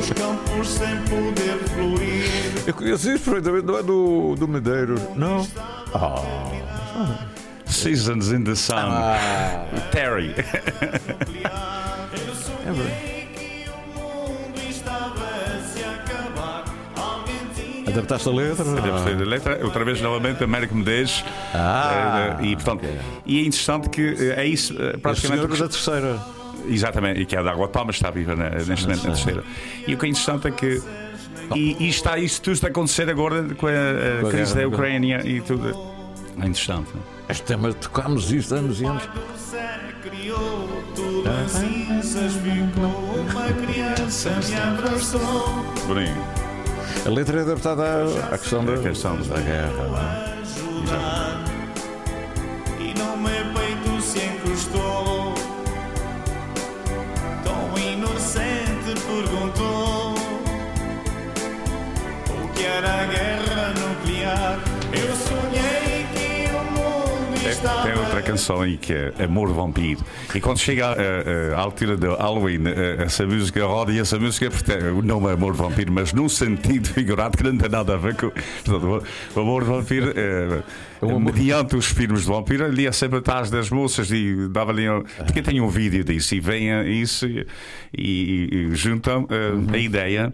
Os 0.08 0.14
campos 0.14 0.68
sem 0.68 0.96
poder 1.02 1.58
fluir. 1.74 2.24
Eu 2.66 2.74
conheço 2.74 3.10
isso 3.10 3.24
perfeitamente, 3.24 3.66
não 3.66 3.78
é 3.78 3.82
do, 3.82 4.34
do 4.36 4.48
Medeiros, 4.48 5.00
não. 5.16 5.46
Ah, 5.94 6.22
Seasons 7.66 8.30
in 8.32 8.44
the 8.44 8.54
Sun. 8.54 8.74
Ah. 8.76 9.64
Terry. 9.92 10.34
Eu 12.12 12.34
sonhei 12.34 13.28
que 13.34 13.70
o 13.70 13.98
mundo 13.98 14.58
estava-se 14.68 15.84
a 15.84 15.90
acabar. 15.90 16.64
Alguém 16.96 17.36
tinha 17.54 17.88
adaptaste 17.90 18.28
a 18.28 18.32
letra? 18.32 18.64
Ser 18.64 19.22
a 19.22 19.24
letra, 19.26 19.60
outra 19.64 19.84
vez 19.84 20.00
novamente 20.00 20.42
Américo 20.42 20.74
Medeiros. 20.74 21.24
Ah. 21.54 22.36
Eh, 22.40 22.46
e, 22.46 22.56
portanto, 22.56 22.84
e 23.26 23.38
é 23.38 23.42
interessante 23.42 23.88
que 23.90 24.16
eh, 24.18 24.40
é 24.40 24.46
isso, 24.46 24.74
eh, 24.78 24.94
A 24.94 24.98
praticamente. 24.98 25.20
senhora 25.42 25.46
o 25.46 25.48
que- 25.54 25.60
da 25.62 25.68
terceira. 25.68 26.37
Exatamente, 26.68 27.20
e 27.20 27.26
que 27.26 27.34
é 27.36 27.42
da 27.42 27.50
Água 27.52 27.66
de 27.66 27.72
Palmas, 27.72 27.96
está 27.96 28.10
viva 28.10 28.34
né, 28.36 28.50
neste 28.66 28.86
momento 28.86 29.04
na 29.08 29.14
terceira. 29.14 29.44
E 29.86 29.94
o 29.94 29.98
que 29.98 30.06
é 30.06 30.08
interessante 30.08 30.48
é 30.48 30.50
que. 30.50 30.82
E, 31.54 31.76
e 31.80 31.88
está 31.88 32.18
isso 32.18 32.42
tudo 32.42 32.54
está 32.54 32.66
a 32.66 32.70
acontecer 32.70 33.08
agora 33.08 33.42
com 33.54 33.66
a, 33.66 33.70
a 33.70 34.22
Com 34.22 34.28
crise 34.30 34.54
da 34.54 34.68
Ucrânia 34.68 35.22
e 35.26 35.40
tudo. 35.40 35.68
É 36.36 36.46
interessante. 36.46 36.90
Este 37.28 37.42
tema 37.44 37.72
tocámos 37.72 38.30
isto 38.30 38.54
anos 38.54 38.80
e 38.80 38.84
anos. 38.84 39.02
criou 40.02 40.68
tudo 40.94 41.24
em 41.28 41.48
cinzas, 41.48 42.34
ficou 42.34 43.24
uma 43.30 43.66
criança 43.66 44.30
me 44.30 44.54
abraçou. 44.60 45.64
Bonito. 45.86 46.18
A 47.06 47.10
letra 47.10 47.38
é 47.38 47.42
adaptada 47.42 47.82
à, 47.84 48.34
à 48.34 48.38
questão 48.38 48.64
da, 48.64 48.74
A 48.74 48.78
questão 48.78 49.16
da- 49.16 49.34
da 49.36 49.40
guerra. 49.40 49.72
não 49.72 49.98
é? 49.98 50.38
ajudar 50.42 51.44
e 52.78 52.98
no 52.98 53.16
meu 53.16 53.44
peito 53.54 54.00
se 54.02 54.18
encostou. 54.18 55.07
O 62.88 62.90
que 62.90 62.94
era 62.94 63.02
a 63.02 63.06
guerra 63.06 63.74
nuclear. 63.74 64.58
Eu 64.92 65.14
sonhei 65.16 66.06
que 66.14 66.48
o 66.54 66.64
mundo 66.72 67.48
estava. 67.48 67.82
tem 67.82 67.98
outra 67.98 68.22
canção 68.22 68.62
aí 68.62 68.76
que 68.76 68.92
é 68.92 69.24
Amor 69.24 69.52
Vampiro. 69.52 70.04
E 70.34 70.40
quando 70.40 70.58
chega 70.58 70.96
à 71.54 71.60
altura 71.60 71.96
do 71.96 72.14
Halloween, 72.14 72.62
essa 72.98 73.26
música 73.26 73.64
roda 73.66 73.92
e 73.92 73.98
essa 73.98 74.18
música 74.18 74.50
o 74.96 75.02
nome 75.02 75.28
é 75.28 75.32
Amor 75.32 75.54
Vampiro, 75.54 75.92
mas 75.92 76.12
num 76.12 76.28
sentido 76.28 76.88
figurado 76.88 77.36
que 77.36 77.44
não 77.44 77.56
tem 77.56 77.68
nada 77.68 77.94
a 77.94 77.96
ver 77.96 78.14
com. 78.16 78.28
O 79.34 79.40
Amor 79.40 79.64
Vampiro, 79.64 80.12
é, 80.16 80.62
mediante 81.20 81.76
os 81.76 81.86
filmes 81.86 82.22
de 82.22 82.26
vampiro, 82.28 82.64
ali 82.64 82.86
é 82.86 82.92
sempre 82.92 83.18
atrás 83.18 83.50
das 83.50 83.70
moças 83.70 84.10
e 84.10 84.48
dava-lhe. 84.50 84.88
um- 84.88 85.02
Porque 85.24 85.42
tem 85.42 85.60
um 85.60 85.68
vídeo 85.68 86.02
disso 86.04 86.34
e 86.34 86.40
vem 86.40 86.72
a 86.72 86.84
isso 86.84 87.26
e, 87.26 87.46
e- 87.96 88.68
juntam 88.74 89.26
eh, 89.30 89.74
a 89.74 89.78
ideia, 89.78 90.32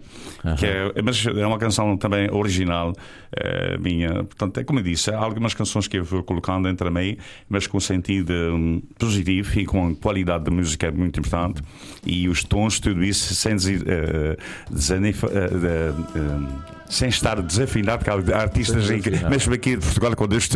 que 0.57 0.65
é, 0.65 0.91
mas 1.03 1.25
é 1.25 1.45
uma 1.45 1.57
canção 1.57 1.95
também 1.97 2.29
original 2.31 2.93
eh, 3.35 3.77
minha. 3.79 4.23
Portanto, 4.23 4.59
é 4.59 4.63
como 4.63 4.79
eu 4.79 4.83
disse, 4.83 5.11
há 5.11 5.17
algumas 5.17 5.53
canções 5.53 5.87
que 5.87 5.97
eu 5.97 6.03
vou 6.03 6.23
colocando 6.23 6.67
entre 6.67 6.87
a 6.87 6.91
meio, 6.91 7.17
mas 7.49 7.67
com 7.67 7.79
sentido 7.79 8.31
hum, 8.33 8.81
positivo 8.97 9.59
e 9.59 9.65
com 9.65 9.93
qualidade 9.95 10.45
de 10.45 10.51
música 10.51 10.91
muito 10.91 11.19
importante. 11.19 11.61
E 12.05 12.27
os 12.29 12.43
tons, 12.43 12.79
tudo 12.79 13.03
isso, 13.03 13.33
sem, 13.35 13.55
desanif- 13.55 15.23
hum, 15.23 16.47
sem 16.87 17.09
estar 17.09 17.41
desafinado, 17.41 18.03
porque 18.05 18.31
há 18.31 18.37
artistas, 18.41 18.87
que, 19.01 19.09
mesmo 19.29 19.53
aqui 19.53 19.71
de 19.75 19.83
Portugal, 19.83 20.15
quando 20.15 20.33
eu 20.33 20.37
estou 20.37 20.54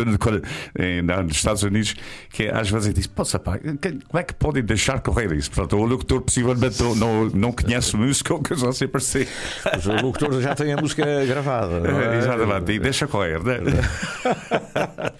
em- 0.78 1.02
na- 1.02 1.24
nos 1.24 1.36
Estados 1.38 1.64
Unidos, 1.64 1.96
que 2.32 2.48
às 2.48 2.70
vezes 2.70 2.94
diz: 2.94 3.08
rapaz, 3.34 3.62
que- 3.82 3.92
como 4.08 4.20
é 4.20 4.24
que 4.24 4.34
podem 4.34 4.64
deixar 4.64 5.00
correr 5.02 5.32
isso? 5.34 5.50
Portanto, 5.52 5.78
o 5.78 5.86
locutor 5.86 6.22
possivelmente 6.22 6.82
não, 6.82 6.96
não, 6.96 7.52
conhece 7.52 7.96
música 7.96 8.34
ou 8.34 8.42
coisa 8.44 8.70
assim 8.70 8.88
para 8.88 9.00
si. 9.00 9.28
Mas 9.66 9.86
o 9.86 9.94
locutor 9.94 10.42
já 10.42 10.56
tem 10.56 10.74
a 10.74 10.78
música 10.78 11.04
gravada. 11.26 11.80
não 11.80 12.00
é? 12.02 12.18
Exatamente, 12.20 12.72
e 12.74 12.80
deixa 12.80 13.08
correr, 13.08 13.44
né? 13.44 13.60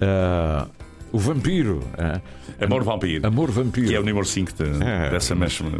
Ah, 0.00 0.66
o 1.12 1.18
vampiro. 1.18 1.80
é? 1.98 2.64
Amor 2.64 2.82
Vampiro. 2.84 3.26
Amor 3.26 3.50
vampiro. 3.50 3.88
Que 3.88 3.94
é 3.94 4.00
o 4.00 4.04
número 4.04 4.24
5 4.24 4.52
de, 4.52 4.82
É. 4.84 5.10
dessa 5.10 5.34
mesma. 5.34 5.70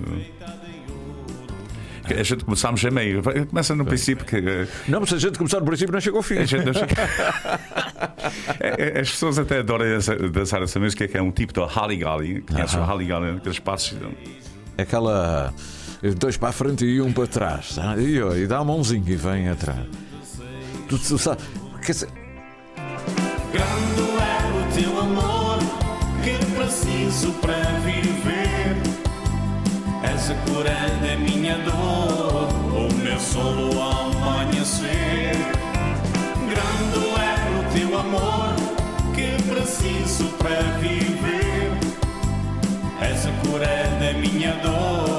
A 2.15 2.23
gente 2.23 2.45
começámos 2.45 2.85
a 2.85 2.91
meio. 2.91 3.23
Começa 3.49 3.75
no 3.75 3.85
princípio 3.85 4.25
que. 4.25 4.37
eh, 4.37 4.67
Não, 4.89 5.01
mas 5.01 5.09
se 5.09 5.15
a 5.15 5.19
gente 5.19 5.39
começar 5.39 5.61
no 5.61 5.67
princípio, 5.67 5.93
não 5.93 6.01
chega 6.01 6.17
ao 6.17 6.23
fim. 6.23 6.39
a 6.39 6.45
gente 6.45 6.65
não 6.65 6.73
chega- 6.73 6.95
É, 8.61 8.99
é, 8.99 9.01
As 9.01 9.11
pessoas 9.11 9.39
até 9.39 9.59
adoram 9.59 9.85
dançar 10.33 10.63
essa 10.63 10.79
música, 10.81 11.07
que 11.07 11.17
é 11.17 11.23
um 11.23 11.31
tipo 11.31 11.53
de 11.53 11.61
Holly 11.61 11.99
Golly. 11.99 12.41
Conhece 12.43 12.77
o 12.77 12.83
Holly 12.83 13.07
Golly, 13.07 13.37
aqueles 13.37 13.59
passos. 13.59 13.97
Aquela. 14.79 15.53
Dois 16.19 16.37
para 16.37 16.51
a 16.51 16.53
frente 16.53 16.85
e 16.85 17.01
um 17.01 17.13
para 17.13 17.27
trás. 17.27 17.75
tá? 17.77 17.97
E, 17.97 18.21
ó, 18.23 18.35
e 18.35 18.47
dá 18.47 18.59
a 18.59 18.65
mãozinha 18.65 19.03
e 19.07 19.17
vem 19.17 19.49
atrás. 19.49 19.79
Tu, 20.89 20.99
tu 20.99 21.19
sabe, 21.19 21.41
quer 21.85 21.93
dizer, 21.93 22.09
Grande 23.53 24.11
é 24.21 24.81
o 24.81 24.83
teu 24.83 25.01
amor 25.01 25.59
que 26.23 26.37
preciso 26.55 27.33
para 27.41 27.55
viver. 27.81 28.16
És 30.15 30.31
a 30.31 30.35
cura 30.47 30.77
da 31.03 31.17
minha 31.19 31.57
dor, 31.59 32.49
o 32.73 32.93
meu 33.03 33.19
solo 33.19 33.81
ao 33.81 34.11
amanhecer. 34.11 35.37
Grande 36.51 37.03
é 37.21 37.35
o 37.59 37.63
teu 37.75 37.99
amor 37.99 38.55
que 39.15 39.43
preciso 39.51 40.25
para 40.39 40.63
viver. 40.79 41.73
És 43.01 43.27
a 43.27 43.33
cura 43.47 43.77
da 44.01 44.13
minha 44.19 44.53
dor, 44.63 45.16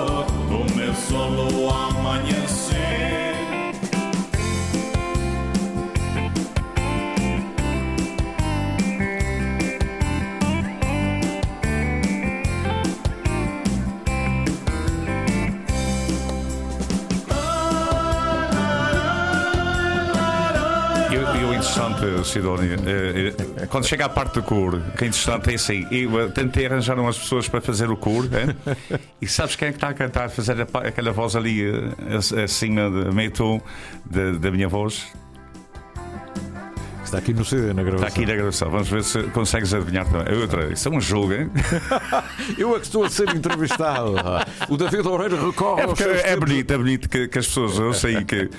Sidónia, 22.28 22.76
eh, 22.86 23.34
eh, 23.62 23.66
quando 23.68 23.86
chega 23.86 24.06
à 24.06 24.10
parte 24.10 24.36
do 24.36 24.44
o 24.78 24.98
que 24.98 25.06
é 25.06 25.08
interessante 25.08 25.52
é 25.52 25.56
assim: 25.56 25.88
eu 25.92 26.20
eh, 26.22 26.28
tentei 26.30 26.66
arranjar 26.66 27.00
umas 27.00 27.18
pessoas 27.18 27.48
para 27.48 27.62
fazer 27.62 27.90
o 27.90 27.98
eh, 27.98 28.56
e 29.22 29.28
sabes 29.28 29.56
quem 29.56 29.70
é 29.70 29.72
que 29.72 29.78
está 29.78 29.90
a 29.90 29.94
cantar, 29.94 30.30
fazer 30.30 30.62
aquela 30.62 31.12
voz 31.12 31.36
ali 31.36 31.64
ac- 32.16 32.38
acima, 32.44 32.90
meio 33.12 33.32
tom 33.32 33.62
da 34.34 34.52
minha 34.52 34.68
voz? 34.68 35.08
Está 37.08 37.18
aqui 37.18 37.34
no 37.34 37.44
CD, 37.44 37.74
na 37.74 37.84
gravação. 37.84 38.08
Está 38.08 38.20
aqui 38.20 38.26
na 38.26 38.36
gravação, 38.36 38.70
vamos 38.70 38.90
ver 38.90 39.04
se 39.04 39.24
consegues 39.24 39.74
adivinhar 39.74 40.06
também. 40.06 40.34
A 40.34 40.40
outra, 40.40 40.72
isso 40.72 40.88
é 40.88 40.92
um 40.92 41.02
jogo, 41.02 41.34
hein? 41.34 41.50
Eu 42.58 42.76
é 42.76 42.80
que 42.80 42.86
estou 42.86 43.04
a 43.04 43.10
ser 43.10 43.30
entrevistado. 43.36 44.16
O 44.70 44.78
David 44.78 45.04
Loureiro 45.04 45.48
recorre 45.48 45.82
É, 45.82 45.84
aos 45.86 45.92
porque 45.94 46.04
seus 46.04 46.24
é 46.24 46.36
bonito, 46.36 46.72
é 46.72 46.78
bonito 46.78 47.10
que, 47.10 47.28
que 47.28 47.40
as 47.40 47.48
pessoas 47.48 47.80
ouçam 47.80 48.10
aí 48.10 48.24
que. 48.24 48.50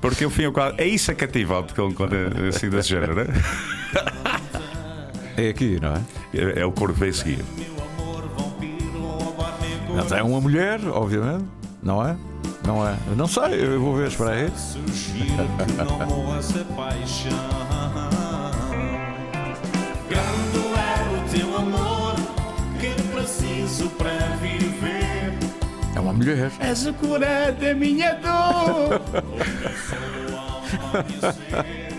Porque 0.00 0.24
ao 0.24 0.30
fim 0.30 0.42
e 0.42 0.44
ao 0.46 0.52
cabo, 0.52 0.74
é 0.78 0.86
isso 0.86 1.10
é 1.12 1.14
cativante 1.14 1.74
quando, 1.74 1.94
é 2.14 2.48
assim 2.48 2.68
desse 2.68 2.88
género, 2.88 3.14
né? 3.14 3.26
É 5.36 5.48
aqui, 5.48 5.78
não 5.80 5.94
é? 5.94 6.00
É, 6.34 6.60
é 6.60 6.66
o 6.66 6.72
que 6.72 6.92
vem 6.92 7.10
a 7.10 7.12
seguir. 7.12 7.44
Mas 9.94 10.10
é 10.10 10.22
uma 10.22 10.40
mulher, 10.40 10.80
obviamente, 10.88 11.44
não 11.82 12.04
é? 12.06 12.16
Não 12.66 12.86
é? 12.86 12.96
Não 13.16 13.26
sei, 13.26 13.64
eu 13.64 13.80
vou 13.80 13.96
ver, 13.96 14.08
espera 14.08 14.30
aí. 14.30 14.50
Sugiro 14.56 15.48
que 15.66 15.72
não 15.72 16.06
morra 16.06 16.38
essa 16.38 16.64
paixão. 16.64 17.30
Grande 20.08 20.58
é 20.78 21.16
o 21.16 21.28
teu 21.30 21.56
amor 21.56 22.14
que 22.78 23.02
preciso 23.12 23.88
para 23.90 24.36
viver. 24.40 25.34
É 25.94 26.00
uma 26.00 26.12
mulher. 26.12 26.52
És 26.60 26.86
a 26.86 26.92
cura 26.92 27.52
da 27.52 27.74
minha 27.74 28.14
dor. 28.14 29.02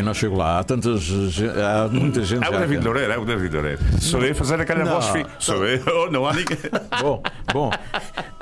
Eu 0.00 0.04
não 0.04 0.14
chego 0.14 0.36
lá, 0.36 0.58
há 0.60 0.64
tantas. 0.64 1.10
Há 1.62 1.88
muita 1.88 2.22
gente. 2.22 2.42
É 2.44 2.48
o 2.48 2.52
David 2.58 2.82
Loureiro, 2.84 3.12
é 3.12 3.18
o 3.18 3.24
David 3.26 3.54
Loureiro. 3.54 3.78
Sou 4.00 4.22
eu 4.24 4.32
a 4.32 4.34
fazer 4.34 4.58
aquela 4.60 4.82
Não. 4.84 4.92
voz 4.92 5.06
fi- 5.08 5.26
Sou 5.38 5.66
eu, 5.66 5.82
não 6.10 6.26
há 6.26 6.32
ninguém. 6.32 6.56
Bom, 7.02 7.22
bom. 7.52 7.70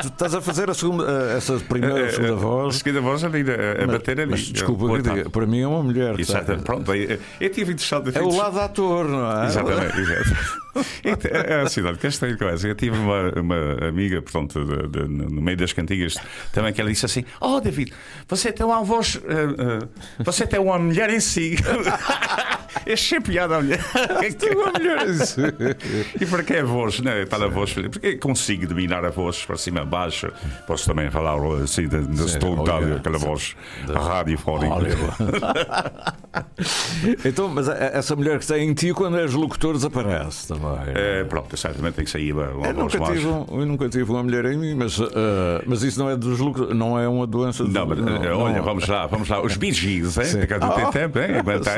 Tu 0.01 0.07
estás 0.07 0.35
a 0.37 0.41
fazer 0.41 0.71
a 0.71 0.75
segunda, 0.75 1.05
eh, 1.05 1.37
essa 1.37 1.55
primeira 1.59 2.05
ou 2.05 2.11
segunda 2.11 2.33
A 2.33 2.37
voz. 2.37 2.77
segunda 2.77 3.01
voz 3.01 3.25
ali, 3.25 3.45
a, 3.51 3.83
a 3.83 3.87
bater 3.89 4.21
ali. 4.21 4.31
Mas 4.31 4.41
desculpa, 4.43 4.85
eu 4.85 5.31
para 5.31 5.47
mim 5.47 5.61
é 5.61 5.67
uma 5.67 5.83
mulher. 5.83 6.19
Exato, 6.21 6.47
tá? 6.55 6.63
pronto. 6.63 6.95
Eu, 6.95 7.19
eu 7.41 7.51
tive 7.51 7.73
interessado. 7.73 8.11
É 8.15 8.23
o 8.23 8.35
lado 8.37 8.61
ator, 8.61 9.09
não 9.09 9.43
é? 9.43 9.47
Exatamente, 9.47 10.01
exato. 10.01 10.68
Então, 11.05 11.31
É 11.31 11.61
a 11.62 11.68
cidade 11.68 11.99
que 11.99 12.07
esta 12.07 12.37
coisa. 12.37 12.68
Eu 12.68 12.74
tive 12.74 12.97
uma, 12.99 13.31
uma 13.39 13.89
amiga, 13.89 14.20
portanto, 14.22 14.64
de- 14.64 14.89
de- 14.89 15.09
no 15.09 15.41
meio 15.43 15.57
das 15.57 15.72
cantigas, 15.72 16.14
também 16.53 16.72
que 16.72 16.81
ela 16.81 16.91
disse 16.91 17.07
assim: 17.07 17.24
Oh, 17.41 17.61
David, 17.61 17.93
você 18.29 18.53
tem 18.53 18.64
uma 18.66 18.83
voz, 18.83 19.20
eh, 19.24 19.83
eh, 19.85 20.22
você 20.24 20.47
tem 20.47 20.61
uma 20.61 20.79
mulher 20.79 21.11
em 21.11 21.20
si. 21.20 21.57
É 22.87 23.20
piada 23.20 23.57
a 23.57 23.62
mulher. 23.62 23.81
Tem 24.39 24.55
uma 24.55 24.70
mulher 24.70 25.09
em 25.09 25.14
si. 25.14 25.41
E 26.20 26.26
para 26.26 26.43
que 26.43 26.55
a 26.55 26.64
voz, 26.64 27.01
né? 27.01 27.26
Para 27.26 27.47
a 27.47 27.49
voz, 27.49 27.72
porque 27.72 28.16
consigo 28.16 28.66
dominar 28.66 29.05
a 29.05 29.11
voz 29.11 29.45
para 29.45 29.57
cima, 29.57 29.85
baixo. 29.85 30.31
Posso 30.66 30.87
também 30.87 31.11
falar 31.11 31.35
assim, 31.62 31.89
Sim, 32.29 32.39
tom 32.39 32.59
olha, 32.61 32.97
aquela 32.97 33.18
voz 33.18 33.57
radiofónica. 33.87 34.76
Então, 37.24 37.49
mas 37.49 37.68
essa 37.68 38.14
mulher 38.14 38.39
que 38.39 38.45
está 38.45 38.59
em 38.59 38.72
ti 38.74 38.93
quando 38.93 39.18
és 39.18 39.33
locutor 39.33 39.74
desaparece 39.74 40.49
também. 40.49 40.68
É, 40.95 41.25
pronto, 41.25 41.57
certamente 41.57 41.95
tem 41.95 42.05
que 42.05 42.11
sair 42.11 42.33
uma, 42.33 42.49
uma 42.51 42.66
Eu 42.66 42.75
nunca, 42.75 42.99
tive, 43.01 43.27
um- 43.27 43.47
eu 43.61 43.66
nunca 43.66 43.89
tive 43.89 44.11
uma 44.11 44.23
mulher 44.23 44.45
em 44.47 44.57
mim, 44.59 44.75
mas, 44.75 45.01
ah, 45.01 45.62
mas 45.66 45.83
isso 45.83 45.99
não 45.99 46.11
é 46.11 46.16
dos 46.16 46.39
lucros, 46.39 46.75
não 46.75 46.99
é 46.99 47.09
uma 47.09 47.27
doença 47.27 47.64
Não, 47.64 47.87
mas, 47.87 47.99
eh, 47.99 48.33
olha, 48.33 48.57
não. 48.57 48.64
vamos 48.64 48.87
lá, 48.87 49.07
vamos 49.07 49.29
lá. 49.29 49.41
Os 49.43 49.57
Bee 49.57 49.73
Gees, 49.73 50.16
hein? 50.19 50.25
Tu 50.25 50.47
tem 50.47 50.59
Ah, 50.61 50.91
tempo, 50.93 51.19
hein? 51.19 51.27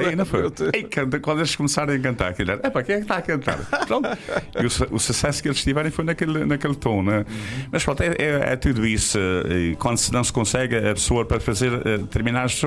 Aí, 0.07 0.14
não 0.16 0.24
foi? 0.26 0.51
Ei, 0.72 0.82
canta, 0.84 1.18
quando 1.20 1.38
eles 1.38 1.55
começarem 1.57 1.97
a 1.97 2.01
cantar, 2.01 2.28
aquilo 2.30 2.51
era, 2.53 2.66
epá, 2.66 2.82
quem 2.82 2.95
é 2.97 2.99
que 2.99 3.05
está 3.05 3.16
a 3.16 3.22
cantar? 3.22 3.59
Pronto. 3.86 4.09
E 4.61 4.64
o, 4.93 4.95
o 4.97 4.99
sucesso 4.99 5.43
que 5.43 5.49
eles 5.49 5.62
tiverem 5.62 5.91
foi 5.91 6.05
naquele, 6.05 6.45
naquele 6.45 6.74
tom, 6.74 7.03
né? 7.03 7.24
Mas 7.70 7.84
pronto, 7.84 8.03
é, 8.03 8.09
é, 8.18 8.53
é 8.53 8.57
tudo 8.57 8.86
isso. 8.86 9.18
e 9.49 9.76
Quando 9.76 9.99
se 9.99 10.12
não 10.12 10.22
se 10.24 10.32
consegue 10.32 10.76
a 10.76 10.95
pessoa 10.95 11.24
para 11.24 11.41
fazer 11.41 11.72
eh, 11.86 11.99
determinados 11.99 12.61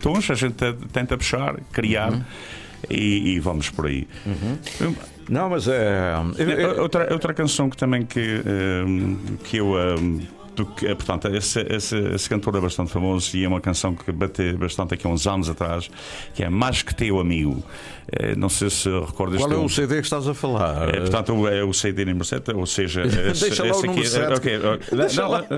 tons, 0.00 0.30
a 0.30 0.34
gente 0.34 0.54
tenta 0.92 1.16
puxar, 1.16 1.56
criar. 1.72 2.12
E, 2.88 3.34
e 3.34 3.40
vamos 3.40 3.68
por 3.70 3.86
aí. 3.86 4.06
Não, 5.28 5.50
mas 5.50 5.68
é. 5.68 6.14
eu- 6.38 6.82
Outra, 6.82 7.12
outra 7.12 7.34
canção 7.34 7.68
que 7.70 7.76
também 7.76 8.04
que, 8.04 8.42
ehm, 8.46 9.16
que 9.44 9.56
eu. 9.58 9.78
ehm, 9.78 10.20
que, 10.76 10.86
eh, 10.86 10.94
portanto, 10.94 11.26
esse, 11.34 11.60
esse, 11.70 11.96
esse 11.96 12.28
cantor 12.28 12.54
é 12.56 12.60
bastante 12.60 12.90
famoso 12.92 13.34
e 13.34 13.44
é 13.44 13.48
uma 13.48 13.62
canção 13.62 13.94
que 13.94 14.12
bateu 14.12 14.58
bastante 14.58 14.92
aqui 14.92 15.06
há 15.06 15.10
uns 15.10 15.26
anos 15.26 15.48
atrás, 15.48 15.88
que 16.34 16.42
é 16.44 16.50
Mais 16.50 16.82
que 16.82 16.94
Teu 16.94 17.18
Amigo. 17.18 17.64
Eh, 18.12 18.34
não 18.36 18.48
sei 18.48 18.70
se 18.70 18.88
recordas 18.88 19.38
qual 19.38 19.52
é 19.52 19.56
o 19.56 19.68
CD 19.68 19.96
que 19.96 20.02
estás 20.02 20.26
a 20.26 20.34
falar? 20.34 20.88
é, 20.88 21.00
portanto, 21.00 21.46
é 21.48 21.62
o 21.62 21.72
CD 21.72 22.04
número 22.04 22.24
7, 22.24 22.52
ou 22.52 22.66
seja, 22.66 23.02
esse, 23.30 23.46
Deixa 23.48 23.62
lá 23.62 23.68
o 23.68 23.72
esse 23.72 23.86
número 23.86 24.00
aqui, 24.00 24.10
sete. 24.10 24.32
ok, 24.32 24.58
ok. 24.58 24.98
Deixa 24.98 25.26
lá. 25.26 25.44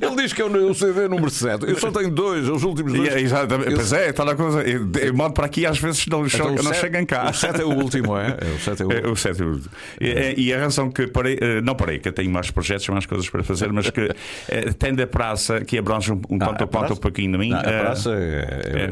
Ele 0.00 0.16
diz 0.16 0.32
que 0.32 0.40
é 0.40 0.44
o 0.44 0.74
CD 0.74 1.08
número 1.08 1.30
7. 1.30 1.68
Eu 1.68 1.78
só 1.78 1.90
tenho 1.90 2.10
dois, 2.10 2.48
os 2.48 2.62
últimos 2.62 2.92
dois. 2.92 3.14
e- 3.14 3.18
exatamente, 3.20 3.70
Eu- 3.70 3.76
pois 3.76 3.92
é, 3.92 4.08
está 4.10 4.24
na 4.24 4.34
coisa. 4.34 4.62
Eu, 4.62 5.14
mando 5.14 5.34
para 5.34 5.46
aqui 5.46 5.66
às 5.66 5.78
vezes 5.78 6.06
não, 6.06 6.26
Então, 6.26 6.50
não 6.54 6.62
sete- 6.64 6.80
chegam 6.80 7.04
cá. 7.06 7.28
O 7.30 7.34
7 7.34 7.60
é 7.60 7.64
o 7.64 7.68
último, 7.72 8.16
é? 8.16 8.28
É, 8.40 8.54
o 8.56 8.58
7 8.58 8.82
é 8.82 8.86
o 8.86 8.90
É, 8.92 8.94
último. 8.96 9.12
o 9.12 9.16
sete 9.16 9.42
é 9.42 9.44
o 9.44 9.48
último. 9.50 9.70
E, 10.00 10.08
é- 10.08 10.34
e 10.38 10.52
a 10.54 10.58
razão 10.58 10.90
que 10.90 11.06
parei, 11.06 11.38
eh, 11.40 11.60
não 11.60 11.74
parei, 11.74 11.98
que 11.98 12.08
eu 12.08 12.12
tenho 12.12 12.30
mais 12.30 12.50
projetos, 12.50 12.88
mais 12.88 13.04
coisas 13.06 13.28
para 13.28 13.42
fazer, 13.42 13.70
mas 13.72 13.90
que 13.90 14.08
tendo 14.78 15.02
a 15.02 15.06
praça 15.06 15.60
que 15.60 15.76
abrange 15.78 16.12
um, 16.12 16.20
um 16.30 16.38
Ah, 16.40 16.46
tanto 16.46 16.64
a 16.64 16.66
praça? 16.66 16.94
um 16.94 16.96
pouquinho 16.96 17.32
de 17.32 17.38
mim. 17.38 17.50
Não, 17.50 17.58
a 17.58 17.62
praça 17.62 18.10
é, 18.14 18.14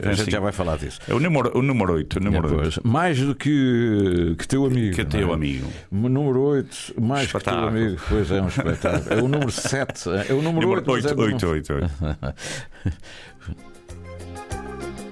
é- 0.03 0.07
é, 0.07 0.09
a 0.11 0.12
gente 0.12 0.30
já 0.30 0.41
vai 0.41 0.53
falar 0.53 0.76
disso. 0.76 0.99
é 1.09 1.14
o 1.14 1.18
número, 1.20 1.51
o 1.57 1.62
número 1.62 1.71
8. 1.72 2.16
O 2.16 2.20
número 2.20 2.48
Depois, 2.48 2.76
8. 2.78 2.86
mais 2.88 3.18
do 3.20 3.34
que, 3.34 4.34
que 4.38 4.46
teu 4.48 4.64
amigo. 4.66 4.94
Que 4.94 5.04
teu 5.04 5.30
é? 5.30 5.34
amigo. 5.34 5.66
Número 5.90 6.40
8, 6.40 6.94
mais 7.00 7.26
que 7.26 7.32
teu 7.32 7.38
Espetáculo. 7.38 7.66
amigo. 7.68 8.00
Pois 8.08 8.30
é, 8.30 8.42
um 8.42 8.48
espetáculo. 8.48 9.12
É 9.12 9.22
o 9.22 9.28
número 9.28 9.50
7. 9.50 10.08
É 10.28 10.32
o 10.32 10.42
número, 10.42 10.68
Número 10.68 10.90
8. 10.90 10.90
8, 11.08 11.20
8, 11.20 11.46
8, 11.46 11.72
8. 11.74 11.90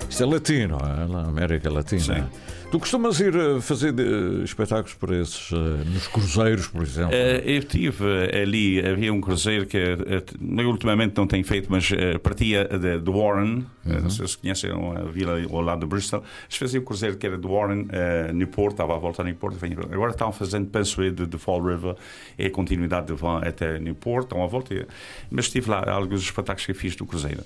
Isto 0.08 0.22
é 0.22 0.26
latino, 0.26 0.78
é? 0.78 1.28
América 1.28 1.70
Latina. 1.70 2.00
Sim. 2.00 2.24
Tu 2.70 2.78
costumas 2.78 3.18
ir 3.18 3.34
eh, 3.34 3.60
fazer 3.60 3.92
eh, 3.98 4.44
espetáculos 4.44 4.94
por 4.94 5.12
esses, 5.12 5.50
eh, 5.52 5.56
nos 5.92 6.06
cruzeiros, 6.06 6.68
por 6.68 6.82
exemplo? 6.84 7.12
Eu 7.16 7.64
tive 7.64 8.04
ali, 8.32 8.78
havia 8.86 9.12
um 9.12 9.20
cruzeiro 9.20 9.66
que 9.66 9.76
eu 9.76 10.68
ultimamente 10.70 11.16
não 11.16 11.26
tenho 11.26 11.44
feito, 11.44 11.66
mas 11.68 11.90
partia 12.22 12.64
de, 12.66 13.00
de 13.00 13.10
Warren, 13.10 13.64
Uhum. 13.84 14.00
não 14.02 14.10
sei 14.10 14.28
se 14.28 14.36
conhecem 14.36 14.70
a 14.70 15.04
vila 15.10 15.40
ao 15.50 15.60
lado 15.62 15.80
de 15.80 15.86
Bristol. 15.86 16.22
Eles 16.44 16.56
faziam 16.56 16.82
um 16.82 16.84
cruzeiro 16.84 17.16
que 17.16 17.26
era 17.26 17.38
de 17.38 17.46
Warren, 17.48 17.86
eh, 17.90 18.30
Newport, 18.32 18.72
estava 18.72 18.94
a 18.94 18.98
volta 18.98 19.22
a 19.22 19.24
Newport. 19.24 19.56
Agora 19.90 20.10
estão 20.12 20.30
fazendo, 20.32 20.68
penso 20.68 21.02
eu, 21.02 21.10
de, 21.10 21.26
de 21.26 21.38
Fall 21.38 21.62
River, 21.62 21.96
é 22.38 22.46
a 22.46 22.50
continuidade 22.50 23.06
de 23.06 23.14
Van 23.14 23.38
até 23.42 23.78
Newport, 23.78 24.24
estão 24.24 24.44
à 24.44 24.46
volta. 24.46 24.86
Mas 25.30 25.46
estive 25.46 25.70
lá, 25.70 25.82
alguns 25.90 26.20
espetáculos 26.20 26.66
que 26.66 26.74
fiz 26.74 26.94
do 26.94 27.06
cruzeiro. 27.06 27.42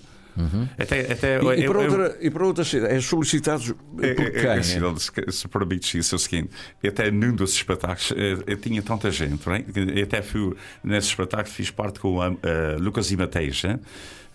Até, 0.79 1.13
até, 1.13 1.41
Uhum. 1.41 1.53
E, 1.53 1.61
e 1.61 1.65
eu- 1.65 1.73
para 1.73 1.83
eu- 1.83 1.91
outra, 1.91 2.19
e 2.21 2.31
para 2.31 2.47
outras 2.47 2.69
cidades, 2.69 2.95
és 2.97 3.05
solicitados 3.05 3.71
é, 4.03 4.15
por 4.15 4.27
é, 4.27 4.31
quem? 4.31 4.43
é, 4.47 4.53
assim, 4.59 4.81
se, 4.99 5.33
se 5.33 5.49
permites 5.49 5.95
isso, 5.95 6.15
é 6.15 6.17
o 6.17 6.19
seguinte: 6.19 6.51
eu 6.83 6.91
até 6.91 7.11
num 7.11 7.35
dos 7.35 7.53
espetáculos 7.55 8.13
eh, 8.17 8.39
eu 8.47 8.57
tinha 8.57 8.83
tanta 8.83 9.11
gente, 9.11 9.47
não 9.47 9.55
é? 9.55 9.65
Eu 9.95 10.05
até 10.05 10.23
fui 10.23 10.55
nesse 10.83 11.09
espetáculo, 11.09 11.55
fiz 11.55 11.71
parte 11.71 12.01
com 12.01 12.21
a, 12.21 12.27
a 12.29 12.77
Lucas 12.81 13.11
e 13.11 13.17
Mateus, 13.17 13.63
né? 13.65 13.79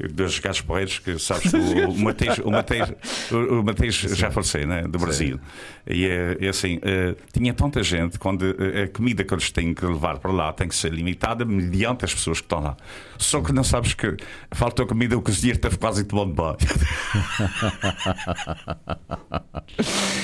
Dos 0.08 0.40
gajos 0.40 0.62
porreiros, 0.62 1.00
que 1.00 1.20
sabes 1.20 1.52
que 1.52 1.58
o, 1.86 1.94
Mateus, 1.98 2.38
o 2.40 2.52
Mateus, 2.52 2.90
o, 3.32 3.64
Mateus 3.64 3.96
já 3.96 4.32
faleceu, 4.32 4.66
né? 4.66 4.84
do 4.84 4.98
Brasil. 4.98 5.40
E 5.88 6.06
é, 6.06 6.38
é 6.40 6.50
assim: 6.50 6.80
eh, 6.82 7.16
tinha 7.34 7.54
tanta 7.54 7.84
gente, 7.84 8.18
quando 8.18 8.46
eh, 8.46 8.84
a 8.84 8.88
comida 8.88 9.24
que 9.24 9.34
eles 9.34 9.52
têm 9.52 9.74
que 9.74 9.86
levar 9.86 10.20
para 10.20 10.32
lá 10.32 10.54
tem 10.54 10.68
que 10.68 10.76
ser 10.76 10.94
limitada 10.94 11.44
mediante 11.44 12.06
as 12.06 12.14
pessoas 12.14 12.40
que 12.40 12.46
estão 12.46 12.62
lá. 12.62 12.78
Só 13.18 13.42
que 13.42 13.52
não 13.52 13.64
sabes 13.64 13.94
que 13.94 14.16
faltou 14.52 14.86
comida, 14.88 15.18
o 15.18 15.22
cozinheiro 15.22 15.60
teve 15.60 15.78
quase 15.78 16.04
tomando 16.06 16.34
banho. 16.34 16.58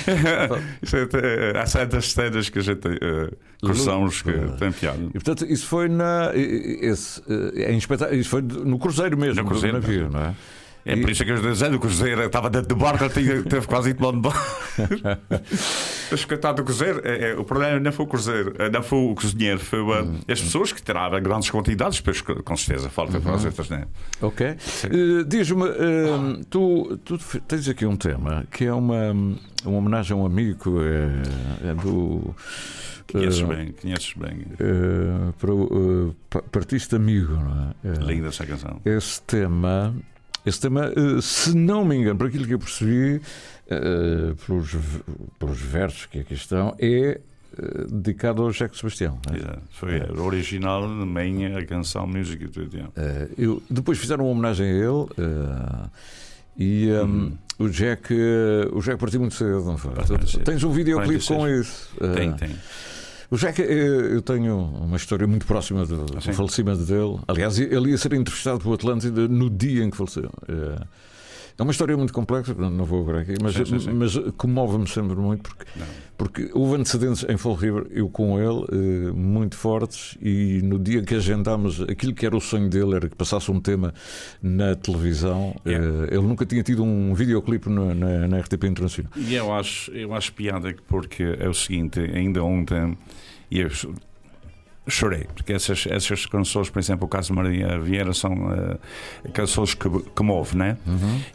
É, 0.08 1.54
é, 1.56 1.60
há 1.60 1.66
certas 1.66 2.12
cenas 2.12 2.50
que 2.50 2.60
a 2.60 2.62
gente 2.62 2.88
uh, 2.88 3.36
cruzamos 3.62 4.22
que 4.22 4.32
tem 4.60 4.72
piada. 4.72 5.04
E 5.10 5.14
portanto, 5.14 5.46
isso 5.46 5.66
foi 5.68 5.88
na. 5.88 6.32
Esse, 6.34 7.22
eh, 7.28 7.72
em 7.72 7.78
isso 7.78 8.30
foi 8.30 8.42
no 8.42 8.78
Cruzeiro 8.78 9.18
mesmo, 9.18 9.42
No 9.42 9.48
Cruzeiro, 9.48 9.65
navio, 9.74 10.10
não 10.10 10.22
é? 10.22 10.34
É 10.86 10.96
por 10.96 11.10
isso 11.10 11.26
que 11.26 11.32
eu 11.32 11.36
estou 11.36 11.52
dizendo, 11.52 11.78
o 11.78 11.80
Cruzeiro 11.80 12.22
estava 12.24 12.48
dentro 12.50 12.70
do 12.70 12.76
barco, 12.76 13.04
ele 13.06 13.42
teve 13.44 13.66
quase 13.66 13.90
ido 13.90 14.12
de 14.12 14.20
banho. 14.20 14.36
Mas 16.12 16.26
coitado 16.26 16.58
do 16.58 16.64
Cruzeiro, 16.64 17.02
é, 17.04 17.32
é, 17.32 17.36
o 17.36 17.44
problema 17.44 17.80
não 17.80 17.92
foi 17.92 18.06
o 18.06 18.08
Cruzeiro, 18.08 18.54
eh, 18.60 18.70
não 18.70 18.84
foi 18.84 19.00
o 19.00 19.16
cozinheiro, 19.16 19.60
foi 19.60 19.80
uh, 19.82 20.04
Hum, 20.06 20.20
as 20.28 20.40
pessoas 20.42 20.72
que 20.72 20.82
tiraram 20.82 21.20
grandes 21.22 21.50
quantidades, 21.50 21.98
depois 22.00 22.22
com 22.22 22.56
certeza 22.58 22.90
falta 22.90 23.20
para 23.20 23.32
Uhum. 23.32 23.38
as 23.38 23.46
outras, 23.46 23.70
né? 23.70 23.86
Ok. 24.22 24.46
Eh, 24.46 24.58
Diz-me, 25.28 25.64
eh, 25.68 26.42
tu, 26.50 26.98
tu 27.04 27.18
tens 27.48 27.68
aqui 27.68 27.86
um 27.86 27.96
tema 27.96 28.46
que 28.52 28.66
é 28.66 28.74
uma, 28.74 29.12
uma 29.66 29.78
homenagem 29.78 30.16
a 30.16 30.20
um 30.22 30.26
amigo 30.26 30.80
é, 30.82 31.70
é 31.72 31.74
do. 31.74 32.36
Conheces 33.12 33.42
eh, 33.42 33.46
bem, 33.46 33.72
conheces 33.82 34.14
bem. 34.18 34.46
eh, 34.60 35.32
para 35.40 35.52
o 35.54 36.16
eh, 36.36 36.42
partista 36.52 36.96
amigo, 36.98 37.34
não 37.34 37.74
é? 37.84 37.88
Eh, 37.90 38.04
Linda 38.04 38.28
essa 38.28 38.46
canção. 38.46 38.80
Esse 38.86 39.22
tema, 39.24 39.96
esse 40.46 40.60
tema, 40.60 40.86
eh, 40.96 41.22
se 41.22 41.56
não 41.56 41.84
me 41.86 41.96
engano, 41.96 42.18
por 42.18 42.28
aquilo 42.28 42.46
que 42.46 42.54
eu 42.54 42.60
percebi, 42.60 43.22
eh, 43.70 44.34
pelos, 44.46 44.76
pelos 45.40 45.60
versos 45.60 46.06
que 46.06 46.20
aqui 46.20 46.34
estão, 46.34 46.76
é 46.80 47.20
eh, 47.58 47.86
dedicado 47.90 48.44
ao 48.44 48.52
Jacques 48.52 48.80
Sebastião. 48.80 49.18
é? 49.32 49.38
Exato. 49.38 49.62
Foi 49.72 50.00
a 50.02 50.22
original, 50.22 50.88
minha, 50.88 51.58
a 51.58 51.66
canção, 51.66 52.06
música 52.06 52.50
yeah. 52.74 52.92
Eh, 52.96 53.30
eu- 53.38 53.62
depois 53.70 53.98
fizeram 53.98 54.26
uma 54.26 54.32
homenagem 54.32 54.66
a 54.68 54.70
ele 54.70 55.06
e 56.58 56.90
eh, 56.90 57.02
Uhum. 57.02 57.38
o 57.60 57.70
Jack 57.70 58.14
o 58.72 58.80
Jack 58.82 58.98
partiu 59.00 59.20
muito 59.20 59.36
cedo, 59.36 59.64
não 59.66 59.78
foi? 59.78 59.92
Tens 60.44 60.64
um 60.64 60.72
videoclipe 60.72 61.24
46. 61.26 61.38
com 61.40 61.48
isso. 61.48 61.90
Eh, 62.02 62.14
Tem, 62.14 62.32
tem. 62.34 62.56
O 63.30 63.38
Jack, 63.38 63.62
eh, 63.62 63.66
eu 63.66 64.22
tenho 64.22 64.58
uma 64.58 64.98
história 64.98 65.26
muito 65.26 65.46
próxima 65.46 65.86
do, 65.86 66.06
do 66.06 66.22
falecimento 66.22 66.86
dele. 66.86 67.20
Aliás, 67.28 67.58
ele 67.60 67.92
ia 67.92 67.98
ser 67.98 68.14
entrevistado 68.14 68.60
pelo 68.60 68.74
Atlântida 68.74 69.28
no 69.28 69.50
dia 69.50 69.84
em 69.84 69.90
que 69.90 69.98
faleceu. 69.98 70.32
Eh, 70.48 70.82
É 71.58 71.64
uma 71.64 71.72
história 71.72 71.96
muito 71.96 72.12
complexa, 72.12 72.54
não 72.54 72.84
vou 72.84 73.00
agora 73.02 73.22
aqui, 73.22 73.36
mas, 73.42 73.54
Sim, 73.56 73.66
sim, 73.66 73.80
sim. 73.80 73.94
mas 73.94 74.18
comove-me 74.36 74.86
sempre 74.90 75.16
muito 75.16 75.44
porque, 75.50 75.66
porque 76.18 76.50
houve 76.54 76.76
antecedentes 76.82 77.26
em 77.30 77.38
Fall 77.38 77.54
River, 77.56 77.88
eu 77.92 78.10
com 78.10 78.38
ele, 78.38 78.66
eh, 79.08 79.12
muito 79.14 79.56
fortes, 79.56 80.18
e 80.22 80.60
no 80.62 80.78
dia 80.78 81.02
que 81.02 81.16
agendámos 81.16 81.80
aquilo 81.82 82.14
que 82.14 82.26
era 82.26 82.36
o 82.36 82.42
sonho 82.42 82.70
dele, 82.70 82.96
era 82.96 83.08
que 83.08 83.16
passasse 83.16 83.50
um 83.50 83.62
tema 83.62 83.94
na 84.44 84.76
televisão, 84.76 85.56
Yeah. 85.66 85.88
eh, 86.12 86.16
ele 86.18 86.24
nunca 86.28 86.46
tinha 86.46 86.62
tido 86.62 86.84
um 86.84 87.14
videoclipe 87.14 87.70
na, 87.70 87.96
na, 87.96 88.28
na 88.28 88.38
RTP 88.40 88.66
Internacional. 88.66 89.12
E 89.16 89.34
eu 89.36 89.54
acho, 89.54 89.92
eu 89.92 90.14
acho 90.14 90.34
piada 90.34 90.76
porque 90.90 91.24
é 91.40 91.48
o 91.48 91.54
seguinte, 91.54 92.02
ainda 92.02 92.44
ontem 92.44 92.98
eu 93.50 93.70
ch- 93.70 93.88
chorei, 94.88 95.26
porque 95.34 95.54
essas, 95.54 95.88
essas 95.90 96.26
canções, 96.26 96.70
por 96.70 96.80
exemplo, 96.80 97.06
o 97.06 97.08
caso 97.08 97.30
de 97.30 97.34
Maria 97.34 97.80
Vieira, 97.80 98.14
são 98.14 98.34
eh, 98.54 98.78
canções 99.34 99.74
que, 99.74 99.90
que 99.90 100.24
movem, 100.24 100.58
né? 100.58 100.78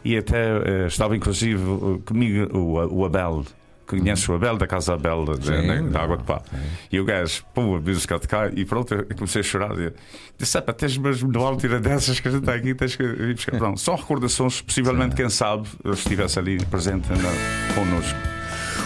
E 0.03 0.17
até 0.17 0.83
eh, 0.83 0.87
estava 0.87 1.15
inclusive 1.15 1.61
eh, 1.61 1.99
comigo 2.05 2.57
o, 2.57 2.99
o 2.99 3.05
Abel. 3.05 3.45
Conhece 3.85 4.31
o 4.31 4.35
Abel 4.35 4.55
da 4.55 4.65
Casa 4.65 4.93
Abel 4.93 5.25
de, 5.37 5.47
Sim, 5.47 5.67
né, 5.67 5.81
da 5.81 6.01
Água 6.01 6.15
de 6.15 6.23
Pá. 6.23 6.41
E 6.89 6.97
o 6.97 7.03
gajo, 7.03 7.43
pô, 7.53 7.75
a 7.75 7.81
música 7.81 8.17
de 8.17 8.25
cá, 8.25 8.49
e 8.55 8.63
pronto, 8.63 8.93
eu 8.93 9.05
comecei 9.17 9.41
a 9.41 9.43
chorar. 9.43 9.77
E 9.77 9.91
disse: 10.37 10.57
"Epá, 10.57 10.71
tens 10.71 10.97
mesmo 10.97 11.29
de 11.29 11.37
uma 11.37 11.53
tira 11.57 11.77
dessas 11.77 12.21
que 12.21 12.27
a 12.29 12.31
gente 12.31 12.41
está 12.41 12.53
aqui, 12.55 12.73
tens 12.73 12.95
que 12.95 13.03
vir 13.03 13.33
buscar." 13.35 13.57
Pronto, 13.57 13.81
são 13.81 13.95
recordações, 13.95 14.61
possivelmente, 14.61 15.13
quem 15.13 15.29
sabe, 15.29 15.67
eu 15.83 15.91
estivesse 15.91 16.39
ali 16.39 16.63
presente 16.67 17.09
na, 17.09 17.75
connosco. 17.75 18.30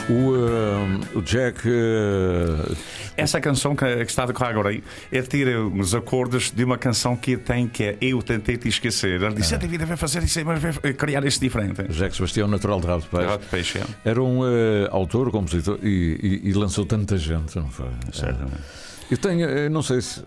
O, 0.08 0.36
eh, 0.36 1.18
o 1.18 1.22
Jack. 1.22 1.62
eh, 1.68 2.76
Essa 3.18 3.42
canção 3.42 3.76
que, 3.76 3.86
que 4.06 4.12
está 4.12 4.24
a 4.24 4.26
decorar 4.28 4.50
agora 4.52 4.70
aí 4.70 4.84
é 5.12 5.22
ter 5.24 5.58
os 5.58 5.96
acordes 5.96 6.52
de 6.52 6.64
uma 6.64 6.78
canção 6.78 7.16
que 7.16 7.36
tem 7.38 7.68
que 7.68 7.84
é 7.84 7.98
Eu 8.00 8.22
Tentei 8.22 8.56
Te 8.58 8.68
Esquecer. 8.70 9.20
Ele 9.22 9.34
disse: 9.36 9.56
ah. 9.56 9.58
David, 9.58 9.84
vai 9.86 9.98
fazer 9.98 10.22
isso, 10.22 10.44
mas 10.46 10.62
vai 10.62 10.94
criar 10.94 11.26
isto 11.26 11.40
diferente. 11.42 11.82
Jack 11.90 12.16
Sebastião, 12.16 12.48
natural 12.48 12.80
de 12.80 12.86
de 12.86 13.08
Peixe. 13.08 13.40
Peixe, 13.50 13.78
é. 13.80 14.10
Era 14.12 14.22
um 14.22 14.42
eh, 14.46 14.88
autor, 14.92 15.32
compositor 15.32 15.80
e, 15.82 16.42
e- 16.46 16.50
e 16.50 16.54
lançou 16.54 16.86
tanta 16.86 17.18
gente, 17.18 17.56
não 17.58 17.70
foi? 17.70 17.88
Certamente. 18.14 18.85
Eu 19.12 19.18
tenho, 19.18 19.48
eu 19.48 19.70
não 19.70 19.84
sei 19.84 20.02
se. 20.02 20.24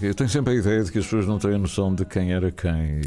Eu 0.00 0.14
tenho 0.14 0.30
sempre 0.30 0.54
a 0.54 0.56
ideia 0.56 0.82
de 0.82 0.90
que 0.90 0.98
as 0.98 1.04
pessoas 1.04 1.26
não 1.26 1.38
têm 1.38 1.58
noção 1.58 1.94
de 1.94 2.04
quem 2.06 2.32
era 2.32 2.50
quem. 2.50 3.02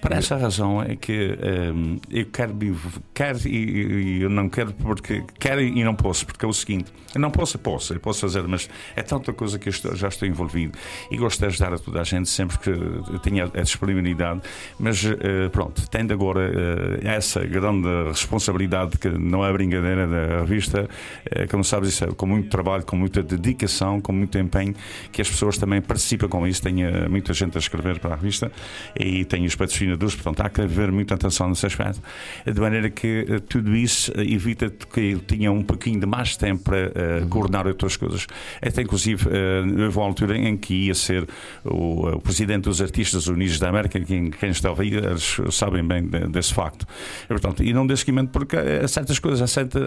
Por 0.00 0.12
essa 0.12 0.36
razão 0.36 0.80
é 0.80 0.94
que 0.94 1.36
hum, 1.74 1.98
eu 2.08 2.26
quero, 2.26 2.54
quero 3.12 3.38
e, 3.48 4.20
eu 4.22 4.30
não 4.30 4.48
quero 4.48 4.72
porque 4.74 5.24
quero 5.38 5.60
e 5.60 5.82
não 5.82 5.94
posso, 5.96 6.24
porque 6.24 6.44
é 6.44 6.48
o 6.48 6.52
seguinte: 6.52 6.92
eu 7.12 7.20
não 7.20 7.30
posso, 7.30 7.58
posso, 7.58 7.92
eu 7.92 7.98
posso 7.98 8.20
fazer, 8.20 8.42
mas 8.46 8.70
é 8.94 9.02
tanta 9.02 9.32
coisa 9.32 9.58
que 9.58 9.68
eu 9.68 9.72
estou- 9.72 9.96
já 9.96 10.06
estou 10.08 10.28
envolvido 10.28 10.78
e 11.10 11.16
gosto 11.16 11.40
de 11.40 11.46
ajudar 11.46 11.72
a 11.74 11.78
toda 11.78 12.00
a 12.00 12.04
gente 12.04 12.28
sempre 12.28 12.56
que 12.58 12.70
eu 12.70 13.18
tenha 13.18 13.44
a 13.52 13.62
disponibilidade. 13.62 14.42
Mas 14.78 15.04
eh, 15.04 15.48
pronto, 15.50 15.88
tendo 15.90 16.12
agora 16.12 16.52
eh, 17.02 17.16
essa 17.16 17.44
grande 17.44 17.88
responsabilidade 18.06 18.96
que 18.96 19.08
não 19.08 19.44
é 19.44 19.52
brincadeira 19.52 20.06
da 20.06 20.40
revista, 20.42 20.88
eh, 21.30 21.48
como 21.48 21.64
sabes, 21.64 21.88
isso 21.88 22.04
é 22.04 22.06
com 22.12 22.26
muito 22.26 22.48
trabalho, 22.48 22.84
com 22.84 22.94
muita 22.96 23.22
dedicação, 23.24 24.00
com 24.00 24.12
muito 24.12 24.38
empenho, 24.38 24.67
que 25.12 25.22
as 25.22 25.28
pessoas 25.28 25.56
também 25.58 25.80
participam 25.80 26.28
com 26.28 26.46
isso. 26.46 26.62
Tem 26.62 26.82
eh, 26.82 27.08
muita 27.08 27.32
gente 27.32 27.56
a 27.56 27.60
escrever 27.60 27.98
para 27.98 28.12
a 28.14 28.16
revista 28.16 28.50
e 28.98 29.24
tem 29.24 29.44
os 29.46 29.54
patrocinadores, 29.54 30.14
portanto 30.14 30.40
há 30.40 30.48
que 30.50 30.60
haver 30.62 30.90
muita 30.90 31.14
atenção 31.14 31.48
nesse 31.48 31.66
aspecto, 31.66 32.00
de 32.44 32.60
maneira 32.60 32.90
que 32.90 33.24
eh, 33.28 33.38
tudo 33.48 33.74
isso 33.76 34.12
evita 34.16 34.68
que 34.70 35.00
eu 35.12 35.18
tinha 35.20 35.52
um 35.52 35.62
pouquinho 35.62 36.00
de 36.00 36.06
mais 36.06 36.36
tempo 36.36 36.64
para 36.64 36.78
eh, 36.78 37.24
coordenar 37.28 37.66
outras 37.66 37.96
coisas. 37.96 38.26
Até 38.60 38.82
inclusive 38.82 39.28
eh, 39.30 39.84
houve 39.84 39.96
uma 39.98 40.06
altura 40.06 40.36
em 40.36 40.56
que 40.56 40.74
ia 40.86 40.94
ser 40.94 41.26
o, 41.64 42.08
o 42.08 42.20
presidente 42.20 42.64
dos 42.64 42.80
Artistas 42.82 43.26
Unidos 43.28 43.58
da 43.58 43.68
América, 43.68 44.00
quem, 44.00 44.30
quem 44.30 44.50
está 44.50 44.70
aí, 44.70 44.94
eles 44.94 45.36
sabem 45.50 45.86
bem 45.86 46.02
de- 46.06 46.26
desse 46.28 46.52
facto. 46.52 46.86
E, 47.24 47.28
portanto, 47.28 47.62
e 47.62 47.72
não 47.72 47.86
desse 47.86 48.00
seguimento 48.00 48.30
porque 48.32 48.56
há 48.56 48.88
certas 48.88 49.18
coisas, 49.18 49.40
há, 49.42 49.46
certa, 49.46 49.78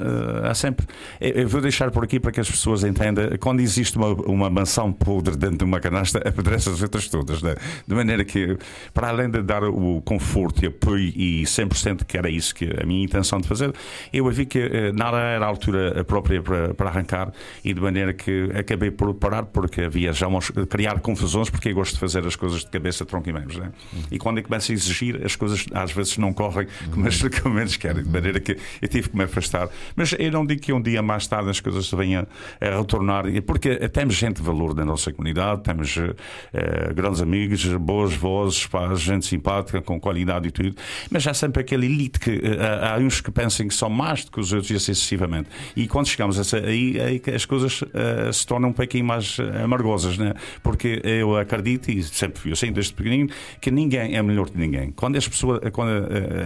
há 0.49 0.53
sempre. 0.53 0.85
Eu 1.19 1.41
eu 1.41 1.47
vou 1.47 1.59
deixar 1.59 1.89
por 1.89 2.03
aqui 2.03 2.19
para 2.19 2.31
que 2.31 2.39
as 2.39 2.49
pessoas 2.49 2.83
entendam 2.83 3.25
quando 3.39 3.61
existe 3.61 3.97
uma, 3.97 4.09
uma 4.09 4.49
mansão 4.71 4.93
podre 4.93 5.35
dentro 5.35 5.57
de 5.57 5.63
uma 5.65 5.79
canasta, 5.79 6.19
apodrece 6.27 6.69
as 6.69 6.81
outras 6.81 7.07
todas. 7.09 7.41
Né? 7.41 7.55
De 7.85 7.93
maneira 7.93 8.23
que, 8.23 8.57
para 8.93 9.09
além 9.09 9.29
de 9.29 9.41
dar 9.41 9.63
o 9.63 10.01
conforto 10.01 10.63
e 10.63 10.67
apoio, 10.67 11.11
e 11.15 11.43
100% 11.43 12.05
que 12.05 12.17
era 12.17 12.29
isso 12.29 12.55
que 12.55 12.69
a 12.81 12.85
minha 12.85 13.03
intenção 13.03 13.39
de 13.41 13.47
fazer, 13.47 13.73
eu 14.13 14.29
vi 14.29 14.45
que 14.45 14.59
eh, 14.59 14.91
nada 14.93 15.17
era 15.17 15.45
a 15.45 15.47
altura 15.47 16.03
própria 16.05 16.41
para, 16.41 16.73
para 16.73 16.89
arrancar 16.89 17.33
e 17.63 17.73
de 17.73 17.81
maneira 17.81 18.13
que 18.13 18.49
acabei 18.55 18.91
por 18.91 19.13
parar 19.13 19.43
porque 19.43 19.81
havia 19.81 20.13
já 20.13 20.27
umas, 20.27 20.49
criar 20.69 20.99
confusões 21.01 21.49
porque 21.49 21.69
eu 21.69 21.75
gosto 21.75 21.93
de 21.93 21.99
fazer 21.99 22.25
as 22.25 22.35
coisas 22.35 22.61
de 22.61 22.67
cabeça, 22.67 23.05
tronco 23.05 23.29
e 23.29 23.33
membros. 23.33 23.57
Né? 23.57 23.71
E 24.09 24.17
quando 24.17 24.37
eu 24.37 24.43
começo 24.43 24.71
a 24.71 24.75
exigir, 24.75 25.21
as 25.25 25.35
coisas 25.35 25.65
às 25.73 25.91
vezes 25.91 26.17
não 26.17 26.31
correm 26.31 26.67
como, 26.91 27.07
as, 27.07 27.21
eles 27.21 27.77
querem, 27.77 28.03
de 28.03 28.09
maneira 28.09 28.39
que 28.39 28.57
eu 28.81 28.87
tive 28.87 29.09
que 29.09 29.17
me 29.17 29.23
afastar. 29.23 29.69
Mas 29.95 30.13
eu 30.17 30.31
não 30.31 30.45
digo 30.45 30.61
que 30.61 30.71
um 30.71 30.81
dia 30.81 31.01
mais 31.01 31.27
tarde 31.27 31.49
as 31.49 31.59
coisas 31.59 31.89
venham 31.91 32.25
a 32.59 32.77
retornar, 32.77 33.25
porque 33.45 33.75
temos 33.89 34.15
gente 34.15 34.37
de 34.37 34.43
valor 34.43 34.60
da 34.73 34.85
nossa 34.85 35.11
comunidade, 35.11 35.63
temos 35.63 35.97
eh, 35.97 36.93
grandes 36.93 37.21
amigos, 37.21 37.65
boas 37.75 38.13
vozes, 38.13 38.65
pá, 38.67 38.93
gente 38.95 39.25
simpática, 39.25 39.81
com 39.81 39.99
qualidade 39.99 40.47
e 40.47 40.51
tudo, 40.51 40.75
mas 41.09 41.25
há 41.27 41.33
sempre 41.33 41.61
aquele 41.61 41.85
elite 41.85 42.19
que 42.19 42.31
eh, 42.31 42.57
há 42.61 42.95
há 42.95 42.97
uns 42.97 43.21
que 43.21 43.31
pensam 43.31 43.67
que 43.67 43.73
são 43.73 43.89
mais 43.89 44.25
do 44.25 44.31
que 44.31 44.39
os 44.39 44.53
outros 44.53 44.71
e 44.71 44.75
assim 44.75 44.93
sucessivamente. 44.93 45.49
E 45.75 45.87
quando 45.87 46.07
chegamos 46.07 46.37
a 46.37 46.41
essa, 46.41 46.57
aí, 46.57 46.99
aí 46.99 47.21
as 47.33 47.45
coisas 47.45 47.83
eh, 47.93 48.31
se 48.31 48.45
tornam 48.45 48.69
um 48.69 48.73
pouquinho 48.73 49.05
mais 49.05 49.37
amargosas, 49.63 50.17
né? 50.17 50.33
porque 50.61 51.01
eu 51.03 51.35
acredito, 51.35 51.89
e 51.89 52.03
sempre 52.03 52.39
fui 52.39 52.51
assim 52.51 52.71
desde 52.71 52.93
pequenino, 52.93 53.29
que 53.59 53.71
ninguém 53.71 54.15
é 54.15 54.21
melhor 54.21 54.49
que 54.49 54.57
ninguém. 54.57 54.91
Quando 54.91 55.17
as 55.17 55.27
pessoas, 55.27 55.59
quando, 55.71 55.91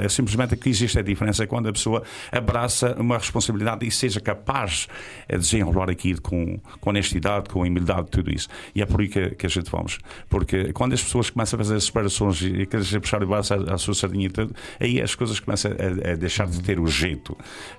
é 0.03 0.07
simplesmente 0.09 0.55
que 0.55 0.69
existe 0.69 0.97
a 0.99 1.01
diferença 1.01 1.43
é 1.43 1.47
quando 1.47 1.67
a 1.67 1.73
pessoa 1.73 2.03
abraça 2.31 2.95
uma 2.99 3.17
responsabilidade 3.17 3.85
e 3.85 3.91
seja 3.91 4.19
capaz 4.19 4.87
de 5.29 5.37
desenrolar 5.37 5.89
aquilo 5.89 6.21
com, 6.21 6.59
com 6.79 6.89
honestidade, 6.89 7.49
com 7.49 7.61
humildade, 7.61 8.04
tudo 8.11 8.31
isso. 8.31 8.47
E 8.73 8.81
é 8.81 8.85
por 8.85 9.01
aí 9.01 9.07
que, 9.07 9.31
que 9.31 9.45
a 9.45 9.49
gente 9.49 9.69
vamos. 9.69 9.99
Porque 10.29 10.71
quando 10.73 10.93
as 10.93 11.03
pessoas 11.03 11.29
começam 11.29 11.59
a 11.59 11.63
fazer 11.63 11.79
separações 11.79 12.41
e 12.41 12.65
querem 12.65 12.99
puxar 12.99 13.23
o 13.23 13.27
braço 13.27 13.53
à, 13.53 13.73
à 13.73 13.77
sua 13.77 13.93
sardinha 13.93 14.27
e 14.27 14.29
tudo, 14.29 14.55
aí 14.79 15.01
as 15.01 15.15
coisas 15.15 15.39
começam 15.39 15.71
a, 15.71 16.11
a 16.11 16.15
deixar 16.15 16.47
de 16.47 16.61
ter 16.61 16.79
o 16.79 16.87
jeito. 16.87 17.37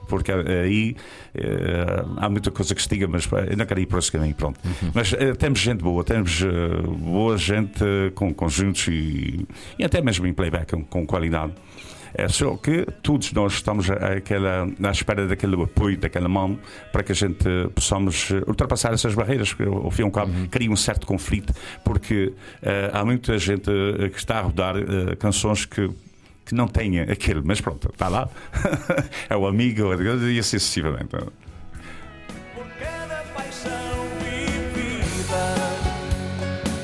Porque 0.09 0.33
aí 0.33 0.97
eh, 1.35 2.05
há 2.17 2.29
muita 2.29 2.51
coisa 2.51 2.75
que 2.75 2.83
se 2.83 2.89
diga, 2.89 3.07
mas 3.09 3.29
eu 3.49 3.57
não 3.57 3.67
quero 3.67 3.81
ir 3.81 3.87
por 3.87 3.99
esse 3.99 4.11
caminho, 4.13 4.35
pronto. 4.35 4.61
Mas 4.95 5.13
eh, 5.13 5.35
temos 5.35 5.59
gente 5.59 5.83
boa, 5.83 6.05
temos 6.05 6.43
eh, 6.43 6.83
boa 6.99 7.37
gente 7.37 7.83
eh, 7.83 8.11
com 8.15 8.33
conjuntos 8.33 8.87
e, 8.89 9.47
e 9.79 9.85
até 9.85 10.01
mesmo 10.01 10.27
em 10.27 10.33
playback 10.33 10.73
com, 10.73 10.85
com 10.85 11.07
qualidade. 11.07 11.53
É 12.19 12.29
só 12.29 12.57
que 12.57 12.87
todos 13.03 13.31
nós 13.33 13.53
estamos 13.53 13.91
àquela, 13.91 14.67
à 14.83 14.91
espera 14.91 15.27
daquele 15.27 15.63
apoio, 15.63 15.99
daquela 15.99 16.29
mão, 16.29 16.59
para 16.91 17.03
que 17.03 17.13
a 17.13 17.15
gente 17.15 17.45
possamos 17.75 18.31
eh, 18.31 18.43
ultrapassar 18.47 18.95
essas 18.95 19.15
barreiras 19.15 19.53
que, 19.53 19.63
ao 19.63 19.91
fim 19.91 20.03
e 20.03 20.05
ao 20.07 20.11
cabo, 20.11 20.33
criam 20.51 20.73
um 20.73 20.77
certo 20.77 21.07
conflito, 21.07 21.53
porque 21.85 22.33
eh, 22.63 22.91
há 22.91 23.05
muita 23.05 23.39
gente 23.39 23.71
eh, 23.71 24.09
que 24.09 24.19
está 24.19 24.39
a 24.39 24.43
rodar 24.43 24.77
eh, 24.77 25.15
canções 25.17 25.67
que 25.67 25.91
que 26.47 26.55
não 26.55 26.69
tenha 26.69 27.03
aquele, 27.03 27.43
mas 27.45 27.61
pronto, 27.61 27.91
está 27.93 28.09
lá. 28.09 28.29
é 29.29 29.37
o 29.37 29.49
amigo, 29.49 29.93
e 29.93 30.39
assim 30.39 30.61
sucessivamente. 30.61 31.09
Por 31.09 32.67
cada 32.79 33.25
paixão 33.35 34.07
vivida, 34.21 35.55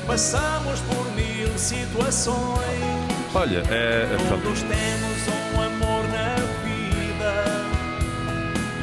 passamos 0.05 0.81
por 0.81 1.15
mil 1.15 1.57
situações. 1.57 3.12
Olha, 3.35 3.63
é, 3.71 4.07
é, 4.13 4.17
Todos 4.29 4.61
temos 4.61 5.27
um 5.55 5.61
amor 5.61 6.03
na 6.09 6.35
vida 6.63 7.33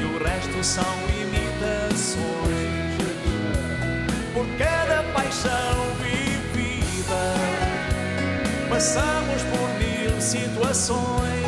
e 0.00 0.04
o 0.04 0.18
resto 0.24 0.64
são 0.64 0.84
imitações. 1.08 2.18
Por 4.34 4.46
cada 4.58 5.04
paixão 5.12 5.94
vivida, 6.02 7.34
passamos 8.68 9.40
por 9.42 9.68
mil 9.78 10.20
situações. 10.20 11.39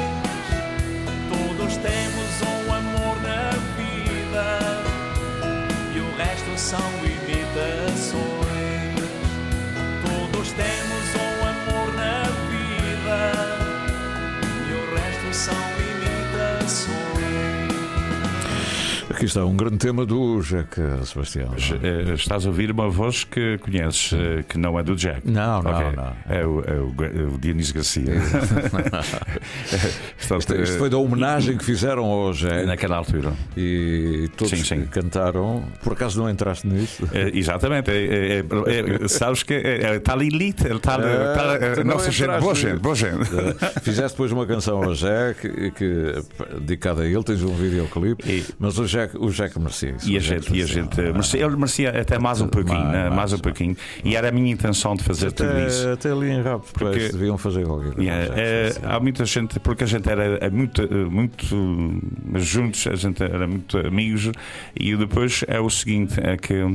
Aqui 19.23 19.27
está 19.27 19.45
um 19.45 19.57
grande 19.57 19.77
tema 19.79 20.05
do 20.05 20.41
Jack 20.43 20.75
Sebastião. 21.05 21.55
é? 21.55 22.11
Eh, 22.11 22.15
Estás 22.15 22.45
a 22.45 22.49
ouvir 22.49 22.73
uma 22.73 22.89
voz 22.91 23.23
que 23.23 23.57
conheces, 23.59 24.13
eh, 24.13 24.43
que 24.49 24.59
não 24.59 24.77
é 24.77 24.83
do 24.83 24.97
Jack. 24.97 25.21
Não, 25.31 25.63
não, 25.63 25.71
Ok. 25.71 25.87
não. 25.97 26.13
É 26.29 26.45
o, 26.45 26.61
é 26.61 26.73
o, 26.73 26.95
é 27.05 27.23
o 27.35 27.39
Dionísio 27.39 27.75
Garcia. 27.75 28.03
Isto, 30.19 30.55
isto 30.63 30.79
foi 30.79 30.89
da 30.91 30.97
homenagem 30.99 31.57
que 31.57 31.65
fizeram 31.65 32.05
ao 32.05 32.33
Jack 32.33 32.67
naquela 32.67 32.97
altura. 32.97 33.33
e 33.57 34.29
todos 34.37 34.59
Sim, 34.59 34.65
sim. 34.65 34.87
cantaram. 34.87 35.65
Por 35.83 35.93
acaso 35.93 36.21
não 36.21 36.29
entraste 36.29 36.67
nisso? 36.67 37.09
É, 37.13 37.31
exatamente. 37.37 37.91
É, 37.91 39.09
sabes 39.09 39.43
que 39.43 39.55
está 39.55 40.15
ali 40.15 40.29
elite. 40.29 40.67
Está. 40.67 40.95
É, 41.61 41.85
não 41.85 41.95
nossa 41.95 42.11
gente, 42.11 42.41
boa 42.41 42.55
gente, 42.55 42.79
boa 42.79 42.95
gente. 42.95 43.31
Eh, 43.35 43.81
Fizeste 43.83 44.13
depois 44.13 44.33
uma 44.33 44.47
canção 44.47 44.83
ao 44.83 44.95
Jack 44.95 45.41
que, 45.49 45.71
que 45.73 46.15
dedicada 46.61 47.03
a 47.03 47.07
ele, 47.07 47.23
tens 47.23 47.43
um 47.43 47.55
videoclipe, 47.55 48.45
mas 48.59 48.79
o 48.79 48.87
Jack, 48.87 49.12
o 49.19 49.31
Jack 49.31 49.59
merecia 49.59 49.91
isso. 49.91 50.11
E 50.11 50.17
a 50.17 50.21
Jack 50.21 50.47
gente, 50.47 50.59
e 50.59 50.63
a 50.63 50.67
gente 50.67 51.01
merecia, 51.01 51.45
ele 51.45 51.57
merecia 51.57 51.91
até 52.01 52.19
mais 52.19 52.41
um 52.41 52.49
pouquinho, 52.49 52.79
Mais, 52.79 52.93
né? 52.93 53.03
mais, 53.05 53.15
mais 53.17 53.33
um 53.33 53.39
pouquinho. 53.39 53.77
E 54.05 54.17
era 54.17 54.29
a 54.29 54.33
minha 54.33 54.51
intenção 54.53 54.95
de 54.97 55.03
fazer 55.05 55.33
tudo 55.33 55.51
isso. 55.67 55.83
Até, 55.83 55.93
até 55.93 56.13
ali 56.13 56.31
em 56.31 56.43
rap, 56.43 56.63
Porque- 56.73 57.09
deviam 57.11 57.39
fazer 57.39 57.65
qualquer 57.67 57.93
coisa. 57.95 58.03
Yeah, 58.03 58.27
Jack 58.27 58.41
é, 58.41 58.73
há 58.85 59.01
muita 59.01 59.25
gente, 59.25 59.61
porque 59.61 59.85
a 59.85 59.87
gente 59.87 60.09
era 60.09 60.51
muito, 60.51 60.83
eh, 60.83 60.87
muito 61.11 61.45
eh, 62.35 62.39
juntos, 62.39 62.87
a 62.87 62.95
gente 62.95 63.23
era 63.23 63.47
muito 63.47 63.79
amigos, 63.79 64.31
e 64.79 64.97
depois 64.97 65.45
é 65.49 65.61
o 65.61 65.71
seguinte: 65.71 66.15
é 66.23 66.37
que 66.37 66.55
eh, 66.55 66.71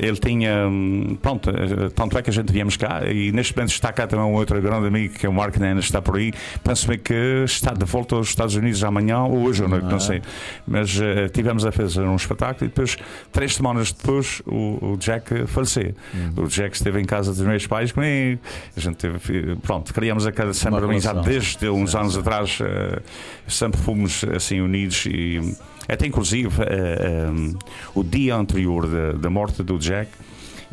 ele 0.00 0.16
tinha. 0.16 0.66
hum, 0.68 1.16
Pronto, 1.20 1.50
eh, 1.50 1.88
tanto 1.94 2.16
é 2.18 2.22
que 2.22 2.30
a 2.30 2.32
gente 2.32 2.52
viemos 2.52 2.76
cá, 2.76 3.02
e 3.10 3.30
neste 3.32 3.54
momento 3.56 3.70
está 3.72 3.92
cá 3.92 4.06
também 4.06 4.24
um 4.24 4.34
outro 4.34 4.60
grande 4.60 4.86
amigo 4.86 5.14
que 5.14 5.26
é 5.26 5.28
o 5.28 5.32
Mark 5.32 5.56
Nena, 5.56 5.80
está 5.80 6.00
por 6.02 6.16
aí. 6.16 6.32
Penso-me 6.62 6.98
que 6.98 7.42
está 7.44 7.72
de 7.72 7.84
volta 7.84 8.14
aos 8.16 8.28
Estados 8.28 8.54
Unidos 8.54 8.82
amanhã 8.84 9.20
ou 9.24 9.44
hoje 9.44 9.64
à 9.64 9.68
noite, 9.68 9.86
não 9.86 10.00
sei. 10.00 10.22
Mas 10.66 10.98
eh, 11.00 11.28
tivemos 11.28 11.64
a 11.64 11.72
fazer 11.72 12.00
um 12.02 12.16
espetáculo 12.16 12.66
e 12.66 12.68
depois, 12.68 12.96
três 13.32 13.54
semanas 13.54 13.92
depois, 13.92 14.42
o, 14.46 14.92
o 14.92 14.96
Jack 14.98 15.46
faleceu. 15.46 15.94
O 16.36 16.46
Jack 16.46 16.76
esteve 16.76 17.00
em 17.00 17.04
casa 17.04 17.32
dos 17.32 17.42
meus 17.42 17.66
pais 17.66 17.92
comigo. 17.92 18.40
A 18.76 18.80
gente 18.80 18.96
teve, 18.96 19.56
pronto, 19.62 19.92
criamos 19.94 20.26
aquela 20.26 20.52
sempre 20.52 20.80
Uma 20.80 20.86
amizade 20.92 21.22
desde 21.28 21.68
uns 21.68 21.94
anos 21.94 22.16
atrás. 22.16 22.58
eh, 22.60 23.00
sempre 23.46 23.80
fomos 23.80 24.24
assim 24.34 24.60
unidos 24.60 25.06
e 25.06 25.54
até 25.88 26.06
inclusive 26.06 26.62
eh, 26.62 26.66
eh, 26.68 27.56
o 27.94 28.02
dia 28.02 28.36
anterior 28.36 28.86
da, 29.14 29.30
morte 29.30 29.62
do 29.62 29.78
Jack, 29.78 30.10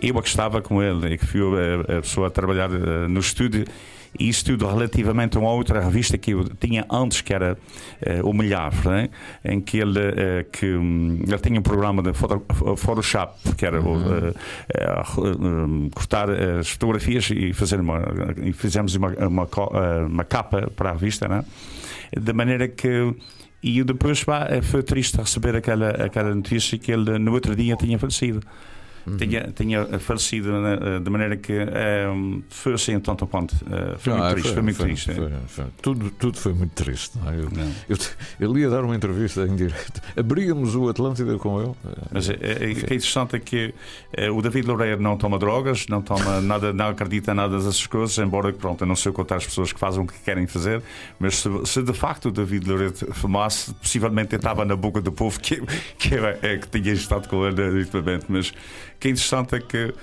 eu 0.01 0.18
é 0.18 0.22
que 0.22 0.28
estava 0.28 0.62
com 0.62 0.82
ele 0.82 1.14
e 1.14 1.18
que 1.18 1.26
fui 1.26 1.41
a, 1.41 1.97
a 1.97 2.01
pessoa 2.01 2.28
a 2.28 2.30
trabalhar 2.30 2.70
eh, 2.72 3.07
no 3.07 3.20
estúdio. 3.20 3.66
E 4.20 4.28
isso 4.28 4.43
tudo 4.43 4.68
relativamente 4.68 5.38
a 5.38 5.39
uma 5.39 5.51
outra 5.51 5.80
revista 5.80 6.18
que 6.18 6.32
eu 6.32 6.43
tinha 6.59 6.86
antes, 6.91 7.22
que 7.22 7.34
era 7.34 7.57
eh, 8.01 8.22
o 8.24 8.34
Milhar, 8.34 8.74
né? 8.86 9.09
em 9.43 9.62
que 9.62 9.78
ele, 9.78 9.99
eh, 9.99 10.45
que, 10.51 10.66
hum, 10.66 11.20
ele 11.26 11.39
tinha 11.39 11.57
um 11.57 11.64
programa 11.64 12.03
de 12.03 12.14
foto, 12.14 12.43
Photoshop, 12.76 13.55
que 13.55 13.66
era 13.66 13.82
o, 13.82 13.95
eh, 13.95 14.34
eh, 14.76 15.03
hum, 15.39 15.89
cortar 15.93 16.30
as 16.30 16.70
fotografias 16.70 17.30
e 17.32 17.53
fazer 17.53 17.80
uma. 17.80 18.01
E 18.43 18.51
fizemos 18.51 18.95
uma, 18.95 19.09
uma, 19.28 19.47
uma 20.05 20.24
capa 20.26 20.70
para 20.76 20.89
a 20.89 20.93
revista, 20.93 21.28
né? 21.30 21.45
de 22.20 22.34
maneira 22.34 22.68
que. 22.68 23.16
E 23.64 23.84
depois 23.84 24.24
pá, 24.24 24.47
foi 24.64 24.82
triste 24.82 25.18
receber 25.18 25.55
aquela, 25.55 25.89
aquela 25.89 26.34
notícia 26.34 26.78
que 26.78 26.91
ele 26.91 27.20
no 27.20 27.32
outro 27.34 27.55
dia 27.55 27.76
tinha 27.76 27.99
falecido. 27.99 28.41
Uhum. 29.06 29.18
Tinha, 29.18 29.52
tinha 29.56 29.99
falecido 29.99 30.52
né, 30.62 30.99
de 31.04 31.10
maneira 31.10 31.36
que 31.38 31.54
eh, 31.54 32.06
foi 32.49 32.74
assim, 32.74 32.99
tanto 32.99 33.26
quanto. 33.26 33.56
eh, 33.72 33.95
foi 33.97 34.14
Ah, 34.14 34.18
muito 34.18 34.32
triste, 34.34 34.54
foi, 34.54 34.62
muito 34.62 34.78
triste. 34.80 35.14
foi- 35.14 35.32
foi- 35.47 35.66
Tudo, 35.82 36.12
tudo 36.12 36.38
foi 36.38 36.54
muito 36.54 36.72
triste. 36.74 37.18
não 37.18 37.32
é? 37.32 37.36
Eu, 37.36 37.49
Não. 37.52 37.72
eu, 37.89 37.97
eu 38.39 38.58
ia 38.60 38.70
dar 38.70 38.84
uma 38.84 38.95
entrevista 38.95 39.41
em 39.47 39.56
direto. 39.56 40.02
Abríamos 40.16 40.76
o 40.76 40.88
Atlântida 40.89 41.38
com 41.38 41.62
ele. 41.62 41.72
Mas 42.12 42.30
é, 42.30 42.34
é, 42.34 42.38
o 42.72 42.76
que 42.76 42.93
é 42.93 42.95
interessante 42.95 43.36
é 43.36 43.39
que 43.39 43.74
eh, 44.14 44.30
o 44.30 44.41
David 44.41 44.68
Loureiro 44.68 45.02
não 45.02 45.18
toma 45.18 45.39
drogas, 45.39 45.88
não 45.88 46.02
toma 46.02 46.39
nada, 46.41 46.72
não 46.72 46.89
acredita 46.89 47.32
em 47.32 47.36
nada 47.36 47.58
dessas 47.58 47.86
coisas, 47.88 48.18
embora 48.20 48.54
pronto, 48.54 48.82
eu 48.84 48.88
não 48.88 48.95
sei 48.95 49.12
contar 49.12 49.38
as 49.38 49.45
pessoas 49.45 49.74
que 49.74 49.80
fazem 49.80 50.04
o 50.04 50.06
que 50.08 50.20
querem 50.20 50.45
fazer, 50.45 50.82
mas 51.20 51.38
se, 51.38 51.49
se 51.66 51.82
de 51.82 51.93
facto 51.93 52.26
o 52.30 52.32
David 52.32 52.68
Loureiro 52.70 52.93
fumasse, 53.14 53.74
possivelmente 53.74 54.36
estava 54.36 54.64
na 54.64 54.76
boca 54.76 55.02
do 55.02 55.12
povo 55.12 55.39
que, 55.39 55.62
que, 55.97 56.14
era- 56.14 56.38
é, 56.41 56.58
que 56.58 56.68
tinha 56.68 56.93
estado 56.93 57.28
com 57.28 57.45
ele 57.47 57.62
ultimamente. 57.80 58.26
Mas 58.30 58.54
que 59.02 59.08
é 59.08 59.12
interessante 59.12 59.56
é 59.56 59.60
que 59.60 59.93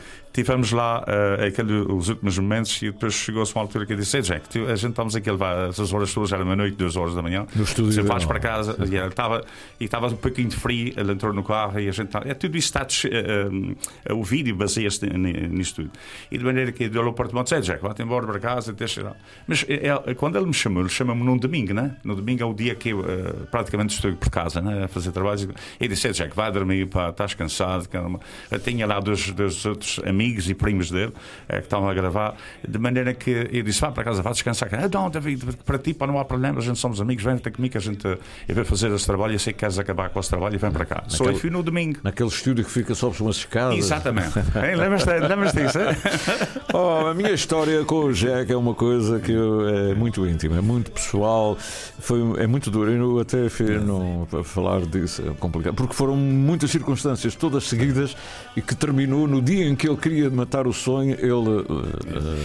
tivemos 0.42 0.70
lá 0.72 1.04
eh, 1.06 1.46
aquele, 1.48 1.72
os 1.92 2.08
últimos 2.08 2.38
momentos 2.38 2.80
e 2.82 2.90
depois 2.92 3.12
chegou-se 3.14 3.54
uma 3.54 3.62
altura 3.62 3.84
que 3.86 3.92
eu 3.92 3.96
disse: 3.96 4.16
"Ei, 4.18 4.22
Jack, 4.22 4.58
a 4.66 4.76
gente 4.76 4.90
estamos 4.90 5.16
aqui 5.16 5.28
a 5.28 5.32
levar 5.32 5.68
essas 5.68 5.92
horas 5.92 6.12
todas, 6.14 6.32
era 6.32 6.44
meia-noite, 6.44 6.76
duas 6.76 6.96
horas 6.96 7.14
da 7.14 7.22
manhã. 7.22 7.46
No 7.56 7.64
estúdio 7.64 7.92
Você 7.92 8.02
vais 8.02 8.24
para 8.24 8.38
casa 8.38 8.76
e 8.88 8.96
ele 8.96 9.06
estava 9.08 9.42
e 9.80 9.84
estava 9.84 10.06
um 10.06 10.16
pouquinho 10.16 10.48
de 10.48 10.56
frio. 10.56 10.92
Ele 10.96 11.12
entrou 11.12 11.32
no 11.32 11.42
carro 11.42 11.80
e 11.80 11.88
a 11.88 11.92
gente 11.92 12.08
é, 12.24 12.34
tudo 12.34 12.56
isso 12.56 12.68
está 12.68 12.86
eh, 13.10 14.12
o 14.12 14.22
vídeo 14.22 14.54
baseia-se 14.54 15.04
ni- 15.06 15.32
nisto 15.48 15.82
tudo. 15.82 15.90
E 16.30 16.38
de 16.38 16.44
maneira 16.44 16.70
que 16.72 16.84
ele 16.84 16.98
olhou 16.98 17.12
para 17.12 17.26
o 17.26 17.30
portão 17.30 17.56
e 17.56 17.60
disse: 17.60 17.72
Jack, 17.72 17.82
vai-te 17.82 18.02
embora 18.02 18.26
para 18.26 18.38
casa, 18.38 18.72
deixa 18.72 19.02
lá. 19.02 19.16
Mas 19.46 19.64
ele- 19.68 20.14
quando 20.14 20.36
ele 20.36 20.46
me 20.46 20.54
chamou, 20.54 20.82
ele 20.82 20.88
chamou-me 20.88 21.22
num 21.24 21.36
domingo, 21.36 21.74
né? 21.74 21.96
No 22.04 22.14
domingo 22.14 22.42
é 22.42 22.46
o 22.46 22.54
dia 22.54 22.74
que 22.74 22.90
eu 22.90 23.00
eh, 23.00 23.32
praticamente 23.50 23.94
estou 23.94 24.12
por 24.14 24.30
casa, 24.30 24.60
né? 24.60 24.84
A 24.84 24.88
fazer 24.88 25.10
trabalhos. 25.12 25.48
E 25.80 25.88
disse: 25.88 26.10
Jack, 26.12 26.34
vai 26.36 26.50
dormir, 26.52 26.86
pá, 26.86 27.10
estás 27.10 27.34
cansado. 27.34 27.88
calma." 27.88 28.20
Eu 28.50 28.58
tinha 28.58 28.86
lá 28.86 29.00
dois, 29.00 29.30
dois 29.32 29.64
outros 29.66 30.00
amigos 30.06 30.27
e 30.48 30.54
primos 30.54 30.90
dele 30.90 31.12
eh, 31.48 31.58
que 31.58 31.64
estavam 31.64 31.88
a 31.88 31.94
gravar, 31.94 32.36
de 32.66 32.78
maneira 32.78 33.14
que 33.14 33.48
eu 33.52 33.62
disse: 33.62 33.80
Vá 33.80 33.90
para 33.90 34.04
casa, 34.04 34.22
vá 34.22 34.30
descansar. 34.32 34.68
Ah, 34.72 34.88
não, 34.92 35.08
David, 35.10 35.44
para 35.64 35.78
ti, 35.78 35.94
pá, 35.94 36.06
não 36.06 36.18
há 36.18 36.24
problema, 36.24 36.58
a 36.58 36.62
gente 36.62 36.78
somos 36.78 37.00
amigos, 37.00 37.24
vem 37.24 37.38
ter 37.38 37.50
comigo, 37.50 37.76
a 37.76 37.80
gente 37.80 38.06
eu 38.06 38.54
vou 38.54 38.64
fazer 38.64 38.90
esse 38.92 39.06
trabalho. 39.06 39.34
Eu 39.34 39.38
sei 39.38 39.52
que 39.52 39.60
queres 39.60 39.78
acabar 39.78 40.10
com 40.10 40.20
esse 40.20 40.28
trabalho 40.30 40.54
e 40.54 40.58
vem 40.58 40.70
para 40.70 40.84
cá. 40.84 41.04
Só 41.08 41.24
eu 41.24 41.36
fui 41.36 41.50
no 41.50 41.62
domingo. 41.62 42.00
Naquele 42.02 42.28
estúdio 42.28 42.64
que 42.64 42.70
fica 42.70 42.94
sobre 42.94 43.20
umas 43.22 43.36
escadas. 43.36 43.78
Exatamente. 43.78 44.32
Lembras-te 44.76 45.10
lembras 45.18 45.52
disso? 45.52 45.78
Oh, 46.72 47.06
a 47.06 47.14
minha 47.14 47.30
história 47.30 47.82
com 47.84 48.04
o 48.04 48.12
Jack 48.12 48.52
é 48.52 48.56
uma 48.56 48.74
coisa 48.74 49.18
que 49.18 49.32
eu- 49.32 49.66
é 49.68 49.94
muito 49.94 50.26
íntima, 50.26 50.58
é 50.58 50.60
muito 50.60 50.90
pessoal, 50.90 51.56
foi, 51.98 52.20
é 52.42 52.46
muito 52.46 52.70
duro. 52.70 52.90
Eu 52.90 53.18
até 53.20 53.48
fiz, 53.48 53.82
não, 53.82 54.26
para 54.30 54.44
falar 54.44 54.82
disso 54.82 55.22
é 55.26 55.30
complicado, 55.40 55.74
porque 55.74 55.94
foram 55.94 56.14
muitas 56.14 56.70
circunstâncias, 56.70 57.34
todas 57.34 57.64
seguidas, 57.64 58.14
e 58.54 58.60
que 58.60 58.74
terminou 58.74 59.26
no 59.26 59.40
dia 59.40 59.64
em 59.64 59.74
que 59.74 59.88
ele 59.88 59.96
queria 60.08 60.30
matar 60.30 60.66
o 60.66 60.72
sonho. 60.72 61.14
Ele. 61.18 61.32
uh, 61.32 61.60
uh, 61.60 61.88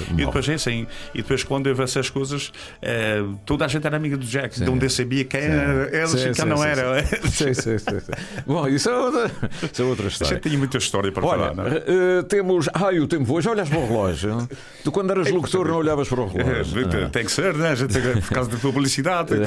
E 0.10 0.12
morre. 0.14 0.26
depois 0.26 0.50
é 0.50 0.54
assim, 0.56 0.88
e 1.14 1.22
depois 1.22 1.44
quando 1.44 1.68
eu 1.68 1.76
vi 1.76 1.84
essas 1.84 2.10
coisas, 2.10 2.52
eh, 2.82 3.24
toda 3.46 3.66
a 3.66 3.68
gente 3.68 3.86
era 3.86 3.96
amiga 3.98 4.18
do 4.18 4.26
Jack, 4.26 4.60
de 4.60 4.70
onde 4.70 4.86
eu 4.86 4.90
sabia 4.90 5.24
quem 5.26 5.42
era 5.42 5.90
eles 5.96 6.10
Sim, 6.12 6.18
e 6.18 6.24
quem 6.24 6.34
sim, 6.36 6.46
não 6.46 6.58
sim, 6.58 6.64
era. 6.68 7.06
Sim, 7.06 7.54
sim, 7.54 7.78
sim, 7.78 8.00
sim. 8.00 8.12
Bom, 8.46 8.68
isso 8.68 8.90
é 8.90 8.98
outra, 8.98 9.32
isso 9.72 9.82
é 9.82 9.86
outra 9.86 10.06
A 10.06 10.08
história. 10.10 10.34
gente 10.36 10.44
tinha 10.48 10.58
muita 10.58 10.78
história 10.78 11.12
para 11.12 11.26
Olha, 11.26 11.40
falar, 11.54 11.56
não 11.56 11.68
é? 11.68 11.78
eh, 12.20 12.24
temos. 12.28 12.70
Ai, 12.74 13.00
o 13.00 13.08
tempo. 13.08 13.42
Já 13.42 13.52
olhas 13.52 13.70
para 13.70 13.80
o 13.80 13.88
relógio? 13.88 14.48
Tu, 14.84 14.92
quando 14.92 15.12
eras 15.12 15.30
locutor, 15.30 15.68
não 15.68 15.76
olhavas 15.78 16.08
para 16.08 16.22
o 16.22 16.28
relógio. 16.28 16.90
É, 16.90 17.10
Tem 17.10 17.26
que 17.26 17.32
ser, 17.32 17.54
né? 17.56 17.70
A 17.70 17.76
gente, 17.76 17.98
por 18.22 18.30
causa 18.34 18.50
da 18.50 18.58
publicidade. 18.58 19.34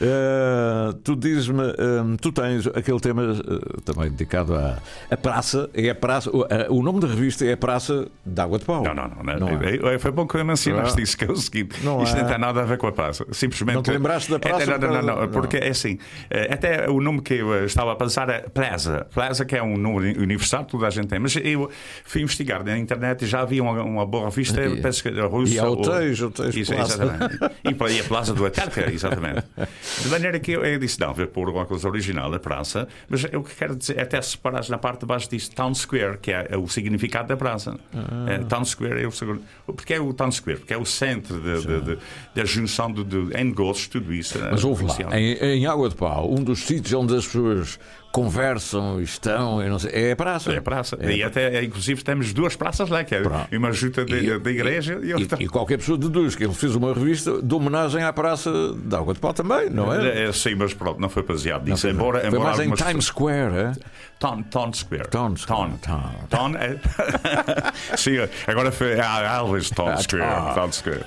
Eh, 0.00 0.94
tu 1.02 1.16
dizes-me, 1.16 1.62
eh, 1.62 2.16
tu 2.20 2.30
tens 2.32 2.66
aquele 2.66 3.00
tema 3.00 3.22
eh, 3.22 3.80
também 3.84 4.10
dedicado 4.10 4.54
à, 4.54 4.78
à 5.10 5.16
praça, 5.16 5.70
é 5.74 5.88
a 5.90 5.94
praça, 5.94 6.30
a- 6.50 6.72
o 6.72 6.82
nome 6.82 7.00
da 7.00 7.06
revista 7.08 7.44
é 7.44 7.52
a 7.52 7.56
Praça 7.56 8.08
de 8.24 8.40
Água 8.40 8.58
de 8.58 8.64
Pau. 8.64 8.82
Não, 8.82 8.94
não, 8.94 9.08
não. 9.08 9.22
não. 9.24 9.38
Não 9.38 9.62
é. 9.62 9.94
Eh, 9.94 9.98
Foi 9.98 10.10
bom 10.10 10.26
que 10.26 10.42
mencionaste 10.42 10.96
Não. 10.96 11.02
isso, 11.02 11.16
que 11.16 11.24
é 11.24 11.30
o 11.30 11.36
seguinte: 11.36 11.76
Não 11.84 12.02
isto 12.02 12.16
é. 12.16 12.22
não 12.22 12.28
tem 12.28 12.38
nada 12.38 12.60
a 12.62 12.64
ver 12.64 12.78
com 12.78 12.86
a 12.86 12.92
praça. 12.92 13.24
Simplesmente. 13.32 13.74
Não 13.76 13.82
te 13.82 13.90
lembraste 13.90 14.30
da 14.30 14.38
praça 14.38 14.62
É, 14.62 14.66
não, 14.78 14.88
não, 14.92 15.02
não, 15.02 15.20
não, 15.22 15.28
porque 15.28 15.56
é 15.56 15.68
assim. 15.68 15.98
eh, 16.30 16.52
Até 16.52 16.88
o 16.88 17.00
nome 17.00 17.20
que 17.22 17.34
eu 17.34 17.54
eh, 17.54 17.64
estava 17.64 17.92
a 17.92 17.96
pensar 17.96 18.28
é 18.28 18.40
Plaza. 18.40 19.06
Plaza, 19.12 19.44
que 19.44 19.56
é 19.56 19.62
um 19.62 19.76
nome 19.76 20.12
universal, 20.18 20.64
toda 20.64 20.86
a 20.86 20.90
gente 20.90 21.08
tem. 21.08 21.18
Mas 21.18 21.36
eu 21.36 21.70
fui 22.04 22.22
investigar 22.22 22.64
na 22.64 22.76
internet 22.78 23.22
e 23.22 23.26
já 23.26 23.40
havia 23.40 23.62
uma, 23.62 23.82
uma 23.82 24.06
boa 24.06 24.26
revista, 24.26 24.60
E- 24.64 24.80
penso 24.80 25.02
que 25.02 25.10
russa. 25.20 25.54
e 25.54 25.58
há 25.58 25.64
ou- 25.64 25.72
hotéis, 25.78 26.20
hotéis 26.20 26.54
Isso, 26.56 26.72
Plaza. 26.72 26.94
Exatamente. 27.04 27.38
E 27.64 27.96
e 27.96 28.00
a 28.00 28.04
Plaza 28.04 28.34
do 28.34 28.46
é, 28.46 28.50
exatamente. 28.92 29.44
De 30.02 30.08
maneira 30.08 30.38
que 30.40 30.52
eu, 30.52 30.64
eu 30.64 30.78
disse: 30.78 30.98
não, 31.00 31.12
vou 31.14 31.26
pôr 31.26 31.46
alguma 31.46 31.66
coisa 31.66 31.88
original 31.88 32.30
na 32.30 32.38
praça. 32.38 32.86
Mas 33.08 33.24
eu 33.30 33.42
que 33.42 33.54
quero 33.54 33.76
dizer, 33.76 34.00
até 34.00 34.20
se 34.20 34.36
parares 34.36 34.68
na 34.68 34.78
parte 34.78 35.00
de 35.00 35.06
baixo, 35.06 35.28
diz 35.30 35.48
Town 35.48 35.74
Square, 35.74 36.18
que 36.18 36.30
é 36.32 36.35
o 36.58 36.68
significado 36.68 37.28
da 37.28 37.36
praça. 37.36 37.78
Ah. 37.94 38.26
É, 38.28 38.38
Town 38.38 38.64
Square 38.64 39.02
é 39.02 39.06
o 39.06 39.12
segundo. 39.12 39.42
Porque 39.66 39.94
é 39.94 40.00
o 40.00 40.12
Town 40.12 40.30
Square? 40.30 40.58
Porque 40.60 40.74
é 40.74 40.78
o 40.78 40.84
centro 40.84 41.40
da 42.34 42.44
junção 42.44 42.92
de, 42.92 43.04
de 43.04 43.44
negócios, 43.44 43.88
tudo 43.88 44.12
isso. 44.12 44.38
Mas 44.38 44.62
eh, 44.62 44.66
ouve 44.66 44.84
lá, 44.84 45.18
em, 45.18 45.34
em 45.34 45.66
Água 45.66 45.88
de 45.88 45.94
Pau, 45.94 46.32
um 46.32 46.42
dos 46.42 46.60
sítios 46.60 46.92
onde 46.92 47.16
as 47.16 47.26
pessoas 47.26 47.78
conversam, 48.16 48.98
estão, 49.02 49.60
eu 49.60 49.68
não 49.68 49.78
sei, 49.78 49.90
é 49.92 50.12
a 50.12 50.16
praça. 50.16 50.50
É 50.50 50.56
a 50.56 50.62
praça. 50.62 50.96
É 51.00 51.16
e 51.16 51.22
até, 51.22 51.62
inclusive, 51.62 52.02
temos 52.02 52.32
duas 52.32 52.56
praças 52.56 52.88
lá, 52.88 53.04
que 53.04 53.14
é 53.14 53.20
Pronto. 53.20 53.54
uma 53.54 53.70
junta 53.72 54.06
da 54.06 54.50
igreja 54.50 54.98
e 55.02 55.12
outra. 55.12 55.38
E, 55.38 55.44
e 55.44 55.48
qualquer 55.48 55.76
pessoa 55.76 55.98
deduz 55.98 56.34
que 56.34 56.42
ele 56.42 56.54
fez 56.54 56.74
uma 56.74 56.94
revista 56.94 57.42
de 57.42 57.54
homenagem 57.54 58.02
à 58.02 58.10
Praça 58.14 58.50
de 58.74 58.96
Água 58.96 59.12
de 59.12 59.20
Pau 59.20 59.34
também, 59.34 59.68
não 59.68 59.92
é? 59.92 60.28
É, 60.28 60.32
sim, 60.32 60.54
mas 60.54 60.72
pronto, 60.72 60.98
não 60.98 61.10
foi 61.10 61.24
baseado 61.24 61.68
nisso. 61.68 61.86
Embora, 61.86 62.20
Foi 62.20 62.28
embora 62.30 62.44
mais 62.44 62.60
em 62.60 62.72
Times 62.72 63.04
Square, 63.04 63.54
é? 63.54 63.72
Town, 64.18 64.42
Town 64.44 64.72
Square. 64.72 65.08
Town 65.08 65.36
Square. 65.36 65.72
Town. 65.82 66.00
Town. 66.00 66.26
Town 66.30 66.52
é... 66.56 66.78
Sim, 67.98 68.12
agora 68.46 68.72
foi 68.72 68.98
a 68.98 69.30
Alves 69.36 69.68
Town 69.68 69.88
Ah, 69.88 69.96
Square. 69.98 70.24
Town. 70.24 70.54
Town 70.54 70.72
Square. 70.72 71.04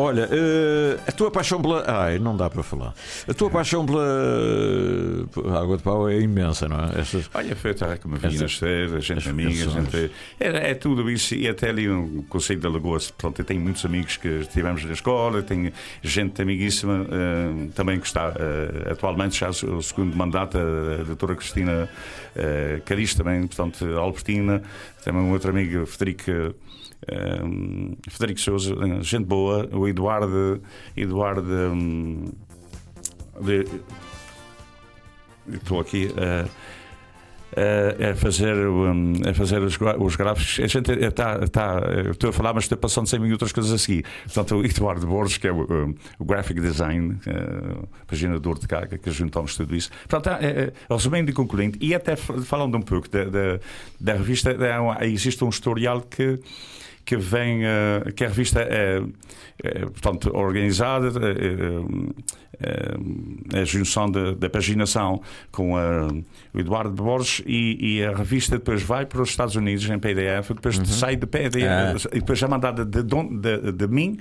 Olha, 0.00 0.28
eh, 0.30 0.96
a 1.08 1.10
tua 1.10 1.28
paixão 1.28 1.60
pela. 1.60 1.82
Ai, 1.84 2.20
não 2.20 2.36
dá 2.36 2.48
para 2.48 2.62
falar. 2.62 2.94
A 3.26 3.34
tua 3.34 3.50
paixão 3.50 3.84
pela 3.84 5.60
água 5.60 5.76
de 5.76 5.82
pau 5.82 6.08
é 6.08 6.20
imensa, 6.20 6.68
não 6.68 6.76
é? 6.76 7.00
Estas... 7.00 7.28
Olha, 7.34 7.56
foi 7.56 7.72
até 7.72 7.96
como 7.96 8.14
vi 8.14 8.38
nascer, 8.38 8.94
a 8.94 9.00
gente 9.00 9.28
amiga, 9.28 9.64
a 9.64 9.68
gente. 9.68 10.12
É, 10.38 10.70
é 10.70 10.74
tudo 10.74 11.10
isso. 11.10 11.34
E 11.34 11.48
até 11.48 11.70
ali 11.70 11.88
no 11.88 12.22
Conselho 12.28 12.60
da 12.60 12.68
Lagoa, 12.68 12.98
portanto, 12.98 13.40
eu 13.40 13.44
tenho 13.44 13.60
muitos 13.60 13.84
amigos 13.84 14.16
que 14.16 14.28
estivemos 14.28 14.84
na 14.84 14.92
escola, 14.92 15.42
tenho 15.42 15.72
gente 16.00 16.40
amiguíssima 16.40 17.04
eh, 17.10 17.68
também 17.74 17.98
que 17.98 18.06
está 18.06 18.32
eh, 18.38 18.92
atualmente 18.92 19.36
já 19.36 19.50
o 19.50 19.82
segundo 19.82 20.16
mandato, 20.16 20.58
a 20.58 21.02
doutora 21.02 21.34
Cristina 21.34 21.88
uh, 22.36 22.82
Cariz 22.84 23.14
também, 23.16 23.48
portanto, 23.48 23.84
Albertina, 23.98 24.62
também 25.02 25.22
um 25.22 25.32
outro 25.32 25.50
amigo, 25.50 25.84
Federico. 25.86 26.54
Eh, 27.10 27.40
Federico 28.08 28.40
Souza, 28.40 28.74
eh, 28.74 29.02
gente 29.02 29.24
boa, 29.26 29.68
o 29.72 29.86
Eduardo, 29.88 30.60
Eduardo 30.96 31.52
hum, 31.72 32.24
de- 33.40 33.66
estou 35.52 35.80
aqui 35.80 36.08
a, 38.12 38.14
fazer, 38.14 38.54
um, 38.68 39.12
a 39.28 39.34
fazer 39.34 39.60
os, 39.62 39.76
os 39.98 40.16
gráficos. 40.16 40.60
A 40.62 40.66
gente 40.66 40.90
está, 40.92 41.38
está, 41.42 41.80
eu 42.04 42.12
estou 42.12 42.30
a 42.30 42.32
falar, 42.32 42.52
mas 42.54 42.64
estou 42.64 42.78
passando 42.78 43.06
100 43.08 43.20
mil 43.20 43.32
outras 43.32 43.52
coisas 43.52 43.72
a 43.72 43.78
seguir. 43.78 44.04
Portanto, 44.24 44.56
o 44.56 44.64
Eduardo 44.64 45.06
Borges, 45.06 45.38
que 45.38 45.48
é 45.48 45.52
o, 45.52 45.62
um, 45.62 45.94
o 46.18 46.24
graphic 46.24 46.60
design, 46.60 47.14
uh, 47.26 47.88
paginador 48.06 48.58
de 48.58 48.68
carga, 48.68 48.98
que 48.98 49.10
juntamos 49.10 49.56
tudo 49.56 49.74
isso. 49.74 49.90
Portanto, 50.08 50.36
é, 50.42 50.72
resumindo 50.90 51.30
e 51.30 51.34
concluindo, 51.34 51.78
e 51.80 51.94
até 51.94 52.16
falando 52.16 52.76
um 52.76 52.82
pouco 52.82 53.08
da, 53.08 53.24
da, 53.24 54.12
revista, 54.12 54.54
um- 54.80 55.02
existe 55.04 55.42
um 55.42 55.48
historial 55.48 56.02
que 56.02 56.38
que 57.08 57.16
vem, 57.16 57.64
eh, 57.64 58.12
que 58.14 58.22
a 58.22 58.28
revista 58.28 58.60
é, 58.60 59.00
é, 59.64 59.78
portanto, 59.86 60.30
organizada, 60.34 61.08
é, 62.60 63.56
é, 63.56 63.60
a 63.60 63.64
junção 63.64 64.10
da, 64.10 64.50
paginação 64.50 65.22
com 65.50 65.74
a, 65.74 66.06
o 66.52 66.58
Eduardo 66.60 66.90
Borges 67.02 67.42
e, 67.46 67.96
e 67.96 68.04
a 68.04 68.14
revista 68.14 68.58
depois 68.58 68.82
vai 68.82 69.06
para 69.06 69.22
os 69.22 69.30
Estados 69.30 69.56
Unidos 69.56 69.88
em 69.88 69.98
PDF, 69.98 70.50
depois 70.54 70.76
sai 70.84 71.16
de 71.16 71.26
PDF 71.26 71.54
e 72.12 72.18
depois 72.20 72.42
é 72.42 72.46
mandada 72.46 72.84
de, 72.84 73.02
don- 73.02 73.34
de, 73.40 73.72
de 73.72 73.88
mim 73.88 74.18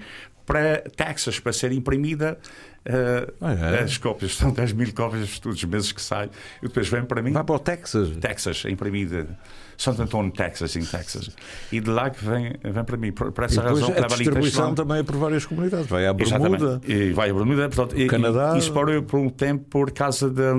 para 0.47 0.81
Texas 0.95 1.39
para 1.39 1.51
ser 1.53 1.71
imprimida. 1.73 2.37
eh, 2.85 3.27
Ah, 3.41 3.53
é? 3.53 3.83
As 3.83 3.97
cópias, 3.97 4.33
são 4.37 4.49
10 4.51 4.71
mil 4.71 4.91
cópias 4.93 5.37
todos 5.39 5.57
os 5.57 5.63
meses 5.65 5.91
que 5.91 6.01
sai, 6.01 6.29
e 6.63 6.67
depois 6.67 6.87
vem 6.87 7.03
para 7.03 7.21
mim. 7.21 7.33
Vai 7.33 7.43
para 7.43 7.55
o 7.55 7.59
Texas. 7.59 8.09
Texas, 8.19 8.63
imprimida. 8.65 9.27
Santo 9.77 10.01
Antônio, 10.01 10.31
Texas, 10.31 10.75
em 10.75 10.83
Texas. 10.85 11.29
E 11.71 11.79
de 11.81 11.89
lá 11.89 12.09
que 12.09 12.23
vem, 12.25 12.55
vem 12.63 12.83
para 12.83 12.97
mim. 12.97 13.11
Por, 13.11 13.31
por 13.31 13.43
E 13.43 13.45
essa 13.45 13.61
depois 13.61 13.81
razão 13.81 13.93
que 13.93 13.99
a 14.03 14.07
distribuição 14.07 14.73
também 14.73 14.99
é 14.99 15.03
por 15.03 15.17
várias 15.17 15.45
comunidades. 15.45 15.85
Vai 15.85 16.07
à 16.07 16.13
Bermuda. 16.13 16.37
Exatamente. 16.47 16.91
E 16.91 17.11
vai 17.13 17.29
a 17.29 17.33
Bermuda, 17.33 17.69
portanto, 17.69 17.99
e- 18.01 18.07
Canadá. 18.07 18.53
E, 18.55 18.59
isso 18.59 18.71
parou 18.73 19.03
por 19.03 19.19
um 19.19 19.29
tempo 19.29 19.65
por 19.69 19.91
causa 19.91 20.29
da. 20.31 20.53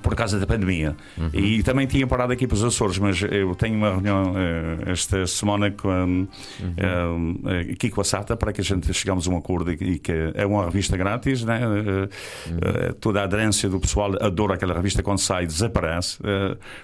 Por 0.00 0.14
causa 0.14 0.38
da 0.38 0.46
pandemia. 0.46 0.96
Uhum. 1.18 1.30
E 1.32 1.62
também 1.62 1.86
tinha 1.86 2.06
parado 2.06 2.32
aqui 2.32 2.46
para 2.46 2.54
os 2.54 2.62
Açores, 2.62 2.98
mas 2.98 3.20
eu 3.22 3.54
tenho 3.54 3.74
uma 3.76 3.90
reunião 3.90 4.32
eh, 4.36 4.92
esta 4.92 5.26
semana 5.26 5.70
com, 5.70 6.26
Uhum. 6.60 7.42
eh, 7.46 7.72
aqui 7.72 7.90
com 7.90 8.00
a 8.00 8.04
SATA 8.04 8.36
para 8.36 8.52
que 8.52 8.60
a 8.60 8.64
gente 8.64 8.92
chegamos 8.94 9.26
a 9.26 9.30
um 9.30 9.36
acordo 9.36 9.72
e, 9.72 9.98
que 9.98 10.12
é 10.34 10.46
uma 10.46 10.64
revista 10.66 10.96
grátis. 10.96 11.42
Né? 11.44 11.60
Eh, 11.62 12.08
Uhum. 12.48 12.92
toda 13.00 13.20
a 13.20 13.24
aderência 13.24 13.68
do 13.68 13.80
pessoal 13.80 14.12
adora 14.20 14.54
aquela 14.54 14.74
revista 14.74 15.02
quando 15.02 15.18
sai, 15.18 15.46
desaparece. 15.46 16.18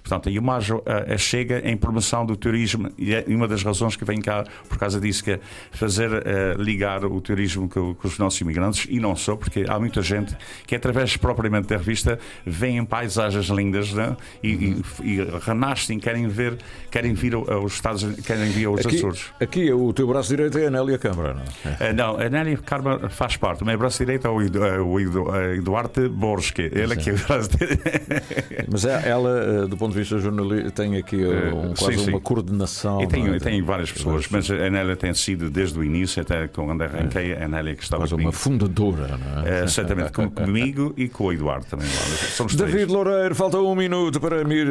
Portanto, 0.03 0.28
e 0.30 0.38
o 0.38 0.42
Majo 0.42 0.82
chega 1.16 1.61
em 1.68 1.76
promoção 1.76 2.24
do 2.26 2.36
turismo 2.36 2.90
e 2.99 3.14
é 3.14 3.24
uma 3.28 3.46
das 3.46 3.62
razões 3.62 3.96
que 3.96 4.05
vem 4.05 4.20
cá 4.20 4.44
por 4.68 4.78
causa 4.78 5.01
disso, 5.01 5.22
que 5.22 5.32
é 5.32 5.40
fazer 5.70 6.11
ligar 6.59 7.05
o 7.05 7.20
turismo 7.20 7.68
com, 7.68 7.94
com 7.94 8.09
os 8.09 8.18
nossos 8.18 8.40
imigrantes 8.40 8.86
e 8.88 8.99
não 9.01 9.14
só, 9.16 9.36
porque 9.36 9.64
há 9.68 9.78
muita 9.78 10.03
gente 10.03 10.36
que 10.66 10.74
através 10.74 11.16
propriamente 11.16 11.68
da 11.68 11.76
revista 11.76 12.18
vêem 12.44 12.84
paisagens 12.89 13.47
lindas 13.47 13.93
né? 13.93 14.16
e, 14.43 14.49
e, 14.49 14.82
e 15.03 15.18
renascem, 15.45 15.99
querem 15.99 16.26
ver, 16.28 16.57
querem 16.91 17.14
vir 17.14 17.34
ao- 17.34 17.51
aos 17.51 17.74
Estados 17.74 18.03
Unidos, 18.03 18.24
querem 18.26 18.51
vir 18.51 18.66
aos 18.66 18.84
Aqui, 18.84 18.97
Açores. 18.97 19.24
aqui 19.41 19.72
o 19.72 19.93
teu 19.93 20.07
braço 20.07 20.28
direito 20.28 20.59
é 20.59 20.66
a 20.66 20.70
Nélia 20.70 20.99
Câmara, 20.99 21.34
não 21.34 21.70
é? 21.72 21.76
Eh, 21.89 21.93
não, 21.93 22.16
a 22.18 22.28
Nélia 22.28 22.57
Carma 22.59 23.09
faz 23.11 23.36
parte. 23.36 23.62
O 23.62 23.66
meu 23.66 23.76
braço 23.78 23.99
direito 23.99 24.26
é 24.26 24.30
o, 24.30 24.41
Edu- 24.43 24.64
eh, 24.64 24.80
o 24.80 25.01
Edu- 25.01 25.34
eh, 25.34 25.57
Eduardo 25.57 26.09
Borges, 26.11 26.53
ele 26.59 26.93
aqui 26.93 27.11
é 27.11 27.12
o 27.14 27.18
braço 27.18 27.51
direito. 27.57 27.82
Mas 28.70 28.84
é- 28.84 29.09
ela, 29.09 29.64
eh, 29.64 29.66
do 29.66 29.76
ponto 29.76 29.93
de 29.93 29.99
vista 29.99 30.18
jornalístico, 30.18 30.70
tem 30.72 30.97
aqui 30.97 31.22
eh, 31.22 31.53
um, 31.53 31.74
quase 31.74 31.99
sim, 31.99 32.05
sim. 32.05 32.11
uma 32.11 32.20
coordenação. 32.20 33.03
E 33.03 33.07
tenho, 33.07 33.26
não 33.28 33.34
é? 33.34 33.39
tenho 33.39 33.64
várias 33.64 33.91
pessoas, 33.93 34.26
mas 34.30 34.51
a 34.51 34.70
Nélia 34.70 34.97
tem 34.97 35.12
sido 35.14 35.51
desde 35.51 35.78
o 35.78 35.84
início, 35.84 36.22
até 36.22 36.49
quando 36.49 36.82
arranquei, 36.82 37.34
a 37.34 37.49
Nélia 37.49 37.74
que 37.74 37.82
estava 37.82 38.03
Quase 38.03 38.14
uma 38.14 38.18
comigo. 38.22 38.32
fundadora, 38.32 39.18
não 39.18 39.43
é? 39.47 39.64
Eh, 39.64 39.66
certamente 39.66 40.12
com- 40.12 40.30
comigo 40.30 40.93
e 40.97 41.09
com 41.09 41.24
o 41.24 41.32
Eduardo 41.32 41.66
também. 41.66 41.86
Somos 42.34 42.55
três. 42.55 42.78
David 42.79 42.93
Loureiro, 42.93 43.35
falta 43.35 43.59
um 43.59 43.74
minuto 43.74 44.20
para 44.20 44.45
me 44.45 44.55
ir. 44.57 44.68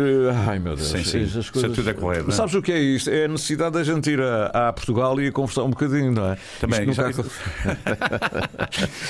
Ai 0.48 0.60
meu 0.60 0.76
Deus, 0.76 0.88
Sim, 0.88 1.04
sim. 1.04 1.24
estas 1.24 1.44
Isso 1.46 1.54
coisas. 1.54 1.72
é 1.72 1.76
tudo 1.76 1.90
a 1.90 1.94
correr, 1.94 2.22
não 2.24 2.30
é? 2.30 2.32
Sabes 2.32 2.54
o 2.56 2.62
que 2.62 2.72
é 2.72 2.80
isto? 2.80 3.10
É 3.10 3.26
a 3.26 3.28
necessidade 3.28 3.74
da 3.74 3.84
gente 3.84 4.10
ir 4.10 4.22
a, 4.22 4.70
a 4.70 4.74
Portugal 4.74 5.20
e 5.22 5.32
conversar 5.32 5.64
um 5.64 5.70
bocadinho, 5.70 6.12
não 6.12 6.32
é? 6.32 6.38
Também, 6.60 6.90
Isto 6.90 7.02
nunca 7.04 7.26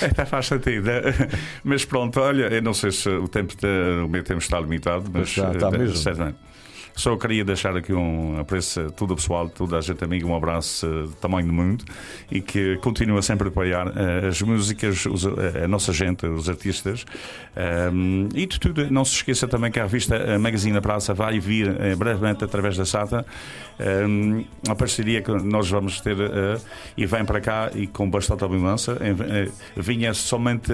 Até 0.05 0.25
faz 0.25 0.47
sentido. 0.47 0.85
né? 0.85 1.01
Mas 1.63 1.85
pronto, 1.85 2.19
olha, 2.19 2.45
eu 2.53 2.61
não 2.61 2.73
sei 2.73 2.91
se 2.91 3.09
o 3.09 3.27
tempo 3.27 3.53
está, 3.53 3.67
o 4.03 4.07
meu 4.09 4.23
tempo 4.23 4.39
está 4.41 4.59
limitado, 4.59 5.05
mas 5.11 5.29
Está, 5.29 5.51
está 5.51 5.67
eh, 5.67 5.77
mesmo. 5.77 5.95
certamente. 5.95 6.37
Só 6.97 7.15
queria 7.15 7.45
deixar 7.45 7.77
aqui 7.77 7.93
um 7.93 8.39
apreço 8.39 8.81
a 8.81 8.89
todo 8.89 9.11
o 9.11 9.15
pessoal, 9.15 9.47
toda 9.47 9.77
a 9.77 9.81
gente 9.81 10.03
amiga, 10.03 10.25
um 10.25 10.35
abraço 10.35 10.87
do 10.87 11.13
tamanho 11.13 11.47
do 11.47 11.53
mundo 11.53 11.85
e 12.31 12.41
que 12.41 12.77
continua 12.77 13.21
sempre 13.21 13.47
a 13.47 13.51
apoiar 13.51 13.93
eh, 13.95 14.27
as 14.27 14.41
músicas, 14.41 15.05
eh, 15.05 15.63
a 15.63 15.67
nossa 15.67 15.93
gente, 15.93 16.25
os 16.25 16.49
artistas. 16.49 17.05
E 18.35 18.45
de 18.45 18.59
tudo, 18.59 18.91
não 18.91 19.05
se 19.05 19.15
esqueça 19.15 19.47
também 19.47 19.71
que 19.71 19.79
a 19.79 19.83
revista 19.83 20.15
eh, 20.15 20.37
Magazine 20.39 20.73
da 20.73 20.81
Praça 20.81 21.13
vai 21.13 21.39
vir 21.39 21.75
eh, 21.79 21.95
brevemente 21.95 22.43
através 22.43 22.75
da 22.75 22.85
SATA. 22.85 23.25
Um, 23.79 24.43
uma 24.65 24.75
parceria 24.75 25.21
que 25.21 25.31
nós 25.31 25.69
vamos 25.69 26.01
ter 26.01 26.17
e 26.97 27.05
vem 27.05 27.23
para 27.23 27.39
cá 27.39 27.69
e 27.75 27.85
com 27.85 28.09
bastante 28.09 28.43
abundância. 28.43 28.97
Vinha 29.75 30.15
somente 30.15 30.71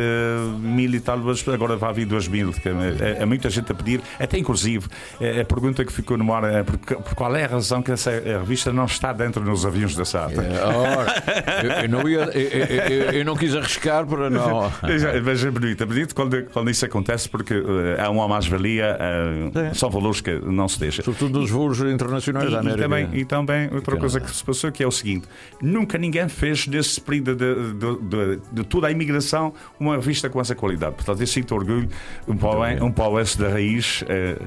mil 0.58 0.94
e 0.94 1.02
tal, 1.02 1.20
agora 1.54 1.76
vai 1.76 1.94
vir 1.94 2.06
duas 2.06 2.30
mil. 2.30 2.54
que 2.54 2.70
É, 2.70 3.24
é 3.24 3.26
muita 3.26 3.50
gente 3.50 3.74
a 3.74 3.76
pedir, 3.76 4.02
até 4.18 4.38
inclusive 4.38 4.88
eh, 5.20 5.42
a 5.42 5.46
pergunta 5.46 5.84
que 5.84 5.92
ficou 5.92 6.13
ar 6.34 6.44
é 6.44 6.64
por, 6.64 6.78
por 6.78 7.16
qual 7.16 7.36
é 7.36 7.44
a 7.46 7.48
razão 7.48 7.82
que 7.82 7.92
essa 7.92 8.12
revista 8.12 8.72
não 8.72 8.86
está 8.86 9.12
dentro 9.14 9.44
nos 9.44 9.66
aviões 9.66 9.96
da 9.96 10.06
SATA. 10.06 10.44
Ora, 10.64 11.64
eu, 11.64 11.72
eu 11.84 11.90
não 11.90 12.08
ia, 12.08 12.20
eu, 12.38 13.12
eu- 13.14 13.26
não 13.26 13.36
quis 13.36 13.56
arriscar 13.56 14.06
para 14.06 14.30
não. 14.30 14.72
Mas 15.24 15.44
é 15.44 15.50
bonito, 15.52 15.84
é 15.84 15.86
bonito 15.86 16.14
quando, 16.16 16.44
quando 16.52 16.70
isso 16.70 16.86
acontece 16.86 17.28
porque 17.30 17.54
eh, 17.54 18.02
há 18.02 18.10
uma 18.10 18.28
mais-valia, 18.28 18.98
eh, 19.00 19.74
são 19.74 19.90
valores 19.90 20.22
que 20.22 20.34
não 20.40 20.68
se 20.68 20.80
deixa. 20.80 21.02
Sobretudo 21.02 21.40
nos 21.40 21.50
voos 21.50 21.80
internacionais 21.80 22.48
E, 22.48 22.52
da 22.52 22.58
e 22.58 22.60
América. 22.60 22.82
também, 22.84 23.10
e 23.14 23.26
também 23.26 23.70
outra 23.74 23.98
coisa 23.98 24.20
que 24.20 24.30
se 24.30 24.44
passou 24.44 24.72
que 24.72 24.84
é 24.84 24.88
o 24.88 24.92
seguinte: 24.92 25.28
nunca 25.62 25.98
ninguém 25.98 26.28
fez 26.28 26.68
desse 26.68 27.00
período 27.00 27.36
de, 27.36 27.74
de, 27.74 28.02
de- 28.02 28.42
de 28.52 28.64
toda 28.66 28.88
a 28.88 28.92
imigração 28.92 29.54
uma 29.80 29.96
revista 29.96 30.30
com 30.30 30.40
essa 30.42 30.54
qualidade. 30.56 30.96
Portanto, 30.96 31.20
eu 31.22 31.28
sinto 31.28 31.56
orgulho 31.56 31.88
um 32.28 32.36
pau, 32.36 32.62
um 32.82 32.92
da 33.38 33.50
raiz 33.50 34.04
eh, 34.08 34.38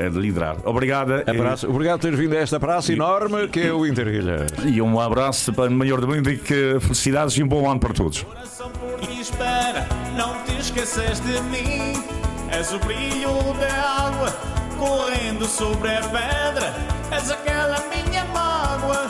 eh, 0.00 0.08
de 0.08 0.18
liderar. 0.18 0.56
Obrigada. 0.64 1.22
Abraço. 1.26 1.68
Obrigado 1.68 2.00
por 2.00 2.10
ter 2.10 2.16
vindo 2.16 2.34
a 2.34 2.38
esta 2.38 2.58
praça 2.58 2.92
enorme 2.92 3.48
que 3.48 3.60
é 3.60 3.72
o 3.72 3.86
Interilhas. 3.86 4.50
E, 4.64 4.76
e 4.76 4.82
um 4.82 4.98
abraço 4.98 5.52
para 5.52 5.70
o 5.70 5.72
maior 5.72 6.00
do 6.00 6.08
mundo 6.08 6.30
e 6.30 6.38
que 6.38 6.78
felicidades 6.80 7.36
e 7.36 7.42
um 7.42 7.48
bom 7.48 7.70
ano 7.70 7.78
para 7.78 7.92
todos. 7.92 8.22
coração 8.22 8.70
por 8.70 8.98
ti 9.00 9.20
espera, 9.20 9.86
não 10.16 10.42
te 10.44 10.58
esqueças 10.58 11.20
de 11.20 11.40
mim. 11.42 12.02
És 12.50 12.72
o 12.72 12.78
brilho 12.78 13.30
da 13.60 14.06
água 14.06 14.30
correndo 14.78 15.44
sobre 15.44 15.90
a 15.90 16.00
pedra. 16.00 16.74
És 17.12 17.30
aquela 17.30 17.76
minha 17.88 18.24
mágoa, 18.26 19.06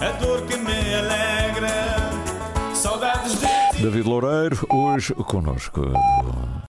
a 0.00 0.10
dor 0.20 0.42
que 0.42 0.56
me 0.56 0.94
alegra. 0.94 1.70
Saudades 2.74 3.38
de 3.38 3.46
ti. 3.76 3.82
David 3.82 4.08
Loureiro, 4.08 4.66
hoje 4.68 5.14
connosco. 5.14 5.82